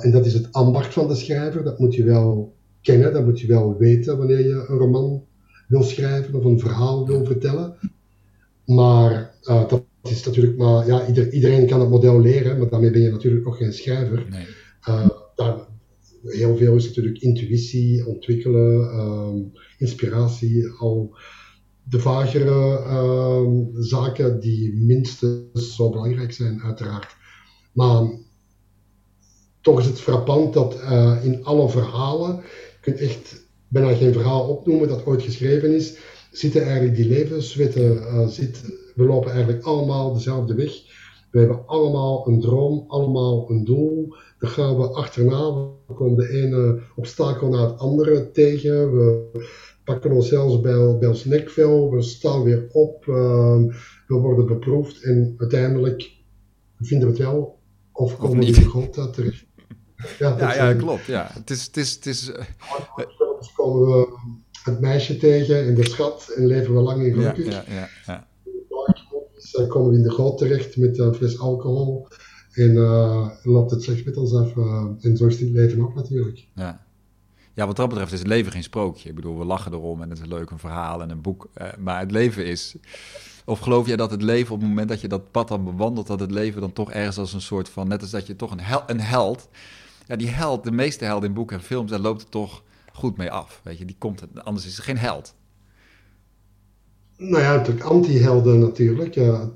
En 0.00 0.10
dat 0.10 0.26
is 0.26 0.34
het 0.34 0.52
ambacht 0.52 0.92
van 0.92 1.08
de 1.08 1.14
schrijver. 1.14 1.64
Dat 1.64 1.78
moet 1.78 1.94
je 1.94 2.04
wel 2.04 2.54
kennen, 2.82 3.12
dat 3.12 3.24
moet 3.24 3.40
je 3.40 3.46
wel 3.46 3.76
weten 3.78 4.18
wanneer 4.18 4.40
je 4.40 4.64
een 4.68 4.78
roman 4.78 5.24
wil 5.68 5.82
schrijven 5.82 6.34
of 6.34 6.44
een 6.44 6.60
verhaal 6.60 7.06
wil 7.06 7.24
vertellen. 7.24 7.76
Maar 8.66 9.34
dat 9.44 9.84
is 10.02 10.24
natuurlijk 10.24 10.56
maar, 10.56 10.86
ja, 10.86 11.06
ieder, 11.06 11.32
iedereen 11.32 11.66
kan 11.66 11.80
het 11.80 11.88
model 11.88 12.20
leren, 12.20 12.58
maar 12.58 12.68
daarmee 12.68 12.90
ben 12.90 13.00
je 13.00 13.10
natuurlijk 13.10 13.44
nog 13.44 13.56
geen 13.56 13.72
schrijver. 13.72 14.26
Nee. 14.30 14.46
Heel 16.22 16.56
veel 16.56 16.74
is 16.74 16.86
natuurlijk 16.86 17.18
intuïtie, 17.18 18.06
ontwikkelen, 18.06 18.98
um, 19.00 19.52
inspiratie, 19.78 20.68
al 20.68 21.16
de 21.84 22.00
vagere 22.00 22.84
uh, 22.86 23.82
zaken 23.84 24.40
die 24.40 24.74
minstens 24.74 25.74
zo 25.74 25.90
belangrijk 25.90 26.32
zijn, 26.32 26.62
uiteraard. 26.62 27.16
Maar 27.72 28.10
toch 29.60 29.78
is 29.80 29.86
het 29.86 30.00
frappant 30.00 30.54
dat 30.54 30.74
uh, 30.74 31.24
in 31.24 31.44
alle 31.44 31.68
verhalen, 31.68 32.36
je 32.36 32.78
kunt 32.80 33.00
echt 33.00 33.46
bijna 33.68 33.94
geen 33.94 34.12
verhaal 34.12 34.48
opnoemen 34.48 34.88
dat 34.88 35.06
ooit 35.06 35.22
geschreven 35.22 35.74
is, 35.74 35.96
zitten 36.30 36.62
eigenlijk 36.62 36.96
die 36.96 37.08
levenswetten, 37.08 38.30
zit, 38.30 38.60
we 38.94 39.04
lopen 39.04 39.32
eigenlijk 39.32 39.64
allemaal 39.64 40.12
dezelfde 40.12 40.54
weg. 40.54 40.72
We 41.30 41.38
hebben 41.38 41.66
allemaal 41.66 42.28
een 42.28 42.40
droom, 42.40 42.84
allemaal 42.88 43.50
een 43.50 43.64
doel. 43.64 44.14
Daar 44.42 44.50
gaan 44.50 44.76
we 44.76 44.88
achterna. 44.88 45.50
We 45.86 45.94
komen 45.94 46.16
de 46.16 46.28
ene 46.28 46.80
obstakel 46.96 47.48
na 47.48 47.66
het 47.70 47.78
andere 47.78 48.30
tegen. 48.30 48.92
We, 48.92 49.30
pakken 49.84 50.10
ons 50.10 50.28
zelfs 50.28 50.60
bij, 50.60 50.98
bij 50.98 51.08
ons 51.08 51.24
nekvel, 51.24 51.90
we 51.90 52.02
staan 52.02 52.42
weer 52.42 52.68
op, 52.72 53.06
uh, 53.06 53.56
we 54.06 54.14
worden 54.14 54.46
beproefd 54.46 55.02
en 55.02 55.34
uiteindelijk 55.38 56.10
vinden 56.78 57.08
we 57.08 57.14
het 57.14 57.22
wel 57.22 57.58
of 57.92 58.16
komen 58.16 58.38
we 58.38 58.46
in 58.46 58.52
de 58.52 58.68
grond 58.68 59.12
terecht. 59.12 59.44
Ja, 60.18 60.36
ja, 60.38 60.54
ja, 60.54 60.74
klopt. 60.74 61.04
Ja. 61.04 61.30
Het 61.32 61.50
is, 61.50 61.64
het 61.66 61.76
is, 61.76 61.94
het 61.94 62.06
is, 62.06 62.28
uh, 62.28 62.36
komen 63.56 63.86
we 63.86 64.18
het 64.64 64.80
meisje 64.80 65.16
tegen 65.16 65.66
en 65.66 65.74
de 65.74 65.88
schat 65.88 66.32
en 66.36 66.46
leven 66.46 66.74
we 66.74 66.80
lang 66.80 67.02
in 67.02 67.12
gelukkig. 67.12 67.44
Ja, 67.44 67.64
ja, 67.68 67.88
ja, 68.06 68.28
Dan 69.52 69.68
komen 69.68 69.90
we 69.90 69.96
in 69.96 70.02
de 70.02 70.10
grot 70.10 70.38
terecht 70.38 70.76
met 70.76 70.98
een 70.98 71.14
fles 71.14 71.38
alcohol 71.38 72.08
en 72.52 72.70
uh, 72.70 73.28
loopt 73.42 73.70
het 73.70 73.82
slecht 73.82 74.04
met 74.04 74.16
ons 74.16 74.34
af. 74.34 74.54
Uh, 74.54 74.84
en 75.00 75.16
zo 75.16 75.26
is 75.26 75.40
het 75.40 75.50
leven 75.50 75.82
ook 75.82 75.94
natuurlijk. 75.94 76.46
Ja. 76.54 76.84
Ja, 77.54 77.66
wat 77.66 77.76
dat 77.76 77.88
betreft 77.88 78.12
is 78.12 78.18
het 78.18 78.28
leven 78.28 78.52
geen 78.52 78.62
sprookje. 78.62 79.08
Ik 79.08 79.14
bedoel, 79.14 79.38
we 79.38 79.44
lachen 79.44 79.72
erom 79.72 80.02
en 80.02 80.10
het 80.10 80.18
is 80.18 80.26
leuk 80.26 80.50
een 80.50 80.58
verhaal 80.58 81.02
en 81.02 81.10
een 81.10 81.20
boek. 81.20 81.48
Eh, 81.54 81.68
maar 81.78 82.00
het 82.00 82.10
leven 82.10 82.46
is. 82.46 82.76
Of 83.44 83.58
geloof 83.58 83.86
jij 83.86 83.96
dat 83.96 84.10
het 84.10 84.22
leven 84.22 84.54
op 84.54 84.60
het 84.60 84.68
moment 84.68 84.88
dat 84.88 85.00
je 85.00 85.08
dat 85.08 85.30
pad 85.30 85.48
dan 85.48 85.64
bewandelt, 85.64 86.06
dat 86.06 86.20
het 86.20 86.30
leven 86.30 86.60
dan 86.60 86.72
toch 86.72 86.92
ergens 86.92 87.18
als 87.18 87.32
een 87.32 87.40
soort 87.40 87.68
van. 87.68 87.88
Net 87.88 88.00
als 88.00 88.10
dat 88.10 88.26
je 88.26 88.36
toch 88.36 88.50
een, 88.50 88.60
hel, 88.60 88.82
een 88.86 89.00
held. 89.00 89.48
Ja, 90.06 90.16
die 90.16 90.28
held, 90.28 90.64
de 90.64 90.72
meeste 90.72 91.04
helden 91.04 91.28
in 91.28 91.34
boeken 91.34 91.56
en 91.56 91.62
films, 91.62 91.90
daar 91.90 92.00
loopt 92.00 92.20
het 92.20 92.30
toch 92.30 92.62
goed 92.92 93.16
mee 93.16 93.30
af. 93.30 93.60
Weet 93.64 93.78
je, 93.78 93.84
die 93.84 93.96
komt, 93.98 94.22
anders 94.44 94.66
is 94.66 94.76
het 94.76 94.84
geen 94.84 94.98
held. 94.98 95.34
Nou 97.16 97.42
ja, 97.42 97.56
natuurlijk 97.56 97.86
anti-helden 97.86 98.58
natuurlijk. 98.58 99.14
Ja, 99.14 99.50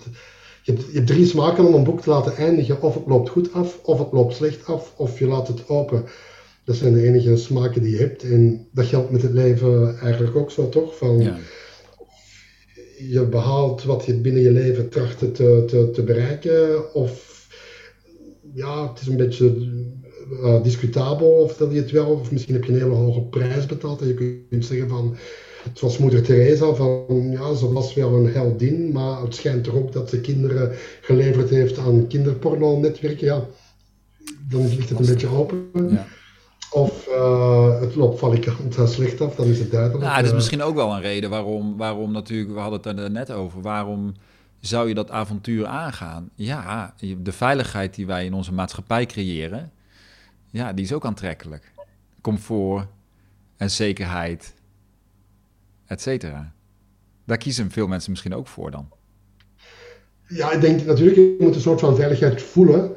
je, 0.66 0.72
hebt, 0.72 0.92
je 0.92 1.05
drie 1.05 1.26
smaken 1.26 1.66
om 1.66 1.74
een 1.74 1.85
boek 1.85 2.00
te 2.00 2.11
laten 2.11 2.37
eindigen. 2.37 2.83
Of 2.83 2.94
het 2.94 3.07
loopt 3.07 3.29
goed 3.29 3.52
af, 3.52 3.81
of 3.83 3.98
het 3.98 4.12
loopt 4.12 4.35
slecht 4.35 4.66
af, 4.66 4.92
of 4.96 5.18
je 5.18 5.26
laat 5.26 5.48
het 5.48 5.68
open. 5.68 6.05
Dat 6.64 6.76
zijn 6.76 6.92
de 6.92 7.02
enige 7.02 7.37
smaken 7.37 7.83
die 7.83 7.90
je 7.90 7.98
hebt. 7.98 8.22
En 8.22 8.68
dat 8.72 8.87
geldt 8.87 9.11
met 9.11 9.22
het 9.22 9.33
leven 9.33 9.98
eigenlijk 9.98 10.37
ook 10.37 10.50
zo, 10.50 10.68
toch? 10.68 10.96
Van, 10.96 11.18
ja. 11.18 11.37
Je 12.98 13.26
behaalt 13.26 13.85
wat 13.85 14.05
je 14.05 14.14
binnen 14.14 14.42
je 14.42 14.50
leven 14.50 14.88
tracht 14.88 15.18
te, 15.18 15.31
te, 15.66 15.90
te 15.92 16.02
bereiken. 16.02 16.94
Of 16.94 17.46
ja, 18.55 18.88
het 18.88 19.00
is 19.00 19.07
een 19.07 19.16
beetje 19.16 19.55
uh, 20.31 20.62
discutabel 20.62 21.31
of 21.31 21.57
dat 21.57 21.72
je 21.72 21.81
het 21.81 21.90
wel, 21.90 22.07
of 22.07 22.31
misschien 22.31 22.55
heb 22.55 22.64
je 22.64 22.72
een 22.72 22.79
hele 22.79 22.94
hoge 22.94 23.22
prijs 23.22 23.66
betaald. 23.66 24.00
En 24.00 24.07
je 24.07 24.44
kunt 24.48 24.64
zeggen 24.64 24.88
van, 24.88 25.16
zoals 25.72 25.98
moeder 25.98 26.22
Teresa, 26.22 26.74
van 26.74 27.31
ja, 27.31 27.55
ze 27.55 27.72
was 27.72 27.94
wel 27.94 28.14
een 28.14 28.33
heldin, 28.33 28.92
maar 28.92 29.20
het 29.20 29.35
schijnt 29.35 29.64
toch 29.64 29.74
ook 29.74 29.92
dat 29.92 30.11
ze 30.11 30.20
kinderen 30.20 30.72
geleverd 31.00 31.50
heeft 31.50 31.79
aan 31.79 32.07
kinderporno-netwerken. 32.07 33.26
Ja, 33.26 33.44
dan 34.48 34.68
ligt 34.68 34.88
het 34.88 34.98
een 34.98 35.07
beetje 35.07 35.29
open. 35.29 35.70
Ja. 35.90 36.07
Of 36.70 37.09
uh, 37.09 37.81
het 37.81 37.94
loopt 37.94 38.18
valikant 38.18 38.79
slecht 38.85 39.20
af, 39.20 39.35
dan 39.35 39.46
is 39.46 39.59
het 39.59 39.70
duidelijk. 39.70 40.05
Nou, 40.05 40.16
dat 40.16 40.26
is 40.26 40.33
misschien 40.33 40.62
ook 40.62 40.74
wel 40.74 40.92
een 40.92 41.00
reden 41.00 41.31
waarom, 41.31 41.76
waarom 41.76 42.12
natuurlijk, 42.12 42.52
we 42.52 42.59
hadden 42.59 42.81
het 42.81 42.98
er 42.98 43.11
net 43.11 43.31
over, 43.31 43.61
waarom 43.61 44.14
zou 44.61 44.88
je 44.88 44.94
dat 44.94 45.11
avontuur 45.11 45.66
aangaan? 45.66 46.31
Ja, 46.35 46.94
de 47.18 47.33
veiligheid 47.33 47.94
die 47.94 48.06
wij 48.06 48.25
in 48.25 48.35
onze 48.35 48.52
maatschappij 48.52 49.06
creëren, 49.06 49.73
ja, 50.50 50.73
die 50.73 50.85
is 50.85 50.92
ook 50.92 51.04
aantrekkelijk. 51.04 51.73
Comfort 52.21 52.87
en 53.56 53.71
zekerheid, 53.71 54.54
et 55.87 56.00
cetera. 56.00 56.52
Daar 57.24 57.37
kiezen 57.37 57.70
veel 57.70 57.87
mensen 57.87 58.10
misschien 58.10 58.34
ook 58.34 58.46
voor 58.46 58.70
dan. 58.70 58.88
Ja, 60.28 60.52
ik 60.52 60.60
denk 60.60 60.84
natuurlijk, 60.84 61.16
je 61.16 61.37
moet 61.38 61.54
een 61.54 61.60
soort 61.60 61.80
van 61.80 61.96
veiligheid 61.96 62.42
voelen. 62.42 62.90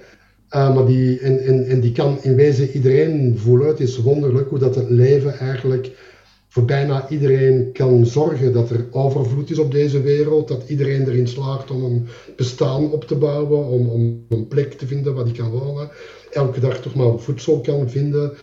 Uh, 0.55 0.75
maar 0.75 0.85
die, 0.85 1.19
en, 1.19 1.43
en, 1.43 1.65
en 1.65 1.79
die 1.79 1.91
kan 1.91 2.17
in 2.21 2.35
wezen 2.35 2.69
iedereen 2.69 3.37
voelen. 3.37 3.67
Het 3.67 3.79
is 3.79 3.97
wonderlijk 3.97 4.49
hoe 4.49 4.59
dat 4.59 4.75
het 4.75 4.89
leven 4.89 5.37
eigenlijk 5.37 6.07
voor 6.47 6.65
bijna 6.65 7.09
iedereen 7.09 7.71
kan 7.73 8.05
zorgen 8.05 8.53
dat 8.53 8.69
er 8.69 8.87
overvloed 8.91 9.51
is 9.51 9.59
op 9.59 9.71
deze 9.71 10.01
wereld. 10.01 10.47
Dat 10.47 10.69
iedereen 10.69 11.07
erin 11.07 11.27
slaagt 11.27 11.71
om 11.71 11.83
een 11.83 12.07
bestaan 12.35 12.91
op 12.91 13.03
te 13.03 13.15
bouwen, 13.15 13.65
om, 13.65 13.89
om 13.89 14.25
een 14.29 14.47
plek 14.47 14.73
te 14.73 14.87
vinden 14.87 15.15
waar 15.15 15.23
hij 15.23 15.33
kan 15.33 15.49
wonen. 15.49 15.89
Elke 16.31 16.59
dag 16.59 16.81
toch 16.81 16.95
maar 16.95 17.19
voedsel 17.19 17.61
kan 17.61 17.89
vinden 17.89 18.33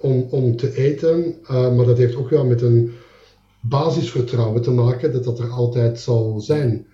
om, 0.00 0.26
om 0.30 0.56
te 0.56 0.76
eten. 0.76 1.34
Uh, 1.42 1.76
maar 1.76 1.86
dat 1.86 1.98
heeft 1.98 2.16
ook 2.16 2.30
wel 2.30 2.46
met 2.46 2.62
een 2.62 2.92
basisvertrouwen 3.68 4.62
te 4.62 4.70
maken 4.70 5.12
dat 5.12 5.24
dat 5.24 5.38
er 5.38 5.50
altijd 5.50 6.00
zal 6.00 6.40
zijn. 6.40 6.86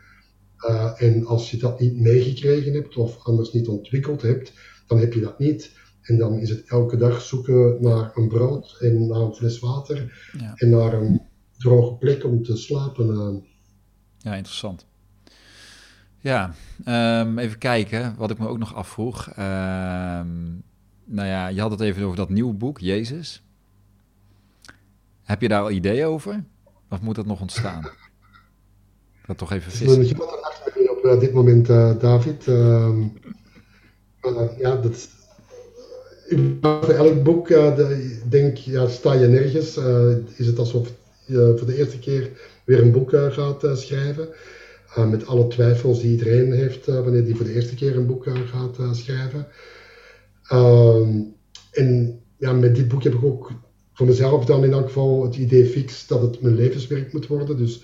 en 0.96 1.26
als 1.26 1.50
je 1.50 1.56
dat 1.56 1.80
niet 1.80 2.00
meegekregen 2.00 2.72
hebt 2.72 2.96
of 2.96 3.18
anders 3.22 3.52
niet 3.52 3.68
ontwikkeld 3.68 4.22
hebt, 4.22 4.52
dan 4.86 4.98
heb 4.98 5.12
je 5.12 5.20
dat 5.20 5.38
niet. 5.38 5.78
En 6.02 6.18
dan 6.18 6.38
is 6.38 6.48
het 6.48 6.64
elke 6.66 6.96
dag 6.96 7.20
zoeken 7.22 7.76
naar 7.80 8.10
een 8.14 8.28
brood 8.28 8.76
en 8.80 9.06
naar 9.06 9.20
een 9.20 9.34
fles 9.34 9.58
water 9.58 10.28
ja. 10.38 10.52
en 10.54 10.70
naar 10.70 10.92
een 10.92 11.22
droge 11.58 11.94
plek 11.94 12.24
om 12.24 12.42
te 12.42 12.56
slapen. 12.56 13.44
Ja, 14.18 14.34
interessant. 14.34 14.86
Ja, 16.18 16.54
ehm, 16.84 17.38
even 17.38 17.58
kijken 17.58 18.14
wat 18.16 18.30
ik 18.30 18.38
me 18.38 18.48
ook 18.48 18.58
nog 18.58 18.74
afvroeg. 18.74 19.28
Ehm, 19.28 20.36
nou 21.04 21.28
ja, 21.28 21.46
je 21.46 21.60
had 21.60 21.70
het 21.70 21.80
even 21.80 22.04
over 22.04 22.16
dat 22.16 22.28
nieuwe 22.28 22.54
boek, 22.54 22.78
Jezus. 22.78 23.42
Heb 25.22 25.40
je 25.40 25.48
daar 25.48 25.62
al 25.62 25.70
ideeën 25.70 26.06
over? 26.06 26.44
Of 26.90 27.00
moet 27.00 27.14
dat 27.14 27.26
nog 27.26 27.40
ontstaan? 27.40 27.90
Dat 29.26 29.38
toch 29.38 29.52
even 29.52 29.72
vissen. 29.72 30.16
Ben 30.16 30.90
op 30.90 31.04
uh, 31.04 31.20
dit 31.20 31.32
moment, 31.32 31.68
uh, 31.68 31.98
David. 31.98 32.46
Uh, 32.46 32.98
ja, 34.58 34.76
dat, 34.76 35.08
voor 36.60 36.94
elk 36.94 37.22
boek 37.22 37.48
de, 37.48 38.18
denk 38.28 38.56
ja, 38.56 38.88
sta 38.88 39.12
je 39.12 39.26
nergens. 39.26 39.76
is 40.36 40.46
het 40.46 40.58
alsof 40.58 40.92
je 41.24 41.54
voor 41.56 41.66
de 41.66 41.76
eerste 41.76 41.98
keer 41.98 42.30
weer 42.64 42.82
een 42.82 42.92
boek 42.92 43.10
gaat 43.10 43.66
schrijven. 43.72 44.28
met 45.08 45.26
alle 45.26 45.46
twijfels 45.46 46.00
die 46.00 46.10
iedereen 46.10 46.52
heeft 46.52 46.86
wanneer 46.86 47.24
die 47.24 47.36
voor 47.36 47.44
de 47.44 47.54
eerste 47.54 47.74
keer 47.74 47.96
een 47.96 48.06
boek 48.06 48.24
gaat 48.24 48.96
schrijven. 48.96 49.46
Ehm, 50.48 51.20
en 51.72 52.20
ja, 52.36 52.52
met 52.52 52.74
dit 52.74 52.88
boek 52.88 53.02
heb 53.02 53.14
ik 53.14 53.24
ook 53.24 53.52
voor 54.00 54.08
mezelf 54.08 54.44
dan 54.44 54.64
in 54.64 54.72
elk 54.72 54.86
geval 54.86 55.22
het 55.22 55.36
idee 55.36 55.66
fix 55.66 56.06
dat 56.06 56.22
het 56.22 56.40
mijn 56.40 56.54
levenswerk 56.54 57.12
moet 57.12 57.26
worden. 57.26 57.56
Dus 57.56 57.82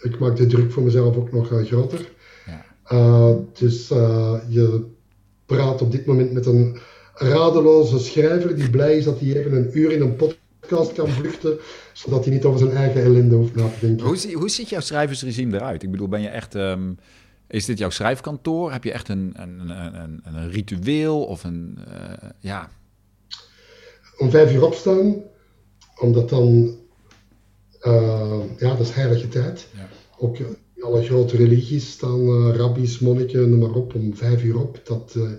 ik 0.00 0.18
maak 0.18 0.36
de 0.36 0.46
druk 0.46 0.72
voor 0.72 0.82
mezelf 0.82 1.16
ook 1.16 1.32
nog 1.32 1.50
uh, 1.50 1.64
groter. 1.64 2.08
Ja. 2.46 2.64
Uh, 2.92 3.36
dus 3.52 3.90
uh, 3.90 4.34
je 4.48 4.84
praat 5.46 5.82
op 5.82 5.92
dit 5.92 6.06
moment 6.06 6.32
met 6.32 6.46
een 6.46 6.78
radeloze 7.14 7.98
schrijver 7.98 8.56
die 8.56 8.70
blij 8.70 8.96
is 8.96 9.04
dat 9.04 9.20
hij 9.20 9.28
even 9.28 9.52
een 9.52 9.78
uur 9.78 9.92
in 9.92 10.00
een 10.00 10.16
podcast 10.16 10.92
kan 10.92 11.08
vluchten, 11.08 11.58
zodat 11.92 12.24
hij 12.24 12.34
niet 12.34 12.44
over 12.44 12.58
zijn 12.58 12.76
eigen 12.76 13.02
ellende 13.02 13.34
hoeft 13.34 13.54
na 13.54 13.68
te 13.68 13.86
denken. 13.86 14.06
Hoe, 14.06 14.32
hoe 14.32 14.50
ziet 14.50 14.68
jouw 14.68 14.80
schrijversregime 14.80 15.56
eruit? 15.56 15.82
Ik 15.82 15.90
bedoel, 15.90 16.08
ben 16.08 16.22
je 16.22 16.28
echt... 16.28 16.54
Um, 16.54 16.98
is 17.48 17.64
dit 17.64 17.78
jouw 17.78 17.90
schrijfkantoor? 17.90 18.72
Heb 18.72 18.84
je 18.84 18.92
echt 18.92 19.08
een, 19.08 19.32
een, 19.34 19.70
een, 19.70 20.20
een 20.24 20.50
ritueel 20.50 21.24
of 21.24 21.44
een... 21.44 21.78
ja... 22.40 22.70
Om 24.18 24.30
vijf 24.30 24.52
uur 24.52 24.64
opstaan, 24.64 25.14
omdat 26.00 26.28
dan, 26.28 26.76
uh, 27.82 28.40
ja, 28.58 28.68
dat 28.68 28.80
is 28.80 28.90
heilige 28.90 29.28
tijd. 29.28 29.66
Ja. 29.74 29.88
Ook 30.18 30.38
in 30.38 30.56
alle 30.80 31.04
grote 31.04 31.36
religies 31.36 31.90
staan 31.90 32.20
uh, 32.20 32.56
rabbis, 32.56 32.98
monniken, 32.98 33.50
noem 33.50 33.58
maar 33.58 33.74
op, 33.74 33.94
om 33.94 34.16
vijf 34.16 34.42
uur 34.42 34.60
op. 34.60 34.80
Dat 34.84 35.14
uh, 35.16 35.30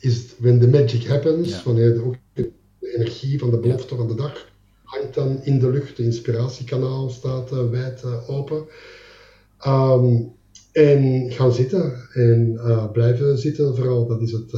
is 0.00 0.34
when 0.38 0.60
the 0.60 0.68
magic 0.68 1.06
happens, 1.06 1.48
ja. 1.48 1.60
wanneer 1.64 2.04
ook 2.04 2.14
de 2.32 2.50
energie 2.80 3.38
van 3.38 3.50
de 3.50 3.58
belofte 3.58 3.96
van 3.96 4.08
de 4.08 4.14
dag 4.14 4.48
hangt 4.82 5.14
dan 5.14 5.44
in 5.44 5.58
de 5.58 5.70
lucht. 5.70 5.96
De 5.96 6.02
inspiratiekanaal 6.02 7.10
staat 7.10 7.50
wijd 7.70 8.04
open. 8.26 8.64
Um, 9.66 10.34
en 10.72 11.30
gaan 11.32 11.52
zitten 11.52 12.08
en 12.12 12.60
blijven 12.92 13.38
zitten 13.38 13.76
vooral, 13.76 14.06
dat 14.06 14.20
is 14.20 14.32
het 14.32 14.52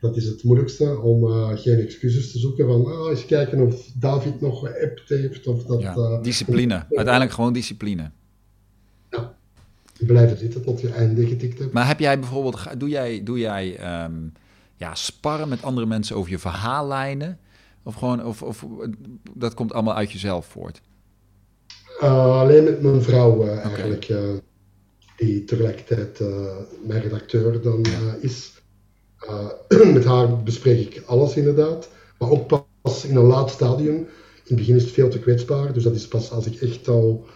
dat 0.00 0.16
is 0.16 0.26
het 0.26 0.44
moeilijkste, 0.44 0.98
om 0.98 1.24
uh, 1.24 1.48
geen 1.54 1.78
excuses 1.78 2.32
te 2.32 2.38
zoeken 2.38 2.66
van 2.66 2.86
ah, 2.86 3.10
eens 3.10 3.26
kijken 3.26 3.60
of 3.60 3.90
David 3.94 4.40
nog 4.40 4.60
geappt 4.60 5.08
heeft. 5.08 5.46
Of 5.46 5.64
dat, 5.64 5.80
ja, 5.80 5.96
uh, 5.96 6.22
discipline, 6.22 6.74
uiteindelijk 6.74 7.32
gewoon 7.32 7.52
discipline. 7.52 8.10
Ja, 9.10 9.36
blijven 9.98 10.38
zitten 10.38 10.62
tot 10.62 10.80
je 10.80 10.90
einde 10.90 11.26
getikt 11.26 11.58
hebt. 11.58 11.72
Maar 11.72 11.86
heb 11.86 11.98
jij 11.98 12.18
bijvoorbeeld, 12.18 12.80
doe 12.80 12.88
jij, 12.88 13.22
doe 13.22 13.38
jij 13.38 14.02
um, 14.04 14.32
ja, 14.76 14.94
sparren 14.94 15.48
met 15.48 15.62
andere 15.62 15.86
mensen 15.86 16.16
over 16.16 16.30
je 16.30 16.38
verhaallijnen? 16.38 17.38
Of 17.82 17.94
gewoon, 17.94 18.24
of, 18.24 18.42
of 18.42 18.66
dat 19.34 19.54
komt 19.54 19.72
allemaal 19.72 19.94
uit 19.94 20.12
jezelf 20.12 20.46
voort? 20.46 20.80
Uh, 22.02 22.40
alleen 22.40 22.64
met 22.64 22.82
mijn 22.82 23.02
vrouw 23.02 23.46
eigenlijk, 23.46 24.04
okay. 24.10 24.40
die 25.16 25.44
tegelijkertijd 25.44 26.20
mijn 26.86 27.00
redacteur 27.00 27.62
dan 27.62 27.86
is. 28.20 28.57
Uh, 29.24 29.90
met 29.94 30.04
haar 30.04 30.42
bespreek 30.42 30.94
ik 30.94 31.02
alles 31.06 31.36
inderdaad, 31.36 31.88
maar 32.18 32.30
ook 32.30 32.62
pas 32.80 33.04
in 33.04 33.16
een 33.16 33.26
laat 33.26 33.50
stadium. 33.50 33.94
In 33.94 34.06
het 34.44 34.56
begin 34.56 34.76
is 34.76 34.82
het 34.82 34.92
veel 34.92 35.08
te 35.08 35.18
kwetsbaar, 35.18 35.72
dus 35.72 35.82
dat 35.82 35.94
is 35.94 36.08
pas 36.08 36.30
als 36.30 36.46
ik 36.46 36.60
echt 36.60 36.88
al 36.88 37.26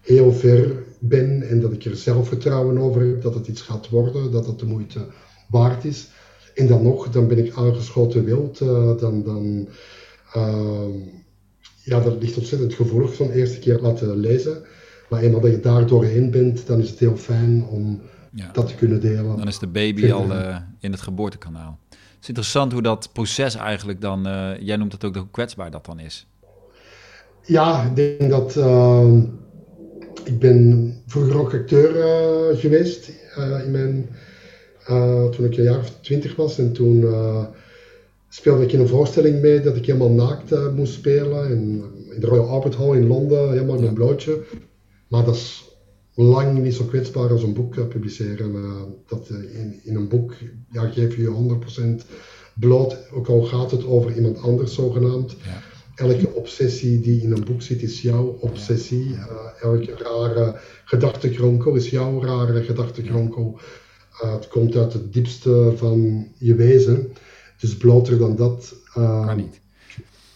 heel 0.00 0.32
ver 0.32 0.84
ben 0.98 1.48
en 1.48 1.60
dat 1.60 1.72
ik 1.72 1.84
er 1.84 1.96
zelfvertrouwen 1.96 2.78
over 2.78 3.00
heb 3.06 3.22
dat 3.22 3.34
het 3.34 3.48
iets 3.48 3.60
gaat 3.60 3.88
worden, 3.88 4.32
dat 4.32 4.46
het 4.46 4.58
de 4.58 4.66
moeite 4.66 5.06
waard 5.48 5.84
is. 5.84 6.08
En 6.54 6.66
dan 6.66 6.82
nog, 6.82 7.10
dan 7.10 7.28
ben 7.28 7.38
ik 7.38 7.54
aangeschoten 7.54 8.24
wild, 8.24 8.60
uh, 8.60 8.98
dan, 8.98 9.22
dan 9.22 9.68
uh, 10.36 10.86
ja, 11.82 12.00
dat 12.00 12.22
ligt 12.22 12.36
ontzettend 12.36 12.74
gevoelig 12.74 13.14
zo'n 13.14 13.30
eerste 13.30 13.58
keer 13.58 13.78
laten 13.80 14.16
lezen. 14.16 14.62
Maar 15.08 15.22
eenmaal 15.22 15.40
dat 15.40 15.50
je 15.50 15.60
daar 15.60 15.86
doorheen 15.86 16.30
bent, 16.30 16.66
dan 16.66 16.80
is 16.80 16.90
het 16.90 16.98
heel 16.98 17.16
fijn 17.16 17.66
om 17.70 18.00
ja. 18.34 18.50
dat 18.52 18.68
te 18.68 18.74
kunnen 18.74 19.00
delen. 19.00 19.36
Dan 19.36 19.48
is 19.48 19.58
de 19.58 19.66
baby 19.66 20.12
al 20.12 20.30
uh, 20.30 20.56
in 20.80 20.90
het 20.90 21.00
geboortekanaal. 21.00 21.78
Het 21.88 22.22
is 22.22 22.28
interessant 22.28 22.72
hoe 22.72 22.82
dat 22.82 23.10
proces 23.12 23.54
eigenlijk 23.54 24.00
dan, 24.00 24.26
uh, 24.26 24.58
jij 24.60 24.76
noemt 24.76 24.92
het 24.92 25.04
ook 25.04 25.16
hoe 25.16 25.30
kwetsbaar 25.30 25.70
dat 25.70 25.84
dan 25.84 25.98
is. 25.98 26.26
Ja, 27.42 27.82
ik 27.82 27.96
denk 27.96 28.30
dat, 28.30 28.56
uh, 28.56 29.12
ik 30.24 30.38
ben 30.38 30.94
vroeger 31.06 31.38
ook 31.38 31.54
acteur 31.54 31.92
geweest 32.56 33.12
in 33.64 33.70
mijn, 33.70 34.08
toen 35.30 35.44
ik 35.44 35.56
een 35.56 35.62
jaar 35.62 35.78
of 35.78 35.92
twintig 36.00 36.36
was. 36.36 36.58
En 36.58 36.72
toen 36.72 37.04
speelde 38.28 38.64
ik 38.64 38.72
in 38.72 38.80
een 38.80 38.88
voorstelling 38.88 39.40
mee 39.40 39.60
dat 39.60 39.76
ik 39.76 39.86
helemaal 39.86 40.10
naakt 40.10 40.74
moest 40.74 40.92
spelen. 40.92 41.50
In, 41.50 41.84
in 42.10 42.20
de 42.20 42.26
Royal 42.26 42.48
Albert 42.48 42.76
Hall 42.76 42.96
in 42.96 43.06
Londen, 43.06 43.50
helemaal 43.50 43.76
in 43.76 43.84
een 43.84 43.94
blootje. 43.94 44.42
Maar 45.08 45.24
dat 45.24 45.34
is 45.34 45.73
lang 46.14 46.58
niet 46.58 46.74
zo 46.74 46.84
kwetsbaar 46.84 47.30
als 47.30 47.42
een 47.42 47.54
boek 47.54 47.88
publiceren. 47.88 48.54
Uh, 48.54 48.82
dat, 49.06 49.28
uh, 49.30 49.60
in, 49.60 49.80
in, 49.82 49.94
een 49.94 50.08
boek 50.08 50.34
ja, 50.70 50.88
geef 50.88 51.16
je 51.16 51.22
je 51.22 51.58
100% 52.02 52.08
bloot, 52.54 52.96
ook 53.12 53.28
al 53.28 53.42
gaat 53.42 53.70
het 53.70 53.84
over 53.84 54.16
iemand 54.16 54.40
anders 54.40 54.74
zogenaamd. 54.74 55.36
Ja. 55.44 55.62
Elke 55.94 56.34
obsessie 56.34 57.00
die 57.00 57.22
in 57.22 57.32
een 57.32 57.44
boek 57.44 57.62
zit 57.62 57.82
is 57.82 58.02
jouw 58.02 58.38
obsessie. 58.40 59.08
Uh, 59.08 59.26
elke 59.60 59.94
rare 59.94 60.60
gedachtekronkel 60.84 61.74
is 61.74 61.90
jouw 61.90 62.22
rare 62.22 62.62
gedachtekronkel. 62.62 63.58
het 64.10 64.48
komt 64.48 64.76
uit 64.76 64.92
het 64.92 65.12
diepste 65.12 65.72
van 65.76 66.28
je 66.38 66.54
wezen. 66.54 67.12
Dus 67.60 67.76
bloter 67.76 68.18
dan 68.18 68.36
dat. 68.36 68.74
kan 68.92 69.36
niet. 69.36 69.60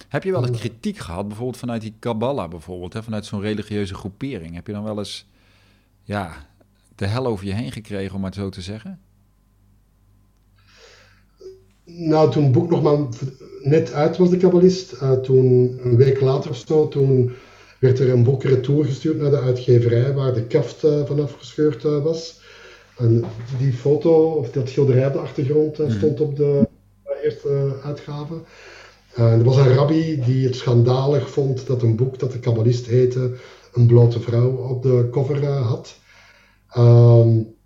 Heb 0.09 0.23
je 0.23 0.31
wel 0.31 0.47
eens 0.47 0.59
kritiek 0.59 0.99
gehad, 0.99 1.27
bijvoorbeeld 1.29 1.59
vanuit 1.59 1.81
die 1.83 1.95
Kabbalah, 1.99 2.51
bijvoorbeeld, 2.51 2.93
hè, 2.93 3.03
vanuit 3.03 3.27
zo'n 3.27 3.41
religieuze 3.41 3.95
groepering? 3.95 4.55
Heb 4.55 4.67
je 4.67 4.73
dan 4.73 4.85
wel 4.85 4.99
eens 4.99 5.27
ja, 6.09 6.33
de 6.95 7.07
hel 7.07 7.27
over 7.27 7.47
je 7.47 7.53
heen 7.53 7.73
gekregen, 7.73 8.15
om 8.15 8.21
maar 8.21 8.35
zo 8.35 8.49
te 8.49 8.61
zeggen? 8.61 9.01
Nou, 11.85 12.31
toen 12.31 12.43
het 12.43 12.53
boek 12.53 12.71
nog 12.71 12.83
maar 12.83 12.99
net 13.63 13.93
uit 13.93 14.17
was, 14.17 14.31
de 14.31 14.37
kabbalist, 14.37 14.93
uh, 14.93 15.13
toen 15.13 15.79
een 15.83 15.97
week 15.97 16.21
later 16.21 16.51
of 16.51 16.57
zo, 16.67 16.89
toen 16.89 17.33
werd 17.79 17.99
er 17.99 18.11
een 18.11 18.25
boek 18.25 18.43
retour 18.43 18.85
gestuurd 18.85 19.21
naar 19.21 19.31
de 19.31 19.41
uitgeverij 19.41 20.15
waar 20.15 20.35
de 20.35 20.43
kaft 20.43 20.85
uh, 20.85 21.05
vanaf 21.05 21.33
gescheurd 21.33 21.85
uh, 21.85 22.03
was. 22.03 22.41
En 22.97 23.25
die 23.59 23.73
foto, 23.73 24.31
of 24.31 24.51
dat 24.51 24.69
schilderij 24.69 25.07
op 25.07 25.13
de 25.13 25.19
achtergrond, 25.19 25.79
mm. 25.79 25.91
stond 25.91 26.21
op 26.21 26.37
de 26.37 26.69
eerste 27.23 27.73
uitgave. 27.85 28.35
er 29.15 29.45
was 29.45 29.57
een 29.57 29.75
rabbi 29.75 30.21
die 30.25 30.47
het 30.47 30.57
schandalig 30.57 31.31
vond 31.31 31.67
dat 31.67 31.83
een 31.83 31.97
boek 31.97 32.19
dat 32.19 32.33
de 32.33 32.39
kabbalist 32.39 32.87
heette, 32.87 33.31
een 33.79 33.87
blote 33.87 34.21
vrouw 34.21 34.51
op 34.51 34.83
de 34.83 35.09
cover 35.11 35.47
had. 35.47 35.99
Um, 36.77 37.57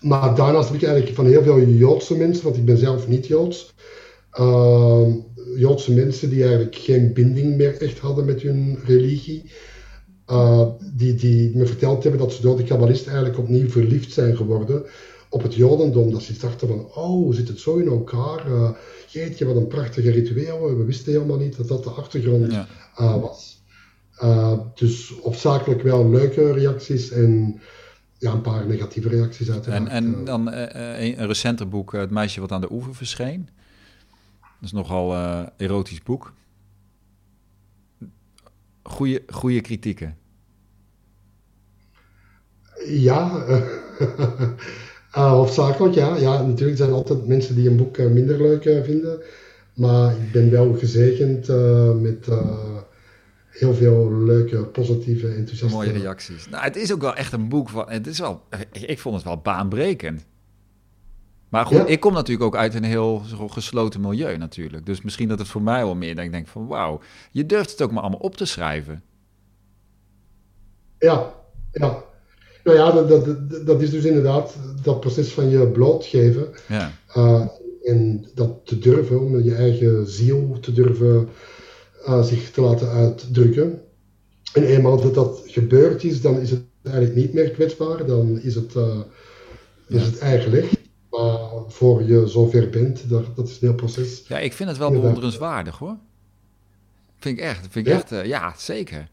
maar 0.00 0.34
daarnaast 0.34 0.68
heb 0.68 0.76
ik 0.76 0.86
eigenlijk 0.86 1.16
van 1.16 1.26
heel 1.26 1.42
veel 1.42 1.60
Joodse 1.60 2.16
mensen, 2.16 2.44
want 2.44 2.56
ik 2.56 2.64
ben 2.64 2.78
zelf 2.78 3.08
niet 3.08 3.26
Joods, 3.26 3.74
uh, 4.40 5.06
Joodse 5.56 5.92
mensen 5.92 6.30
die 6.30 6.42
eigenlijk 6.42 6.74
geen 6.74 7.12
binding 7.12 7.56
meer 7.56 7.80
echt 7.80 7.98
hadden 7.98 8.24
met 8.24 8.42
hun 8.42 8.78
religie, 8.84 9.50
uh, 10.30 10.68
die, 10.94 11.14
die 11.14 11.56
me 11.56 11.66
verteld 11.66 12.02
hebben 12.02 12.20
dat 12.20 12.32
ze 12.32 12.42
door 12.42 12.56
de 12.56 12.64
kabbalist 12.64 13.06
eigenlijk 13.06 13.38
opnieuw 13.38 13.68
verliefd 13.68 14.12
zijn 14.12 14.36
geworden 14.36 14.84
op 15.30 15.42
het 15.42 15.54
Jodendom. 15.54 16.10
Dat 16.10 16.22
ze 16.22 16.38
dachten 16.38 16.68
van, 16.68 16.94
oh, 16.94 17.34
zit 17.34 17.48
het 17.48 17.58
zo 17.58 17.76
in 17.76 17.88
elkaar? 17.88 18.48
Uh, 18.48 18.70
jeetje, 19.08 19.46
wat 19.46 19.56
een 19.56 19.66
prachtige 19.66 20.10
ritueel. 20.10 20.76
We 20.76 20.84
wisten 20.84 21.12
helemaal 21.12 21.38
niet 21.38 21.56
dat 21.56 21.68
dat 21.68 21.84
de 21.84 21.90
achtergrond 21.90 22.52
ja. 22.52 22.66
was. 23.20 23.55
Uh, 24.22 24.58
dus 24.74 25.20
opzakelijk 25.20 25.82
wel 25.82 26.10
leuke 26.10 26.52
reacties 26.52 27.10
en 27.10 27.60
ja, 28.18 28.32
een 28.32 28.40
paar 28.40 28.66
negatieve 28.66 29.08
reacties 29.08 29.50
uiteraard. 29.50 29.88
En, 29.88 29.88
en 29.88 30.24
dan 30.24 30.48
uh, 30.48 31.16
een, 31.16 31.26
recenter 31.26 31.68
boek, 31.68 31.92
Het 31.92 32.10
meisje 32.10 32.40
wat 32.40 32.52
aan 32.52 32.60
de 32.60 32.72
oever 32.72 32.94
verscheen. 32.94 33.48
Dat 34.40 34.48
is 34.62 34.72
nogal 34.72 35.12
uh, 35.12 35.42
erotisch 35.56 36.02
boek. 36.02 36.32
Goeie, 38.82 39.22
goede 39.26 39.60
kritieken. 39.60 40.16
Ja, 42.86 43.44
hoofdzakelijk 45.10 45.94
ja. 45.94 46.16
ja. 46.16 46.42
Natuurlijk 46.42 46.78
zijn 46.78 46.90
er 46.90 46.94
altijd 46.94 47.26
mensen 47.26 47.54
die 47.54 47.68
een 47.68 47.76
boek 47.76 47.98
minder 47.98 48.42
leuk 48.42 48.82
vinden. 48.84 49.20
Maar 49.74 50.12
ik 50.12 50.32
ben 50.32 50.50
wel 50.50 50.74
gezegend 50.74 51.48
met 52.00 52.28
heel 53.58 53.74
veel 53.74 54.12
leuke, 54.12 54.64
positieve, 54.64 55.28
enthousiaste... 55.28 55.76
Mooie 55.76 55.92
reacties. 55.92 56.48
Nou, 56.48 56.64
het 56.64 56.76
is 56.76 56.92
ook 56.92 57.00
wel 57.00 57.14
echt 57.14 57.32
een 57.32 57.48
boek 57.48 57.68
van... 57.68 57.90
Het 57.90 58.06
is 58.06 58.18
wel, 58.18 58.42
ik 58.70 58.98
vond 58.98 59.14
het 59.14 59.24
wel 59.24 59.40
baanbrekend. 59.40 60.26
Maar 61.48 61.66
goed, 61.66 61.88
ik 61.88 62.00
kom 62.00 62.12
natuurlijk 62.12 62.46
ook 62.46 62.56
uit 62.56 62.74
een 62.74 62.84
heel 62.84 63.22
gesloten 63.46 64.00
milieu 64.00 64.36
natuurlijk. 64.36 64.86
Dus 64.86 65.02
misschien 65.02 65.28
dat 65.28 65.38
het 65.38 65.48
voor 65.48 65.62
mij 65.62 65.84
wel 65.84 65.94
meer 65.94 66.14
dat 66.14 66.24
ik 66.24 66.32
denk 66.32 66.48
van... 66.48 66.66
Wauw, 66.66 67.00
je 67.30 67.46
durft 67.46 67.70
het 67.70 67.82
ook 67.82 67.90
maar 67.92 68.02
allemaal 68.02 68.20
op 68.20 68.36
te 68.36 68.44
schrijven. 68.44 69.02
Ja, 70.98 71.34
ja. 71.72 72.04
Nou 72.64 72.76
ja, 72.78 72.92
dat, 72.92 73.08
dat, 73.08 73.66
dat 73.66 73.82
is 73.82 73.90
dus 73.90 74.04
inderdaad 74.04 74.56
dat 74.82 75.00
proces 75.00 75.32
van 75.32 75.48
je 75.48 75.68
blootgeven. 75.68 76.48
Ja. 76.68 76.92
Uh, 77.16 77.46
en 77.84 78.28
dat 78.34 78.66
te 78.66 78.78
durven, 78.78 79.20
om 79.20 79.42
je 79.42 79.54
eigen 79.54 80.06
ziel 80.06 80.58
te 80.60 80.72
durven 80.72 81.28
uh, 82.08 82.22
zich 82.22 82.50
te 82.50 82.60
laten 82.60 82.88
uitdrukken. 82.88 83.82
En 84.52 84.64
eenmaal 84.64 85.00
dat 85.00 85.14
dat 85.14 85.42
gebeurd 85.46 86.04
is, 86.04 86.20
dan 86.20 86.40
is 86.40 86.50
het 86.50 86.62
eigenlijk 86.82 87.16
niet 87.16 87.32
meer 87.32 87.50
kwetsbaar. 87.50 88.06
Dan 88.06 88.40
is 88.40 88.54
het, 88.54 88.74
uh, 88.74 89.00
is 89.88 90.02
het 90.02 90.18
eigen 90.18 90.50
licht. 90.50 90.78
Maar 91.10 91.38
voor 91.68 92.02
je 92.02 92.26
zover 92.26 92.68
bent, 92.68 93.08
dat, 93.08 93.36
dat 93.36 93.48
is 93.48 93.52
een 93.52 93.68
heel 93.68 93.74
proces. 93.74 94.24
Ja, 94.28 94.38
ik 94.38 94.52
vind 94.52 94.68
het 94.68 94.78
wel 94.78 94.90
bewonderenswaardig 94.90 95.78
hoor. 95.78 95.96
Vind 97.18 97.38
ik 97.38 97.44
echt. 97.44 97.66
Vind 97.70 97.86
ik 97.86 97.92
ja? 97.92 97.98
echt, 97.98 98.26
ja, 98.26 98.54
zeker. 98.58 99.08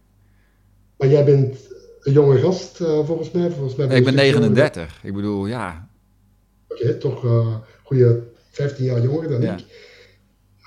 Maar 0.98 1.08
jij 1.08 1.26
bent 1.26 1.58
een 2.02 2.14
jonge 2.14 2.40
gast, 2.40 2.80
uh, 2.80 3.06
volgens 3.06 3.32
mij. 3.32 3.50
Volgens 3.50 3.76
mij 3.76 3.88
ben 3.88 3.98
ik 3.98 4.04
ben 4.04 4.16
39. 4.16 5.00
Ik 5.04 5.14
bedoel, 5.14 5.46
ja. 5.46 5.90
Oké, 6.68 6.82
okay, 6.82 6.94
toch 6.94 7.26
goede 7.84 8.24
15 8.52 8.86
jaar 8.86 9.02
jonger 9.02 9.30
dan 9.30 9.44
ik. 9.44 9.66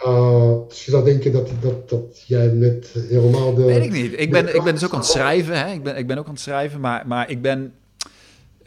Uh, 0.04 0.52
dus 0.68 0.84
je 0.84 0.90
zou 0.90 1.04
denken 1.04 1.32
dat, 1.32 1.50
dat, 1.60 1.88
dat 1.88 2.22
jij 2.26 2.46
net 2.46 2.88
helemaal 3.08 3.54
de... 3.54 3.64
Weet 3.64 3.84
ik 3.84 3.92
niet. 3.92 4.20
Ik 4.20 4.30
ben, 4.30 4.54
ik 4.54 4.62
ben 4.62 4.74
dus 4.74 4.84
ook 4.84 4.92
aan 4.92 4.98
het 4.98 5.08
schrijven. 5.08 5.58
Hè? 5.58 5.72
Ik, 5.72 5.82
ben, 5.82 5.96
ik 5.96 6.06
ben 6.06 6.18
ook 6.18 6.26
aan 6.26 6.32
het 6.32 6.40
schrijven, 6.40 6.80
maar, 6.80 7.06
maar 7.06 7.30
ik 7.30 7.42
ben... 7.42 7.72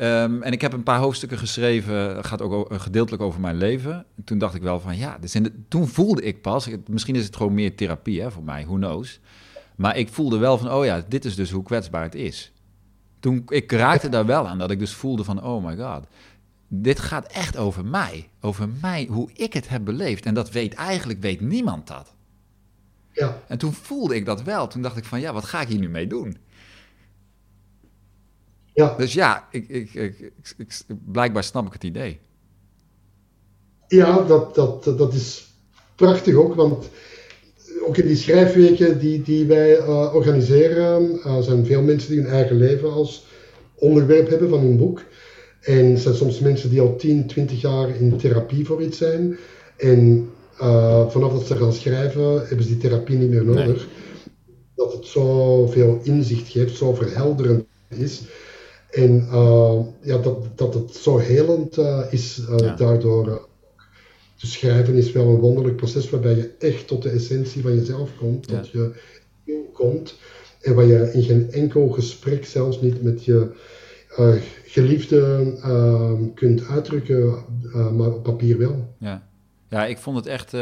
Um, 0.01 0.41
en 0.41 0.51
ik 0.51 0.61
heb 0.61 0.73
een 0.73 0.83
paar 0.83 0.99
hoofdstukken 0.99 1.37
geschreven, 1.37 2.15
dat 2.15 2.25
gaat 2.25 2.41
ook 2.41 2.73
gedeeltelijk 2.73 3.23
over 3.23 3.39
mijn 3.39 3.57
leven. 3.57 3.93
En 3.93 4.23
toen 4.23 4.37
dacht 4.37 4.55
ik 4.55 4.61
wel 4.61 4.79
van, 4.79 4.97
ja, 4.97 5.17
dus 5.21 5.31
de, 5.31 5.51
toen 5.67 5.87
voelde 5.87 6.21
ik 6.21 6.41
pas, 6.41 6.69
misschien 6.87 7.15
is 7.15 7.25
het 7.25 7.35
gewoon 7.35 7.53
meer 7.53 7.75
therapie 7.75 8.21
hè, 8.21 8.31
voor 8.31 8.43
mij, 8.43 8.65
who 8.65 8.75
knows. 8.75 9.19
Maar 9.75 9.97
ik 9.97 10.09
voelde 10.09 10.37
wel 10.37 10.57
van, 10.57 10.71
oh 10.71 10.85
ja, 10.85 11.03
dit 11.07 11.25
is 11.25 11.35
dus 11.35 11.51
hoe 11.51 11.63
kwetsbaar 11.63 12.03
het 12.03 12.15
is. 12.15 12.51
Toen, 13.19 13.43
ik 13.47 13.71
raakte 13.71 14.09
daar 14.09 14.25
wel 14.25 14.47
aan, 14.47 14.57
dat 14.57 14.71
ik 14.71 14.79
dus 14.79 14.93
voelde 14.93 15.23
van, 15.23 15.43
oh 15.43 15.65
my 15.65 15.75
god, 15.77 16.03
dit 16.69 16.99
gaat 16.99 17.31
echt 17.31 17.57
over 17.57 17.85
mij. 17.85 18.29
Over 18.41 18.69
mij, 18.81 19.07
hoe 19.09 19.29
ik 19.33 19.53
het 19.53 19.69
heb 19.69 19.85
beleefd. 19.85 20.25
En 20.25 20.33
dat 20.33 20.51
weet 20.51 20.73
eigenlijk, 20.73 21.21
weet 21.21 21.41
niemand 21.41 21.87
dat. 21.87 22.13
Ja. 23.11 23.41
En 23.47 23.57
toen 23.57 23.73
voelde 23.73 24.15
ik 24.15 24.25
dat 24.25 24.43
wel. 24.43 24.67
Toen 24.67 24.81
dacht 24.81 24.97
ik 24.97 25.05
van, 25.05 25.19
ja, 25.19 25.33
wat 25.33 25.45
ga 25.45 25.61
ik 25.61 25.67
hier 25.67 25.79
nu 25.79 25.89
mee 25.89 26.07
doen? 26.07 26.37
Ja. 28.73 28.95
Dus 28.97 29.13
ja, 29.13 29.47
ik, 29.51 29.69
ik, 29.69 29.93
ik, 29.93 30.33
ik, 30.57 30.81
blijkbaar 31.05 31.43
snap 31.43 31.67
ik 31.67 31.73
het 31.73 31.83
idee. 31.83 32.19
Ja, 33.87 34.21
dat, 34.21 34.55
dat, 34.55 34.83
dat 34.83 35.13
is 35.13 35.53
prachtig 35.95 36.35
ook, 36.35 36.55
want 36.55 36.89
ook 37.87 37.97
in 37.97 38.07
die 38.07 38.15
schrijfweken 38.15 38.99
die, 38.99 39.21
die 39.21 39.45
wij 39.45 39.77
uh, 39.77 40.13
organiseren, 40.13 41.15
uh, 41.15 41.39
zijn 41.39 41.65
veel 41.65 41.81
mensen 41.81 42.11
die 42.11 42.21
hun 42.21 42.31
eigen 42.31 42.55
leven 42.55 42.91
als 42.91 43.25
onderwerp 43.75 44.29
hebben 44.29 44.49
van 44.49 44.59
hun 44.59 44.77
boek. 44.77 45.03
En 45.61 45.91
er 45.91 45.97
zijn 45.97 46.15
soms 46.15 46.39
mensen 46.39 46.69
die 46.69 46.81
al 46.81 46.95
10, 46.95 47.27
20 47.27 47.61
jaar 47.61 47.95
in 47.95 48.17
therapie 48.17 48.65
voor 48.65 48.81
iets 48.81 48.97
zijn. 48.97 49.37
En 49.77 50.29
uh, 50.61 51.09
vanaf 51.09 51.31
dat 51.31 51.47
ze 51.47 51.55
gaan 51.55 51.73
schrijven, 51.73 52.47
hebben 52.47 52.63
ze 52.63 52.67
die 52.67 52.77
therapie 52.77 53.17
niet 53.17 53.29
meer 53.29 53.45
nodig. 53.45 53.87
Dat 54.75 54.93
het 54.93 55.05
zoveel 55.05 55.99
inzicht 56.03 56.47
geeft, 56.47 56.77
zo 56.77 56.93
verhelderend 56.93 57.65
is. 57.87 58.21
En 58.89 59.27
ja, 60.01 60.17
dat, 60.17 60.37
dat 60.55 60.73
het 60.73 60.95
zo 60.95 61.17
helend 61.17 61.77
is 62.09 62.41
ja. 62.57 62.75
daardoor 62.75 63.49
te 64.39 64.47
schrijven 64.47 64.95
is 64.95 65.11
wel 65.11 65.27
een 65.27 65.39
wonderlijk 65.39 65.75
proces 65.75 66.09
waarbij 66.09 66.35
je 66.35 66.51
echt 66.59 66.87
tot 66.87 67.01
de 67.01 67.09
essentie 67.09 67.61
van 67.61 67.75
jezelf 67.75 68.09
komt, 68.17 68.47
tot 68.47 68.69
je 68.69 68.91
komt. 69.73 70.15
En 70.61 70.75
waar 70.75 70.85
je 70.85 71.11
in 71.13 71.23
geen 71.23 71.51
enkel 71.51 71.87
gesprek, 71.87 72.45
zelfs 72.45 72.81
niet 72.81 73.03
met 73.03 73.25
je 73.25 73.51
uh, 74.19 74.41
geliefde, 74.65 75.53
uh, 75.65 76.11
kunt 76.35 76.67
uitdrukken, 76.67 77.43
uh, 77.63 77.91
maar 77.91 78.07
op 78.07 78.23
papier 78.23 78.57
wel. 78.57 78.95
Ja, 78.97 79.27
ja 79.67 79.85
ik 79.85 79.97
vond 79.97 80.17
het 80.17 80.25
echt 80.25 80.53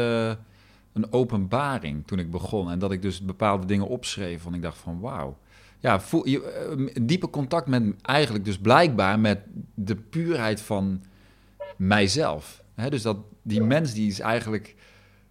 een 0.92 1.12
openbaring 1.12 2.06
toen 2.06 2.18
ik 2.18 2.30
begon. 2.30 2.70
En 2.70 2.78
dat 2.78 2.92
ik 2.92 3.02
dus 3.02 3.20
bepaalde 3.20 3.66
dingen 3.66 3.88
opschreef. 3.88 4.42
Want 4.42 4.56
ik 4.56 4.62
dacht 4.62 4.78
van 4.78 5.00
wauw. 5.00 5.36
Ja, 5.80 6.00
voel, 6.00 6.28
je, 6.28 6.92
diepe 7.02 7.30
contact 7.30 7.66
met 7.66 7.94
eigenlijk 8.02 8.44
dus 8.44 8.58
blijkbaar 8.58 9.20
met 9.20 9.38
de 9.74 9.96
puurheid 9.96 10.60
van 10.60 11.02
mijzelf. 11.76 12.62
dus 12.88 13.02
dat, 13.02 13.16
die 13.42 13.62
mens 13.62 13.92
die 13.92 14.08
is 14.08 14.20
eigenlijk... 14.20 14.76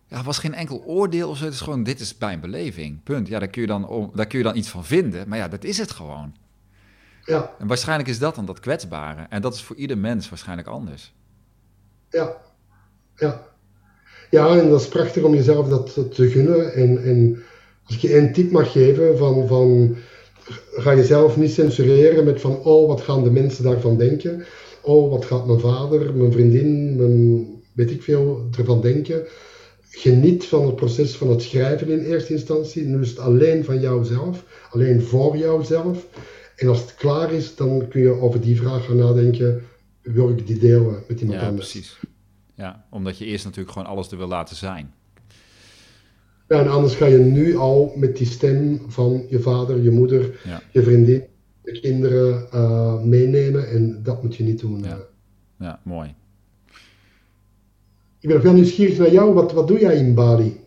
Ja, 0.10 0.24
was 0.24 0.38
geen 0.38 0.54
enkel 0.54 0.84
oordeel 0.86 1.30
of 1.30 1.38
zo. 1.38 1.44
Het 1.44 1.54
is 1.54 1.62
gewoon, 1.62 1.84
dit 1.84 2.00
is 2.00 2.18
mijn 2.18 2.40
beleving. 2.40 3.04
Punt. 3.04 3.28
Ja, 3.28 3.40
daar 3.40 3.48
kun, 3.48 3.62
je 3.62 3.68
dan, 3.68 4.12
daar 4.16 4.28
kun 4.28 4.38
je 4.38 4.44
dan 4.44 4.56
iets 4.56 4.70
van 4.70 4.86
vinden. 4.86 5.30
Maar 5.30 5.38
ja, 5.38 5.48
dat 5.48 5.64
is 5.64 5.78
het 5.78 5.92
gewoon. 5.92 6.34
Ja. 7.28 7.54
En 7.60 7.68
waarschijnlijk 7.68 8.10
is 8.10 8.20
dat 8.20 8.36
dan 8.36 8.46
dat 8.46 8.60
kwetsbare. 8.60 9.26
En 9.30 9.42
dat 9.42 9.54
is 9.54 9.62
voor 9.62 9.76
ieder 9.76 9.98
mens 9.98 10.30
waarschijnlijk 10.30 10.68
anders. 10.68 11.14
Ja. 12.10 12.38
Ja. 13.16 13.48
Ja, 14.30 14.58
en 14.58 14.70
dat 14.70 14.82
is 14.82 14.88
prachtig 14.88 15.24
om 15.24 15.34
jezelf 15.34 15.68
dat 15.70 15.94
te 16.16 16.30
gunnen. 16.30 16.74
En, 16.74 17.04
en 17.04 17.44
als 17.86 17.96
ik 17.96 18.02
je 18.02 18.14
één 18.14 18.34
tip 18.34 18.52
mag 18.52 18.72
geven 18.72 19.18
van... 19.18 19.48
van 19.48 19.98
ga 20.72 20.96
jezelf 20.96 21.38
niet 21.38 21.52
censureren 21.52 22.24
met 22.24 22.42
van... 22.42 22.58
Oh, 22.64 22.88
wat 22.88 23.02
gaan 23.02 23.24
de 23.24 23.32
mensen 23.32 23.64
daarvan 23.64 23.98
denken? 23.98 24.46
Oh, 24.82 25.12
wat 25.12 25.26
gaat 25.26 25.48
mijn 25.48 25.60
vader, 25.60 26.14
mijn 26.14 26.32
vriendin, 26.32 26.96
mijn 26.96 27.46
weet 27.74 27.92
ik 27.92 28.04
veel, 28.04 28.50
ervan 28.58 28.82
denken. 28.82 29.24
Geniet 29.90 30.46
van 30.46 30.66
het 30.66 30.76
proces 30.76 31.16
van 31.16 31.30
het 31.30 31.42
schrijven 31.42 31.90
in 31.90 32.00
eerste 32.00 32.34
instantie. 32.34 32.84
Nu 32.84 33.02
is 33.02 33.10
het 33.10 33.20
alleen 33.20 33.64
van 33.66 33.80
jouzelf, 33.80 34.44
alleen 34.72 35.02
voor 35.02 35.38
jouzelf. 35.38 36.06
En 36.58 36.68
als 36.68 36.82
het 36.82 36.96
klaar 36.96 37.32
is, 37.32 37.56
dan 37.56 37.88
kun 37.88 38.02
je 38.02 38.10
over 38.10 38.42
die 38.42 38.58
vraag 38.58 38.86
gaan 38.86 38.98
nadenken. 38.98 39.64
Wil 40.02 40.30
ik 40.30 40.48
die 40.48 40.60
delen 40.60 41.04
met 41.08 41.22
iemand 41.22 41.40
ja, 41.40 41.48
anders? 41.48 41.72
Precies. 41.72 42.00
Ja, 42.54 42.86
omdat 42.90 43.18
je 43.18 43.26
eerst 43.26 43.46
natuurlijk 43.46 43.72
gewoon 43.72 43.88
alles 43.88 44.12
er 44.12 44.18
wil 44.18 44.28
laten 44.28 44.56
zijn. 44.56 44.94
Ja, 46.48 46.60
en 46.60 46.68
anders 46.68 46.96
ga 46.96 47.06
je 47.06 47.18
nu 47.18 47.58
al 47.58 47.94
met 47.96 48.18
die 48.18 48.28
stem 48.28 48.82
van 48.88 49.26
je 49.30 49.40
vader, 49.40 49.82
je 49.82 49.92
moeder, 49.92 50.40
je 50.72 50.84
vriendin, 50.84 51.24
de 51.62 51.80
kinderen 51.80 52.48
uh, 52.54 53.02
meenemen. 53.02 53.70
En 53.70 54.04
dat 54.04 54.24
moet 54.24 54.36
je 54.36 54.44
niet 54.44 54.60
doen. 54.60 54.84
Ja, 54.84 55.00
ja 55.60 55.80
mooi. 55.84 56.16
Ik 58.20 58.28
ben 58.28 58.38
ook 58.38 58.44
wel 58.44 58.54
nieuwsgierig 58.54 58.98
naar 58.98 59.12
jou. 59.12 59.34
Wat, 59.34 59.52
wat 59.52 59.68
doe 59.68 59.80
jij 59.80 59.98
in 59.98 60.14
Bali? 60.14 60.60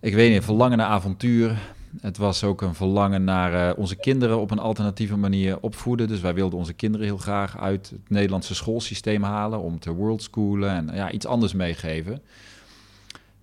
Ik 0.00 0.14
weet 0.14 0.32
niet, 0.32 0.44
verlangen 0.44 0.78
naar 0.78 0.86
avontuur. 0.86 1.74
Het 2.00 2.16
was 2.16 2.44
ook 2.44 2.62
een 2.62 2.74
verlangen 2.74 3.24
naar 3.24 3.70
uh, 3.70 3.78
onze 3.78 3.96
kinderen 3.96 4.40
op 4.40 4.50
een 4.50 4.58
alternatieve 4.58 5.16
manier 5.16 5.60
opvoeden. 5.60 6.08
Dus 6.08 6.20
wij 6.20 6.34
wilden 6.34 6.58
onze 6.58 6.72
kinderen 6.72 7.06
heel 7.06 7.16
graag 7.16 7.58
uit 7.58 7.90
het 7.90 8.10
Nederlandse 8.10 8.54
schoolsysteem 8.54 9.22
halen 9.22 9.60
om 9.60 9.78
te 9.78 9.92
worldschoolen 9.92 10.70
en 10.70 10.90
ja, 10.94 11.10
iets 11.10 11.26
anders 11.26 11.52
meegeven. 11.52 12.22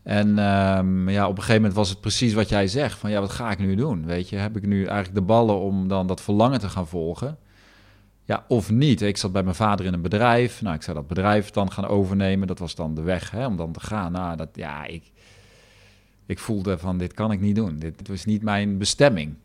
En 0.04 0.28
um, 0.28 1.10
ja, 1.10 1.24
op 1.24 1.32
een 1.32 1.38
gegeven 1.38 1.62
moment 1.62 1.74
was 1.74 1.89
het 1.89 2.02
precies 2.02 2.34
wat 2.34 2.50
jij 2.50 2.68
zegt: 2.68 2.98
van 3.00 3.10
ja, 3.10 3.20
wat 3.20 3.32
ga 3.32 3.52
ik 3.52 3.60
nu 3.60 3.76
doen? 3.76 4.06
Weet 4.06 4.30
je, 4.30 4.36
heb 4.36 4.58
ik 4.58 4.66
nu 4.66 4.86
eigenlijk 4.86 5.16
de 5.16 5.22
ballen 5.22 5.60
om 5.60 5.88
dan 5.88 6.08
dat 6.08 6.22
verlangen 6.22 6.60
te 6.60 6.70
gaan 6.70 6.88
volgen? 6.88 7.38
Ja, 8.26 8.45
of 8.48 8.72
niet. 8.72 9.02
Ik 9.02 9.18
zat 9.18 9.32
bij 9.32 9.43
mijn 9.43 9.56
vader 9.56 9.86
in 9.86 9.93
een 9.93 10.02
bedrijf. 10.02 10.62
Nou, 10.62 10.76
ik 10.76 10.82
zou 10.82 10.98
dat 10.98 11.08
bedrijf 11.08 11.52
dan 11.52 11.72
gaan 11.72 11.88
overnemen. 11.88 12.48
Dat 12.48 12.60
was 12.60 12.76
dan 12.76 12.95
de 12.95 13.02
weg 13.02 13.32
hè, 13.32 13.45
om 13.45 13.58
dan 13.58 13.72
te 13.72 13.80
gaan. 13.80 14.12
Nou, 14.12 14.36
dat, 14.36 14.50
ja, 14.54 14.86
ik, 14.86 15.12
ik 16.28 16.39
voelde 16.39 16.78
van 16.78 16.97
dit 16.97 17.13
kan 17.13 17.32
ik 17.32 17.39
niet 17.39 17.55
doen. 17.55 17.80
Dit, 17.80 18.07
was 18.07 18.25
niet 18.25 18.43
mijn 18.43 18.78
bestemming. 18.78 19.36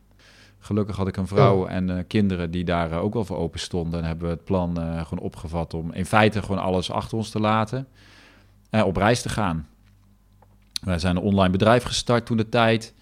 Gelukkig 0.59 0.97
had 0.97 1.09
ik 1.09 1.17
een 1.17 1.27
vrouw 1.27 1.67
en 1.67 1.89
uh, 1.89 1.99
kinderen 2.07 2.51
die 2.51 2.65
daar 2.65 2.91
uh, 2.91 3.03
ook 3.03 3.15
wel 3.15 3.25
voor 3.25 3.37
open 3.37 3.61
stonden. 3.61 4.01
En 4.01 4.07
hebben 4.07 4.27
we 4.27 4.33
het 4.33 4.45
plan 4.45 4.81
uh, 4.81 5.07
gewoon 5.07 5.25
opgevat 5.25 5.75
om 5.75 5.93
in 5.93 6.07
feite 6.07 6.43
gewoon 6.43 6.63
alles 6.63 6.91
achter 6.91 7.17
ons 7.17 7.31
te 7.31 7.41
laten. 7.41 7.87
En 8.71 8.85
op 8.85 8.97
reis 8.97 9.23
te 9.23 9.29
gaan. 9.29 9.67
Wij 10.83 10.99
zijn 10.99 11.17
een 11.17 11.23
online 11.23 11.51
bedrijf 11.51 11.83
gestart 11.83 12.27
toen 12.27 12.37
de 12.37 12.49
tijd. 12.49 12.95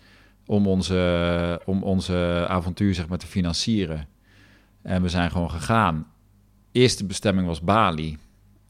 Om 0.47 0.67
onze, 0.67 1.61
om 1.65 1.83
onze 1.83 2.45
avontuur 2.49 2.95
zeg 2.95 3.09
maar, 3.09 3.19
te 3.19 3.27
financieren. 3.27 4.09
En 4.83 5.03
we 5.03 5.09
zijn 5.09 5.31
gewoon 5.31 5.51
gegaan. 5.51 6.07
Eerste 6.73 7.07
bestemming 7.07 7.47
was 7.47 7.61
Bali. 7.61 8.19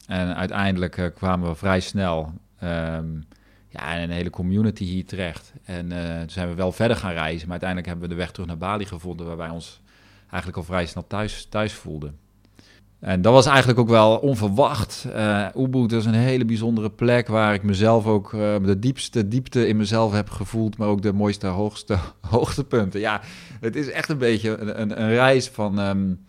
En 0.07 0.35
uiteindelijk 0.35 1.11
kwamen 1.15 1.49
we 1.49 1.55
vrij 1.55 1.79
snel 1.79 2.33
um, 2.63 3.25
ja, 3.71 3.93
in 3.93 4.01
een 4.01 4.15
hele 4.15 4.29
community 4.29 4.83
hier 4.83 5.05
terecht. 5.05 5.53
En 5.63 5.91
uh, 5.91 6.19
toen 6.19 6.29
zijn 6.29 6.47
we 6.47 6.55
wel 6.55 6.71
verder 6.71 6.97
gaan 6.97 7.13
reizen. 7.13 7.47
Maar 7.47 7.61
uiteindelijk 7.61 7.89
hebben 7.89 8.07
we 8.09 8.13
de 8.13 8.19
weg 8.21 8.31
terug 8.31 8.47
naar 8.47 8.57
Bali 8.57 8.85
gevonden... 8.85 9.27
waar 9.27 9.37
wij 9.37 9.49
ons 9.49 9.81
eigenlijk 10.21 10.57
al 10.57 10.63
vrij 10.63 10.85
snel 10.85 11.07
thuis, 11.07 11.45
thuis 11.49 11.73
voelden. 11.73 12.17
En 12.99 13.21
dat 13.21 13.33
was 13.33 13.45
eigenlijk 13.45 13.79
ook 13.79 13.89
wel 13.89 14.17
onverwacht. 14.17 15.05
Uh, 15.07 15.47
Ubud 15.55 15.91
is 15.91 16.05
een 16.05 16.13
hele 16.13 16.45
bijzondere 16.45 16.89
plek 16.89 17.27
waar 17.27 17.53
ik 17.53 17.63
mezelf 17.63 18.05
ook 18.05 18.33
uh, 18.33 18.55
de 18.63 18.79
diepste 18.79 19.27
diepte 19.27 19.67
in 19.67 19.77
mezelf 19.77 20.11
heb 20.11 20.29
gevoeld, 20.29 20.77
maar 20.77 20.87
ook 20.87 21.01
de 21.01 21.13
mooiste 21.13 21.47
hoogste 21.47 21.97
hoogtepunten. 22.29 22.99
Ja, 22.99 23.21
het 23.59 23.75
is 23.75 23.91
echt 23.91 24.09
een 24.09 24.17
beetje 24.17 24.57
een, 24.57 25.01
een, 25.01 25.09
reis 25.09 25.47
van. 25.47 25.79
Um, 25.79 26.25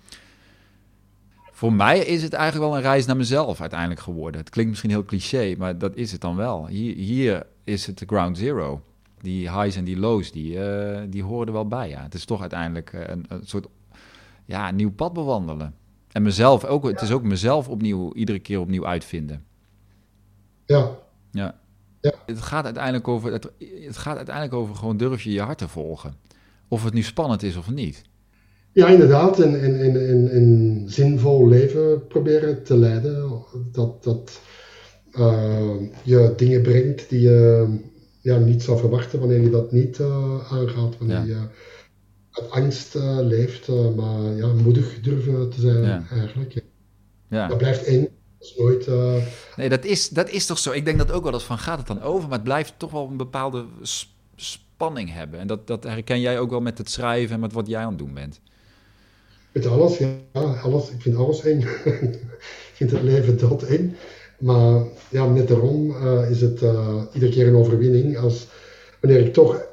voor 1.63 1.73
mij 1.73 1.99
is 1.99 2.23
het 2.23 2.33
eigenlijk 2.33 2.71
wel 2.71 2.77
een 2.77 2.83
reis 2.85 3.07
naar 3.07 3.17
mezelf 3.17 3.61
uiteindelijk 3.61 4.01
geworden. 4.01 4.41
Het 4.41 4.51
klinkt 4.51 4.71
misschien 4.71 4.91
heel 4.91 5.05
cliché, 5.05 5.55
maar 5.59 5.79
dat 5.79 5.97
is 5.97 6.13
het 6.13 6.21
dan 6.21 6.37
wel. 6.37 6.67
Hier, 6.67 6.95
hier 6.95 7.47
is 7.65 7.87
het 7.87 7.99
de 7.99 8.07
ground 8.07 8.39
zero. 8.39 8.83
Die 9.21 9.51
highs 9.51 9.77
en 9.77 9.85
die 9.85 9.99
lows, 9.99 10.33
die, 10.33 10.55
uh, 10.55 11.01
die 11.09 11.23
horen 11.23 11.47
er 11.47 11.53
wel 11.53 11.67
bij. 11.67 11.89
Ja. 11.89 12.03
Het 12.03 12.15
is 12.15 12.25
toch 12.25 12.41
uiteindelijk 12.41 12.93
een, 12.93 13.25
een 13.29 13.41
soort 13.45 13.67
ja, 14.45 14.71
nieuw 14.71 14.91
pad 14.91 15.13
bewandelen. 15.13 15.75
En 16.13 16.23
mezelf 16.23 16.65
ook, 16.65 16.85
het 16.85 17.01
is 17.01 17.13
ook 17.13 17.23
mezelf 17.23 17.69
opnieuw, 17.69 18.15
iedere 18.15 18.39
keer 18.39 18.61
opnieuw 18.61 18.87
uitvinden. 18.87 19.45
Ja. 20.65 20.91
Ja. 21.31 21.59
ja. 22.01 22.13
Het, 22.27 22.41
gaat 22.41 22.65
uiteindelijk 22.65 23.09
over, 23.09 23.33
het, 23.33 23.51
het 23.87 23.97
gaat 23.97 24.17
uiteindelijk 24.17 24.55
over 24.55 24.75
gewoon 24.75 24.97
durf 24.97 25.23
je 25.23 25.33
je 25.33 25.43
hart 25.43 25.59
te 25.59 25.69
volgen. 25.69 26.17
Of 26.69 26.85
het 26.85 26.95
nu 26.95 27.03
spannend 27.03 27.43
is 27.43 27.57
of 27.57 27.71
niet. 27.71 28.03
Ja, 28.73 28.89
inderdaad. 28.89 29.41
En, 29.41 29.61
en, 29.61 29.81
en, 29.81 30.09
en, 30.09 30.37
een 30.37 30.85
zinvol 30.87 31.49
leven 31.49 32.07
proberen 32.07 32.63
te 32.63 32.77
leiden. 32.77 33.45
Dat, 33.73 34.05
dat 34.05 34.41
uh, 35.13 35.75
je 36.03 36.33
dingen 36.37 36.63
brengt 36.63 37.09
die 37.09 37.21
je 37.21 37.69
ja, 38.21 38.39
niet 38.39 38.63
zou 38.63 38.79
verwachten 38.79 39.19
wanneer 39.19 39.41
je 39.41 39.51
dat 39.51 39.73
niet 39.73 39.99
uh, 39.99 40.53
aangaat. 40.53 40.99
Wanneer 40.99 41.27
je 41.27 41.47
uit 42.31 42.51
angst 42.51 42.97
uh, 42.97 43.19
leeft, 43.21 43.69
maar 43.97 44.37
ja, 44.37 44.47
moedig 44.47 45.01
durven 45.01 45.51
te 45.51 45.61
zijn 45.61 45.83
ja. 45.83 46.05
eigenlijk. 46.11 46.65
Ja. 47.29 47.49
Dat 47.49 47.59
blijft 47.59 47.85
één. 47.85 48.01
Dat 48.01 48.49
is 48.49 48.57
nooit... 48.57 48.87
Nee, 49.57 49.69
dat 49.69 49.85
is, 49.85 50.09
dat 50.09 50.31
is 50.31 50.47
toch 50.47 50.59
zo. 50.59 50.71
Ik 50.71 50.85
denk 50.85 50.99
dat 50.99 51.13
ook 51.13 51.25
wel 51.25 51.33
eens 51.33 51.45
van, 51.45 51.59
gaat 51.59 51.79
het 51.79 51.87
dan 51.87 52.03
over? 52.03 52.23
Maar 52.29 52.39
het 52.39 52.45
blijft 52.45 52.75
toch 52.77 52.91
wel 52.91 53.09
een 53.11 53.17
bepaalde 53.17 53.67
spanning 54.37 55.13
hebben. 55.13 55.41
En 55.41 55.47
dat, 55.47 55.67
dat 55.67 55.85
herken 55.85 56.21
jij 56.21 56.39
ook 56.39 56.51
wel 56.51 56.61
met 56.61 56.79
het 56.79 56.91
schrijven 56.91 57.35
en 57.35 57.41
met 57.41 57.53
wat 57.53 57.67
jij 57.67 57.83
aan 57.83 57.89
het 57.89 57.99
doen 57.99 58.15
bent. 58.15 58.41
Met 59.53 59.67
alles, 59.67 59.99
ja. 59.99 60.21
Alles, 60.63 60.91
ik 60.91 61.01
vind 61.01 61.17
alles 61.17 61.45
eng. 61.45 61.61
ik 62.71 62.73
vind 62.73 62.91
het 62.91 63.03
leven 63.03 63.39
dood 63.39 63.63
eng. 63.63 63.97
Maar 64.39 64.83
ja, 65.09 65.27
net 65.27 65.49
daarom 65.49 65.95
is 66.31 66.41
het 66.41 66.61
iedere 67.13 67.33
keer 67.33 67.47
een 67.47 67.57
overwinning. 67.57 68.19
Als, 68.19 68.47
wanneer 69.01 69.21
ik 69.21 69.33
toch 69.33 69.71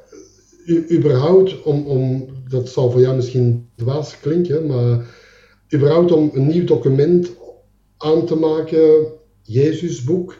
überhaupt 0.90 1.62
om, 1.62 1.86
om, 1.86 2.26
dat 2.48 2.68
zal 2.68 2.90
voor 2.90 3.00
jou 3.00 3.16
misschien 3.16 3.68
dwaas 3.76 4.20
klinken, 4.20 4.66
maar 4.66 5.06
überhaupt 5.74 6.12
om 6.12 6.30
een 6.34 6.46
nieuw 6.46 6.64
document 6.64 7.30
aan 7.96 8.26
te 8.26 8.34
maken, 8.34 9.06
Jezusboek, 9.42 10.36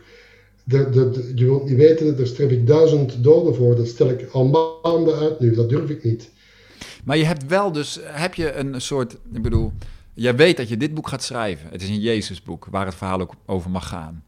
de, 0.64 1.32
je 1.34 1.44
wilt 1.44 1.68
niet 1.68 1.76
weten, 1.76 2.16
daar 2.16 2.26
strep 2.26 2.50
ik 2.50 2.66
duizend 2.66 3.24
doden 3.24 3.54
voor, 3.54 3.76
dat 3.76 3.86
stel 3.86 4.08
ik 4.08 4.28
al 4.32 4.44
maanden 4.82 5.14
uit 5.14 5.40
nu, 5.40 5.54
dat 5.54 5.68
durf 5.68 5.90
ik 5.90 6.04
niet. 6.04 6.30
Maar 7.04 7.16
je 7.16 7.24
hebt 7.24 7.46
wel 7.46 7.72
dus, 7.72 7.98
heb 8.02 8.34
je 8.34 8.52
een 8.52 8.80
soort, 8.80 9.16
ik 9.32 9.42
bedoel, 9.42 9.72
jij 10.14 10.36
weet 10.36 10.56
dat 10.56 10.68
je 10.68 10.76
dit 10.76 10.94
boek 10.94 11.08
gaat 11.08 11.22
schrijven. 11.22 11.70
Het 11.70 11.82
is 11.82 11.88
een 11.88 12.00
Jezusboek, 12.00 12.66
waar 12.70 12.86
het 12.86 12.94
verhaal 12.94 13.20
ook 13.20 13.34
over 13.46 13.70
mag 13.70 13.88
gaan. 13.88 14.24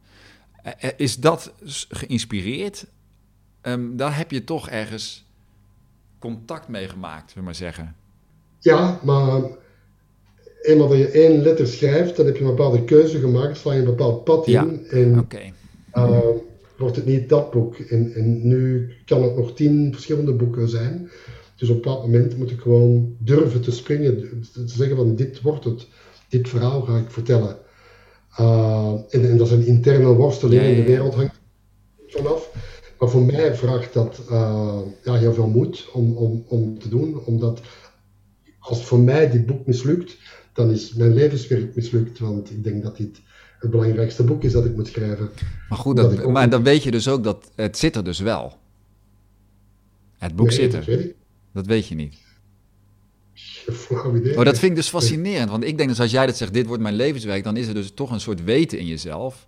Eh, 0.63 0.73
eh, 0.79 0.91
is 0.97 1.17
dat 1.17 1.53
geïnspireerd? 1.89 2.87
Um, 3.63 3.97
daar 3.97 4.17
heb 4.17 4.31
je 4.31 4.45
toch 4.45 4.69
ergens 4.69 5.25
contact 6.19 6.69
meegemaakt, 6.69 7.31
zullen 7.31 7.35
we 7.37 7.45
maar 7.45 7.55
zeggen. 7.55 7.97
Ja, 8.59 9.01
maar 9.03 9.43
eenmaal 10.63 10.89
dat 10.89 10.99
je 10.99 11.09
één 11.09 11.43
letter 11.43 11.67
schrijft, 11.67 12.17
dan 12.17 12.27
heb 12.27 12.37
je 12.37 12.43
een 12.43 12.49
bepaalde 12.49 12.85
keuze 12.85 13.19
gemaakt, 13.19 13.57
sla 13.59 13.73
je 13.73 13.79
een 13.79 13.85
bepaald 13.85 14.25
pad 14.25 14.47
in. 14.47 14.53
Ja, 14.53 14.67
en 14.91 15.19
okay. 15.19 15.53
uh, 15.95 16.19
wordt 16.79 16.97
het 16.97 17.07
niet 17.07 17.29
dat 17.29 17.51
boek. 17.51 17.77
En, 17.77 18.13
en 18.15 18.49
nu 18.49 18.93
kan 19.05 19.23
het 19.23 19.37
nog 19.37 19.55
tien 19.55 19.93
verschillende 19.93 20.33
boeken 20.33 20.69
zijn. 20.69 21.11
Dus 21.63 21.71
op 21.71 21.83
dat 21.83 22.01
moment 22.01 22.39
moet 22.39 22.51
ik 22.51 22.61
gewoon 22.61 23.17
durven 23.19 23.61
te 23.61 23.71
springen, 23.71 24.43
te 24.53 24.63
zeggen 24.67 24.97
van 24.97 25.17
dit 25.17 25.41
wordt 25.41 25.65
het, 25.65 25.87
dit 26.29 26.49
verhaal 26.49 26.81
ga 26.81 26.99
ik 26.99 27.11
vertellen. 27.11 27.57
Uh, 28.41 28.93
en, 29.11 29.31
en, 29.31 29.37
dat 29.37 29.47
is 29.47 29.53
een 29.53 29.67
interne 29.67 30.07
worsteling 30.07 30.63
in 30.63 30.75
de 30.75 30.83
wereld 30.83 31.15
hangt 31.15 31.41
vanaf. 32.07 32.51
Maar 32.99 33.09
voor 33.09 33.23
mij 33.23 33.55
vraagt 33.55 33.93
dat 33.93 34.23
uh, 34.31 34.79
ja, 35.05 35.15
heel 35.15 35.33
veel 35.35 35.47
moed 35.47 35.89
om, 35.93 36.17
om, 36.17 36.45
om 36.49 36.79
te 36.79 36.89
doen, 36.89 37.25
omdat 37.25 37.61
als 38.59 38.85
voor 38.85 39.01
mij 39.01 39.31
dit 39.31 39.47
boek 39.47 39.67
mislukt, 39.67 40.17
dan 40.53 40.71
is 40.71 40.95
mijn 40.95 41.15
levenswerk 41.15 41.75
mislukt, 41.75 42.19
want 42.19 42.51
ik 42.51 42.65
denk 42.65 42.83
dat 42.83 42.97
dit 42.97 43.21
het 43.59 43.71
belangrijkste 43.71 44.25
boek 44.25 44.43
is 44.43 44.53
dat 44.53 44.65
ik 44.65 44.77
moet 44.77 44.87
schrijven. 44.87 45.31
Maar 45.69 45.79
goed, 45.79 45.97
dat, 45.97 46.27
maar 46.27 46.51
dan 46.51 46.63
weet 46.63 46.83
je 46.83 46.91
dus 46.91 47.09
ook 47.09 47.25
dat 47.25 47.51
het 47.55 47.79
zit 47.79 47.97
er 47.97 48.05
dus 48.05 48.21
wel. 48.21 48.53
Het 50.19 50.37
boek 50.37 50.53
zit 50.53 50.75
er. 50.75 51.15
Dat 51.53 51.67
weet, 51.67 51.89
je 51.89 51.95
niet. 51.95 52.17
Flauw 53.73 54.17
idee. 54.17 54.39
Oh, 54.39 54.45
dat 54.45 54.59
vind 54.59 54.71
ik 54.71 54.77
dus 54.77 54.89
fascinerend, 54.89 55.51
want 55.51 55.65
ik 55.65 55.77
denk 55.77 55.89
dus 55.89 56.01
als 56.01 56.11
jij 56.11 56.27
dat 56.27 56.37
zegt, 56.37 56.53
dit 56.53 56.67
wordt 56.67 56.83
mijn 56.83 56.95
levenswerk, 56.95 57.45
dan 57.45 57.57
is 57.57 57.67
er 57.67 57.75
dus 57.75 57.91
toch 57.95 58.11
een 58.11 58.21
soort 58.21 58.45
weten 58.45 58.79
in 58.79 58.87
jezelf 58.87 59.47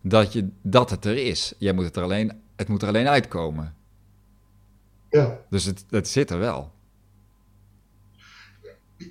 dat, 0.00 0.32
je, 0.32 0.48
dat 0.62 0.90
het 0.90 1.04
er 1.04 1.16
is. 1.16 1.54
Jij 1.58 1.72
moet 1.72 1.84
het 1.84 1.96
er 1.96 2.02
alleen 2.02 2.32
het 2.60 2.68
moet 2.68 2.82
er 2.82 2.88
alleen 2.88 3.08
uitkomen. 3.08 3.74
Ja. 5.10 5.40
Dus 5.50 5.64
het, 5.64 5.84
het 5.90 6.08
zit 6.08 6.30
er 6.30 6.38
wel. 6.38 6.72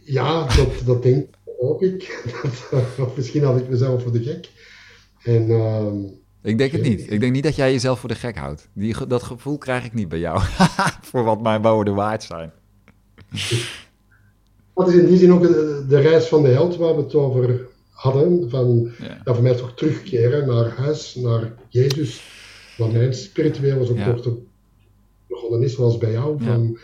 Ja, 0.03 0.55
dat, 0.55 0.81
dat 0.85 1.03
denk 1.03 1.35
ook 1.59 1.81
ik. 1.81 2.31
misschien 3.15 3.43
had 3.43 3.59
ik 3.59 3.69
mezelf 3.69 4.03
voor 4.03 4.11
de 4.11 4.23
gek. 4.23 4.49
En, 5.23 5.49
uh, 5.49 5.93
ik 6.41 6.57
denk 6.57 6.71
het 6.71 6.81
niet. 6.81 7.11
Ik 7.11 7.19
denk 7.19 7.33
niet 7.33 7.43
dat 7.43 7.55
jij 7.55 7.71
jezelf 7.71 7.99
voor 7.99 8.09
de 8.09 8.15
gek 8.15 8.37
houdt. 8.37 8.69
Die, 8.73 9.07
dat 9.07 9.23
gevoel 9.23 9.57
krijg 9.57 9.85
ik 9.85 9.93
niet 9.93 10.09
bij 10.09 10.19
jou. 10.19 10.41
voor 11.09 11.23
wat 11.23 11.41
mijn 11.41 11.61
woorden 11.61 11.95
waard 11.95 12.23
zijn. 12.23 12.51
Dat 14.73 14.87
is 14.87 14.93
in 14.93 15.05
die 15.05 15.17
zin 15.17 15.33
ook 15.33 15.41
de, 15.41 15.99
reis 15.99 16.25
van 16.25 16.43
de 16.43 16.49
held 16.49 16.75
waar 16.75 16.95
we 16.95 17.01
het 17.01 17.15
over 17.15 17.67
hadden. 17.89 18.49
Van, 18.49 18.91
ja. 18.99 19.21
ja 19.25 19.33
voor 19.33 19.43
mij 19.43 19.55
toch 19.55 19.73
terugkeren 19.75 20.47
naar 20.47 20.69
huis, 20.69 21.15
naar 21.15 21.53
Jezus 21.67 22.21
wat 22.77 22.91
mijn 22.91 23.13
spiritueel 23.13 23.77
was 23.77 23.89
ook 23.89 23.97
ja. 23.97 24.15
begonnen 25.27 25.63
is, 25.63 25.73
zoals 25.73 25.97
bij 25.97 26.11
jou. 26.11 26.43
Van, 26.43 26.79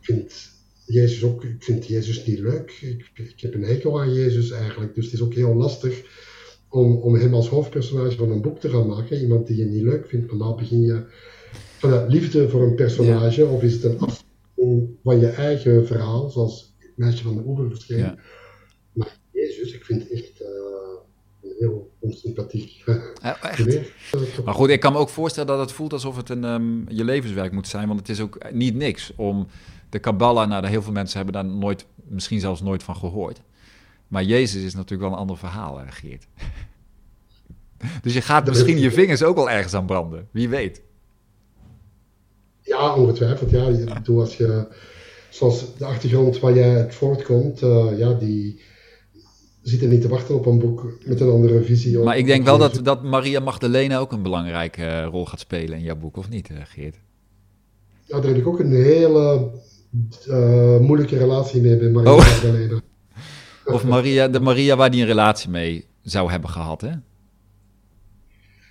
Ik 0.00 0.06
vind 0.06 0.50
Jezus 0.86 1.22
ook, 1.22 1.44
ik 1.44 1.62
vind 1.64 1.86
Jezus 1.86 2.26
niet 2.26 2.38
leuk. 2.38 2.70
Ik, 2.80 3.10
ik 3.14 3.40
heb 3.40 3.54
een 3.54 3.64
hekel 3.64 4.00
aan 4.00 4.14
Jezus 4.14 4.50
eigenlijk. 4.50 4.94
Dus 4.94 5.04
het 5.04 5.14
is 5.14 5.20
ook 5.20 5.34
heel 5.34 5.54
lastig 5.54 6.02
om, 6.74 6.96
om 6.96 7.14
hem 7.14 7.34
als 7.34 7.48
hoofdpersonage 7.48 8.16
van 8.16 8.30
een 8.30 8.40
boek 8.40 8.58
te 8.58 8.68
gaan 8.68 8.86
maken. 8.86 9.20
Iemand 9.20 9.46
die 9.46 9.56
je 9.56 9.64
niet 9.64 9.82
leuk 9.82 10.06
vindt. 10.06 10.26
Normaal 10.26 10.54
begin 10.54 10.82
je 10.82 11.04
van 11.78 11.90
de 11.90 12.04
liefde 12.08 12.48
voor 12.48 12.62
een 12.62 12.74
personage, 12.74 13.46
of 13.46 13.62
is 13.62 13.72
het 13.72 13.84
een 13.84 13.98
afspraak 13.98 14.22
van 15.02 15.20
je 15.20 15.28
eigen 15.28 15.86
verhaal, 15.86 16.30
zoals 16.30 16.74
het 16.78 16.92
meisje 16.96 17.22
van 17.22 17.34
de 17.34 17.42
oever 17.46 17.68
verscheen. 17.68 18.18
Maar 18.92 19.18
Jezus, 19.32 19.72
ik 19.72 19.84
vind 19.84 20.10
echt. 20.10 20.40
Uh, 20.40 20.48
heel 21.58 21.90
onsympathiek. 21.98 22.84
maar 24.44 24.54
goed, 24.54 24.68
ik 24.68 24.80
kan 24.80 24.92
me 24.92 24.98
ook 24.98 25.08
voorstellen 25.08 25.48
dat 25.48 25.58
het 25.58 25.72
voelt 25.72 25.92
alsof 25.92 26.16
het 26.16 26.28
een, 26.28 26.44
um, 26.44 26.84
je 26.88 27.04
levenswerk 27.04 27.52
moet 27.52 27.68
zijn. 27.68 27.86
Want 27.86 27.98
het 27.98 28.08
is 28.08 28.20
ook 28.20 28.52
niet 28.52 28.74
niks 28.74 29.12
om 29.16 29.46
de 29.90 29.98
Kabbalah... 29.98 30.48
Nou, 30.48 30.66
heel 30.66 30.82
veel 30.82 30.92
mensen 30.92 31.16
hebben 31.16 31.34
daar 31.34 31.52
nooit, 31.52 31.86
misschien 32.08 32.40
zelfs 32.40 32.62
nooit 32.62 32.82
van 32.82 32.96
gehoord. 32.96 33.40
Maar 34.08 34.22
Jezus 34.22 34.62
is 34.62 34.74
natuurlijk 34.74 35.02
wel 35.02 35.12
een 35.12 35.18
ander 35.18 35.38
verhaal, 35.38 35.80
Geert. 35.86 36.26
dus 38.02 38.14
je 38.14 38.20
gaat 38.20 38.46
misschien 38.46 38.78
je 38.78 38.90
vingers 38.90 39.22
ook 39.22 39.36
wel 39.36 39.50
ergens 39.50 39.74
aan 39.74 39.86
branden. 39.86 40.28
Wie 40.30 40.48
weet. 40.48 40.82
Ja, 42.60 42.94
ongetwijfeld. 42.94 43.50
Ja, 43.50 43.66
ik 43.66 43.94
bedoel, 43.94 44.20
als 44.20 44.36
je... 44.36 44.66
Zoals 45.30 45.76
de 45.78 45.84
achtergrond 45.84 46.38
waar 46.38 46.54
jij 46.54 46.68
het 46.68 46.94
voortkomt, 46.94 47.62
uh, 47.62 47.98
ja, 47.98 48.12
die 48.12 48.60
zitten 49.62 49.88
niet 49.88 50.00
te 50.00 50.08
wachten 50.08 50.34
op 50.34 50.46
een 50.46 50.58
boek 50.58 50.98
met 51.04 51.20
een 51.20 51.30
andere 51.30 51.62
visie. 51.62 51.98
Maar 51.98 52.18
ik 52.18 52.26
denk 52.26 52.44
wel 52.44 52.58
dat, 52.58 52.80
dat 52.82 53.02
Maria 53.02 53.40
Magdalena 53.40 53.98
ook 53.98 54.12
een 54.12 54.22
belangrijke 54.22 54.84
eh, 54.84 55.06
rol 55.06 55.26
gaat 55.26 55.40
spelen 55.40 55.78
in 55.78 55.84
jouw 55.84 55.96
boek, 55.96 56.16
of 56.16 56.28
niet, 56.28 56.50
eh, 56.50 56.56
Geert? 56.64 56.96
Ja, 58.04 58.20
daar 58.20 58.26
heb 58.26 58.36
ik 58.36 58.46
ook 58.46 58.58
een 58.58 58.72
hele 58.72 59.50
uh, 60.28 60.78
moeilijke 60.78 61.18
relatie 61.18 61.60
mee 61.60 61.76
bij 61.76 61.90
Maria 61.90 62.10
oh. 62.10 62.16
Magdalena. 62.16 62.80
Of 63.64 63.84
Maria, 63.84 64.28
de 64.28 64.40
Maria 64.40 64.76
waar 64.76 64.90
die 64.90 65.00
een 65.00 65.06
relatie 65.06 65.50
mee 65.50 65.86
zou 66.02 66.30
hebben 66.30 66.50
gehad, 66.50 66.80
hè? 66.80 66.90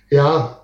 Ja, 0.08 0.60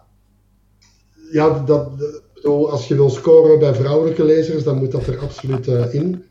ja 1.33 1.64
dat, 1.64 1.97
bedoel, 2.35 2.70
als 2.70 2.89
je 2.89 2.95
wil 2.95 3.11
scoren 3.11 3.59
bij 3.59 3.74
vrouwelijke 3.74 4.24
lezers, 4.24 4.64
dan 4.64 4.78
moet 4.78 4.93
dat 4.93 5.07
er 5.07 5.18
absoluut 5.18 5.66
in. 5.66 6.24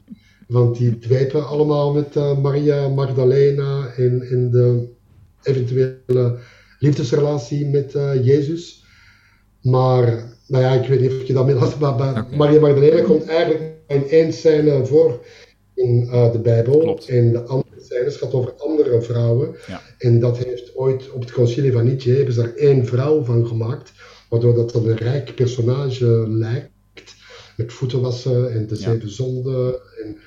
Want 0.47 0.77
die 0.77 0.99
dwepen 0.99 1.47
allemaal 1.47 1.93
met 1.93 2.15
uh, 2.15 2.37
Maria 2.37 2.87
Magdalena 2.87 3.87
en, 3.97 4.21
en 4.21 4.51
de 4.51 4.89
eventuele 5.43 6.37
liefdesrelatie 6.79 7.65
met 7.65 7.93
uh, 7.93 8.25
Jezus. 8.25 8.83
Maar, 9.61 10.05
nou 10.47 10.63
ja, 10.63 10.71
ik 10.71 10.87
weet 10.87 11.01
niet 11.01 11.11
of 11.11 11.23
je 11.23 11.33
dat 11.33 11.75
laat, 11.79 11.97
maar 11.97 12.25
Maria 12.35 12.59
Magdalena 12.59 13.01
komt 13.01 13.25
eigenlijk 13.25 13.73
in 13.87 14.09
één 14.09 14.33
scène 14.33 14.85
voor 14.85 15.25
in 15.73 16.03
uh, 16.03 16.31
de 16.31 16.39
Bijbel. 16.39 16.79
Klopt. 16.79 17.07
En 17.07 17.31
de 17.31 17.43
andere 17.43 17.68
scènes 17.81 18.15
gaat 18.15 18.33
over 18.33 18.53
andere 18.53 19.01
vrouwen. 19.01 19.55
Ja. 19.67 19.81
En 19.97 20.19
dat 20.19 20.37
heeft 20.37 20.75
ooit 20.75 21.11
op 21.11 21.21
het 21.21 21.31
concilie 21.31 21.71
van 21.71 21.85
Nietzsche 21.85 22.11
hebben 22.11 22.33
ze 22.33 22.41
daar 22.41 22.53
één 22.53 22.85
vrouw 22.85 23.23
van 23.23 23.47
gemaakt. 23.47 23.91
Waardoor 24.29 24.55
dat 24.55 24.73
een 24.73 24.95
rijk 24.97 25.35
personage 25.35 26.25
lijkt. 26.27 27.15
Met 27.57 27.73
voeten 27.73 28.01
wassen 28.01 28.51
en 28.51 28.67
de 28.67 28.75
Ja. 28.75 28.81
zeven 28.81 29.09
zonden. 29.11 29.73
En, 30.03 30.17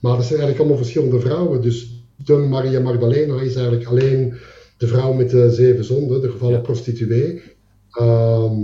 maar 0.00 0.16
dat 0.16 0.24
zijn 0.26 0.38
eigenlijk 0.40 0.58
allemaal 0.58 0.76
verschillende 0.84 1.20
vrouwen. 1.20 1.60
Dus 1.62 2.04
de 2.16 2.32
Maria 2.36 2.80
Magdalena 2.80 3.40
is 3.40 3.54
eigenlijk 3.54 3.86
alleen 3.86 4.34
de 4.78 4.86
vrouw 4.86 5.12
met 5.12 5.30
de 5.30 5.50
zeven 5.50 5.84
zonden, 5.84 6.20
de 6.20 6.30
gevallen 6.30 6.54
Ja. 6.56 6.60
prostituee. 6.60 7.42
Ehm, 7.90 8.54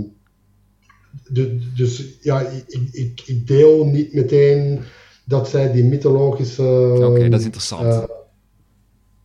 de- 1.31 1.57
dus 1.75 2.17
ja, 2.21 2.47
ik, 2.49 2.87
ik, 2.91 3.21
ik 3.25 3.47
deel 3.47 3.85
niet 3.85 4.13
meteen 4.13 4.79
dat 5.25 5.49
zij 5.49 5.71
die 5.71 5.83
mythologische. 5.83 6.63
Oké, 7.07 7.29
dat 7.29 7.39
is 7.39 7.45
interessant. 7.45 7.85
eh, 7.85 8.03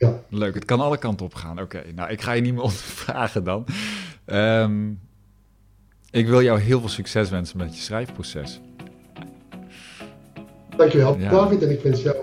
ja. 0.05 0.21
Leuk, 0.29 0.55
het 0.55 0.65
kan 0.65 0.81
alle 0.81 0.99
kanten 0.99 1.27
op 1.27 1.35
gaan. 1.35 1.61
Oké, 1.61 1.83
nou, 1.95 2.11
ik 2.11 2.21
ga 2.21 2.33
je 2.33 2.41
niet 2.43 2.53
meer 2.53 2.63
ondervragen 2.71 3.45
dan. 3.45 3.65
Ehm, 4.25 4.91
ik 6.11 6.27
wil 6.27 6.43
jou 6.43 6.61
heel 6.61 6.81
veel 6.81 6.89
succes 6.89 7.31
wensen 7.31 7.59
met 7.59 7.77
je 7.77 7.83
schrijfproces. 7.83 8.61
Dankjewel, 10.77 11.19
Ja. 11.19 11.31
David. 11.31 11.63
En 11.63 11.71
ik 11.71 11.81
wens 11.81 12.03
jou 12.03 12.17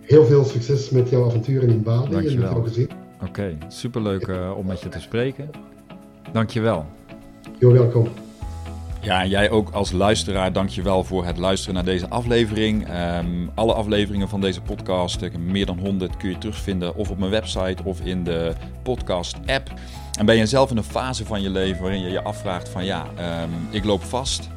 heel 0.00 0.24
veel 0.24 0.44
succes 0.44 0.90
met 0.90 1.08
jouw 1.10 1.26
avonturen 1.26 1.68
in 1.68 1.82
Bali 1.82 2.14
en 2.16 2.22
met 2.22 2.32
jouw 2.32 2.62
gezin. 2.62 2.90
Oké, 3.22 3.58
superleuk 3.68 4.28
eh, 4.28 4.52
om 4.56 4.66
met 4.66 4.80
je 4.80 4.88
te 4.88 5.00
spreken. 5.00 5.50
Dankjewel. 6.32 6.86
Heel 7.58 7.72
welkom. 7.72 8.08
Ja, 9.00 9.26
jij 9.26 9.50
ook 9.50 9.70
als 9.70 9.92
luisteraar, 9.92 10.52
dankjewel 10.52 11.04
voor 11.04 11.24
het 11.24 11.36
luisteren 11.36 11.74
naar 11.74 11.84
deze 11.84 12.08
aflevering. 12.08 12.88
Ehm, 12.88 13.26
alle 13.54 13.72
afleveringen 13.72 14.28
van 14.28 14.40
deze 14.40 14.60
podcast, 14.60 15.20
heb 15.20 15.36
meer 15.36 15.66
dan 15.66 15.78
100, 15.78 16.16
kun 16.16 16.30
je 16.30 16.38
terugvinden 16.38 16.94
of 16.94 17.10
op 17.10 17.18
mijn 17.18 17.30
website 17.30 17.84
of 17.84 18.00
in 18.00 18.24
de 18.24 18.52
podcast-app. 18.82 19.72
En 20.18 20.26
ben 20.26 20.36
je 20.36 20.46
zelf 20.46 20.70
in 20.70 20.76
een 20.76 20.84
fase 20.84 21.24
van 21.24 21.42
je 21.42 21.50
leven 21.50 21.82
waarin 21.82 22.00
je 22.00 22.10
je 22.10 22.22
afvraagt 22.22 22.68
van 22.68 22.84
ja, 22.84 23.06
ehm, 23.16 23.50
ik 23.70 23.84
loop 23.84 24.02
vast. 24.02 24.48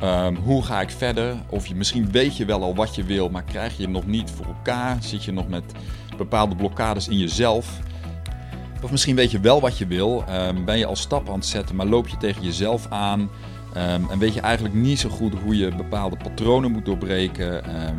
Ehm, 0.00 0.34
hoe 0.34 0.64
ga 0.64 0.80
ik 0.80 0.90
verder? 0.90 1.36
Of 1.48 1.66
je, 1.66 1.74
misschien 1.74 2.10
weet 2.10 2.36
je 2.36 2.44
wel 2.44 2.62
al 2.62 2.74
wat 2.74 2.94
je 2.94 3.04
wil, 3.04 3.28
maar 3.28 3.44
krijg 3.44 3.76
je 3.76 3.82
het 3.82 3.92
nog 3.92 4.06
niet 4.06 4.30
voor 4.30 4.46
elkaar? 4.46 4.96
Zit 5.00 5.24
je 5.24 5.32
nog 5.32 5.48
met 5.48 5.64
bepaalde 6.16 6.56
blokkades 6.56 7.08
in 7.08 7.18
jezelf? 7.18 7.78
Of 8.82 8.90
misschien 8.90 9.16
weet 9.16 9.30
je 9.30 9.40
wel 9.40 9.60
wat 9.60 9.78
je 9.78 9.86
wil, 9.86 10.24
ben 10.64 10.78
je 10.78 10.86
al 10.86 10.96
stappen 10.96 11.32
aan 11.32 11.38
het 11.38 11.48
zetten, 11.48 11.76
maar 11.76 11.86
loop 11.86 12.08
je 12.08 12.16
tegen 12.16 12.42
jezelf 12.42 12.86
aan 12.90 13.30
ehm, 13.74 14.02
en 14.10 14.18
weet 14.18 14.34
je 14.34 14.40
eigenlijk 14.40 14.74
niet 14.74 14.98
zo 14.98 15.08
goed 15.08 15.34
hoe 15.34 15.56
je 15.56 15.74
bepaalde 15.76 16.16
patronen 16.16 16.70
moet 16.70 16.84
doorbreken. 16.84 17.64
ehm, 17.64 17.96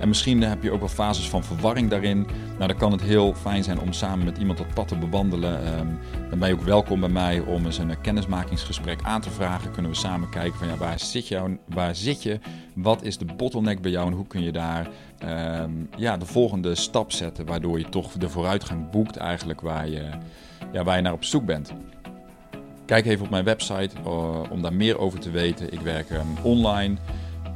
en 0.00 0.08
misschien 0.08 0.42
heb 0.42 0.62
je 0.62 0.70
ook 0.70 0.78
wel 0.78 0.88
fases 0.88 1.28
van 1.28 1.44
verwarring 1.44 1.90
daarin. 1.90 2.26
Nou, 2.56 2.66
dan 2.66 2.76
kan 2.76 2.92
het 2.92 3.02
heel 3.02 3.34
fijn 3.34 3.64
zijn 3.64 3.80
om 3.80 3.92
samen 3.92 4.24
met 4.24 4.38
iemand 4.38 4.58
dat 4.58 4.74
pad 4.74 4.88
te 4.88 4.96
bewandelen. 4.96 5.64
Ehm, 5.64 5.86
dan 6.30 6.38
ben 6.38 6.48
je 6.48 6.54
ook 6.54 6.62
welkom 6.62 7.00
bij 7.00 7.08
mij 7.08 7.40
om 7.40 7.64
eens 7.64 7.78
een 7.78 7.90
eh, 7.90 7.96
kennismakingsgesprek 8.02 9.02
aan 9.02 9.20
te 9.20 9.30
vragen. 9.30 9.70
Kunnen 9.70 9.90
we 9.90 9.96
samen 9.96 10.28
kijken 10.28 10.58
van 10.58 10.68
ja, 10.68 10.76
waar 10.76 10.98
zit, 10.98 11.28
jou, 11.28 11.58
waar 11.68 11.94
zit 11.94 12.22
je? 12.22 12.38
Wat 12.74 13.02
is 13.02 13.18
de 13.18 13.24
bottleneck 13.24 13.82
bij 13.82 13.90
jou 13.90 14.06
en 14.06 14.12
hoe 14.12 14.26
kun 14.26 14.42
je 14.42 14.52
daar 14.52 14.88
ja, 15.96 16.16
de 16.16 16.26
volgende 16.26 16.74
stap 16.74 17.12
zetten, 17.12 17.46
waardoor 17.46 17.78
je 17.78 17.88
toch 17.88 18.12
de 18.12 18.28
vooruitgang 18.28 18.90
boekt 18.90 19.16
eigenlijk 19.16 19.60
waar 19.60 19.88
je, 19.88 20.08
ja, 20.72 20.84
waar 20.84 20.96
je 20.96 21.02
naar 21.02 21.12
op 21.12 21.24
zoek 21.24 21.44
bent. 21.44 21.72
Kijk 22.86 23.06
even 23.06 23.24
op 23.24 23.30
mijn 23.30 23.44
website 23.44 23.96
eh, 24.04 24.40
om 24.50 24.62
daar 24.62 24.74
meer 24.74 24.98
over 24.98 25.20
te 25.20 25.30
weten. 25.30 25.72
Ik 25.72 25.80
werk 25.80 26.10
ehm, 26.10 26.26
online. 26.42 26.96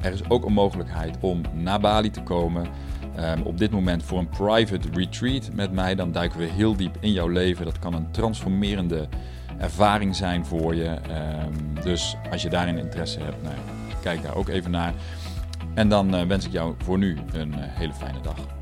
Er 0.02 0.12
is 0.12 0.28
ook 0.28 0.44
een 0.44 0.52
mogelijkheid 0.52 1.16
om 1.20 1.42
naar 1.52 1.80
Bali 1.80 2.10
te 2.10 2.22
komen. 2.22 2.66
Ehm, 3.16 3.42
op 3.42 3.58
dit 3.58 3.70
moment 3.70 4.02
voor 4.02 4.18
een 4.18 4.28
private 4.28 4.88
retreat 4.92 5.50
met 5.52 5.72
mij. 5.72 5.94
Dan 5.94 6.12
duiken 6.12 6.38
we 6.38 6.44
heel 6.44 6.76
diep 6.76 6.96
in 7.00 7.12
jouw 7.12 7.28
leven. 7.28 7.64
Dat 7.64 7.78
kan 7.78 7.94
een 7.94 8.10
transformerende 8.10 9.08
ervaring 9.58 10.16
zijn 10.16 10.46
voor 10.46 10.74
je. 10.74 10.88
Ehm, 10.88 11.82
dus 11.82 12.16
als 12.30 12.42
je 12.42 12.48
daarin 12.48 12.78
interesse 12.78 13.20
hebt, 13.20 13.42
nou, 13.42 13.54
kijk 14.02 14.22
daar 14.22 14.36
ook 14.36 14.48
even 14.48 14.70
naar. 14.70 14.94
En 15.74 15.88
dan 15.88 16.14
eh, 16.14 16.26
wens 16.26 16.46
ik 16.46 16.52
jou 16.52 16.74
voor 16.78 16.98
nu 16.98 17.16
een 17.32 17.54
eh, 17.54 17.60
hele 17.62 17.92
fijne 17.92 18.20
dag. 18.20 18.55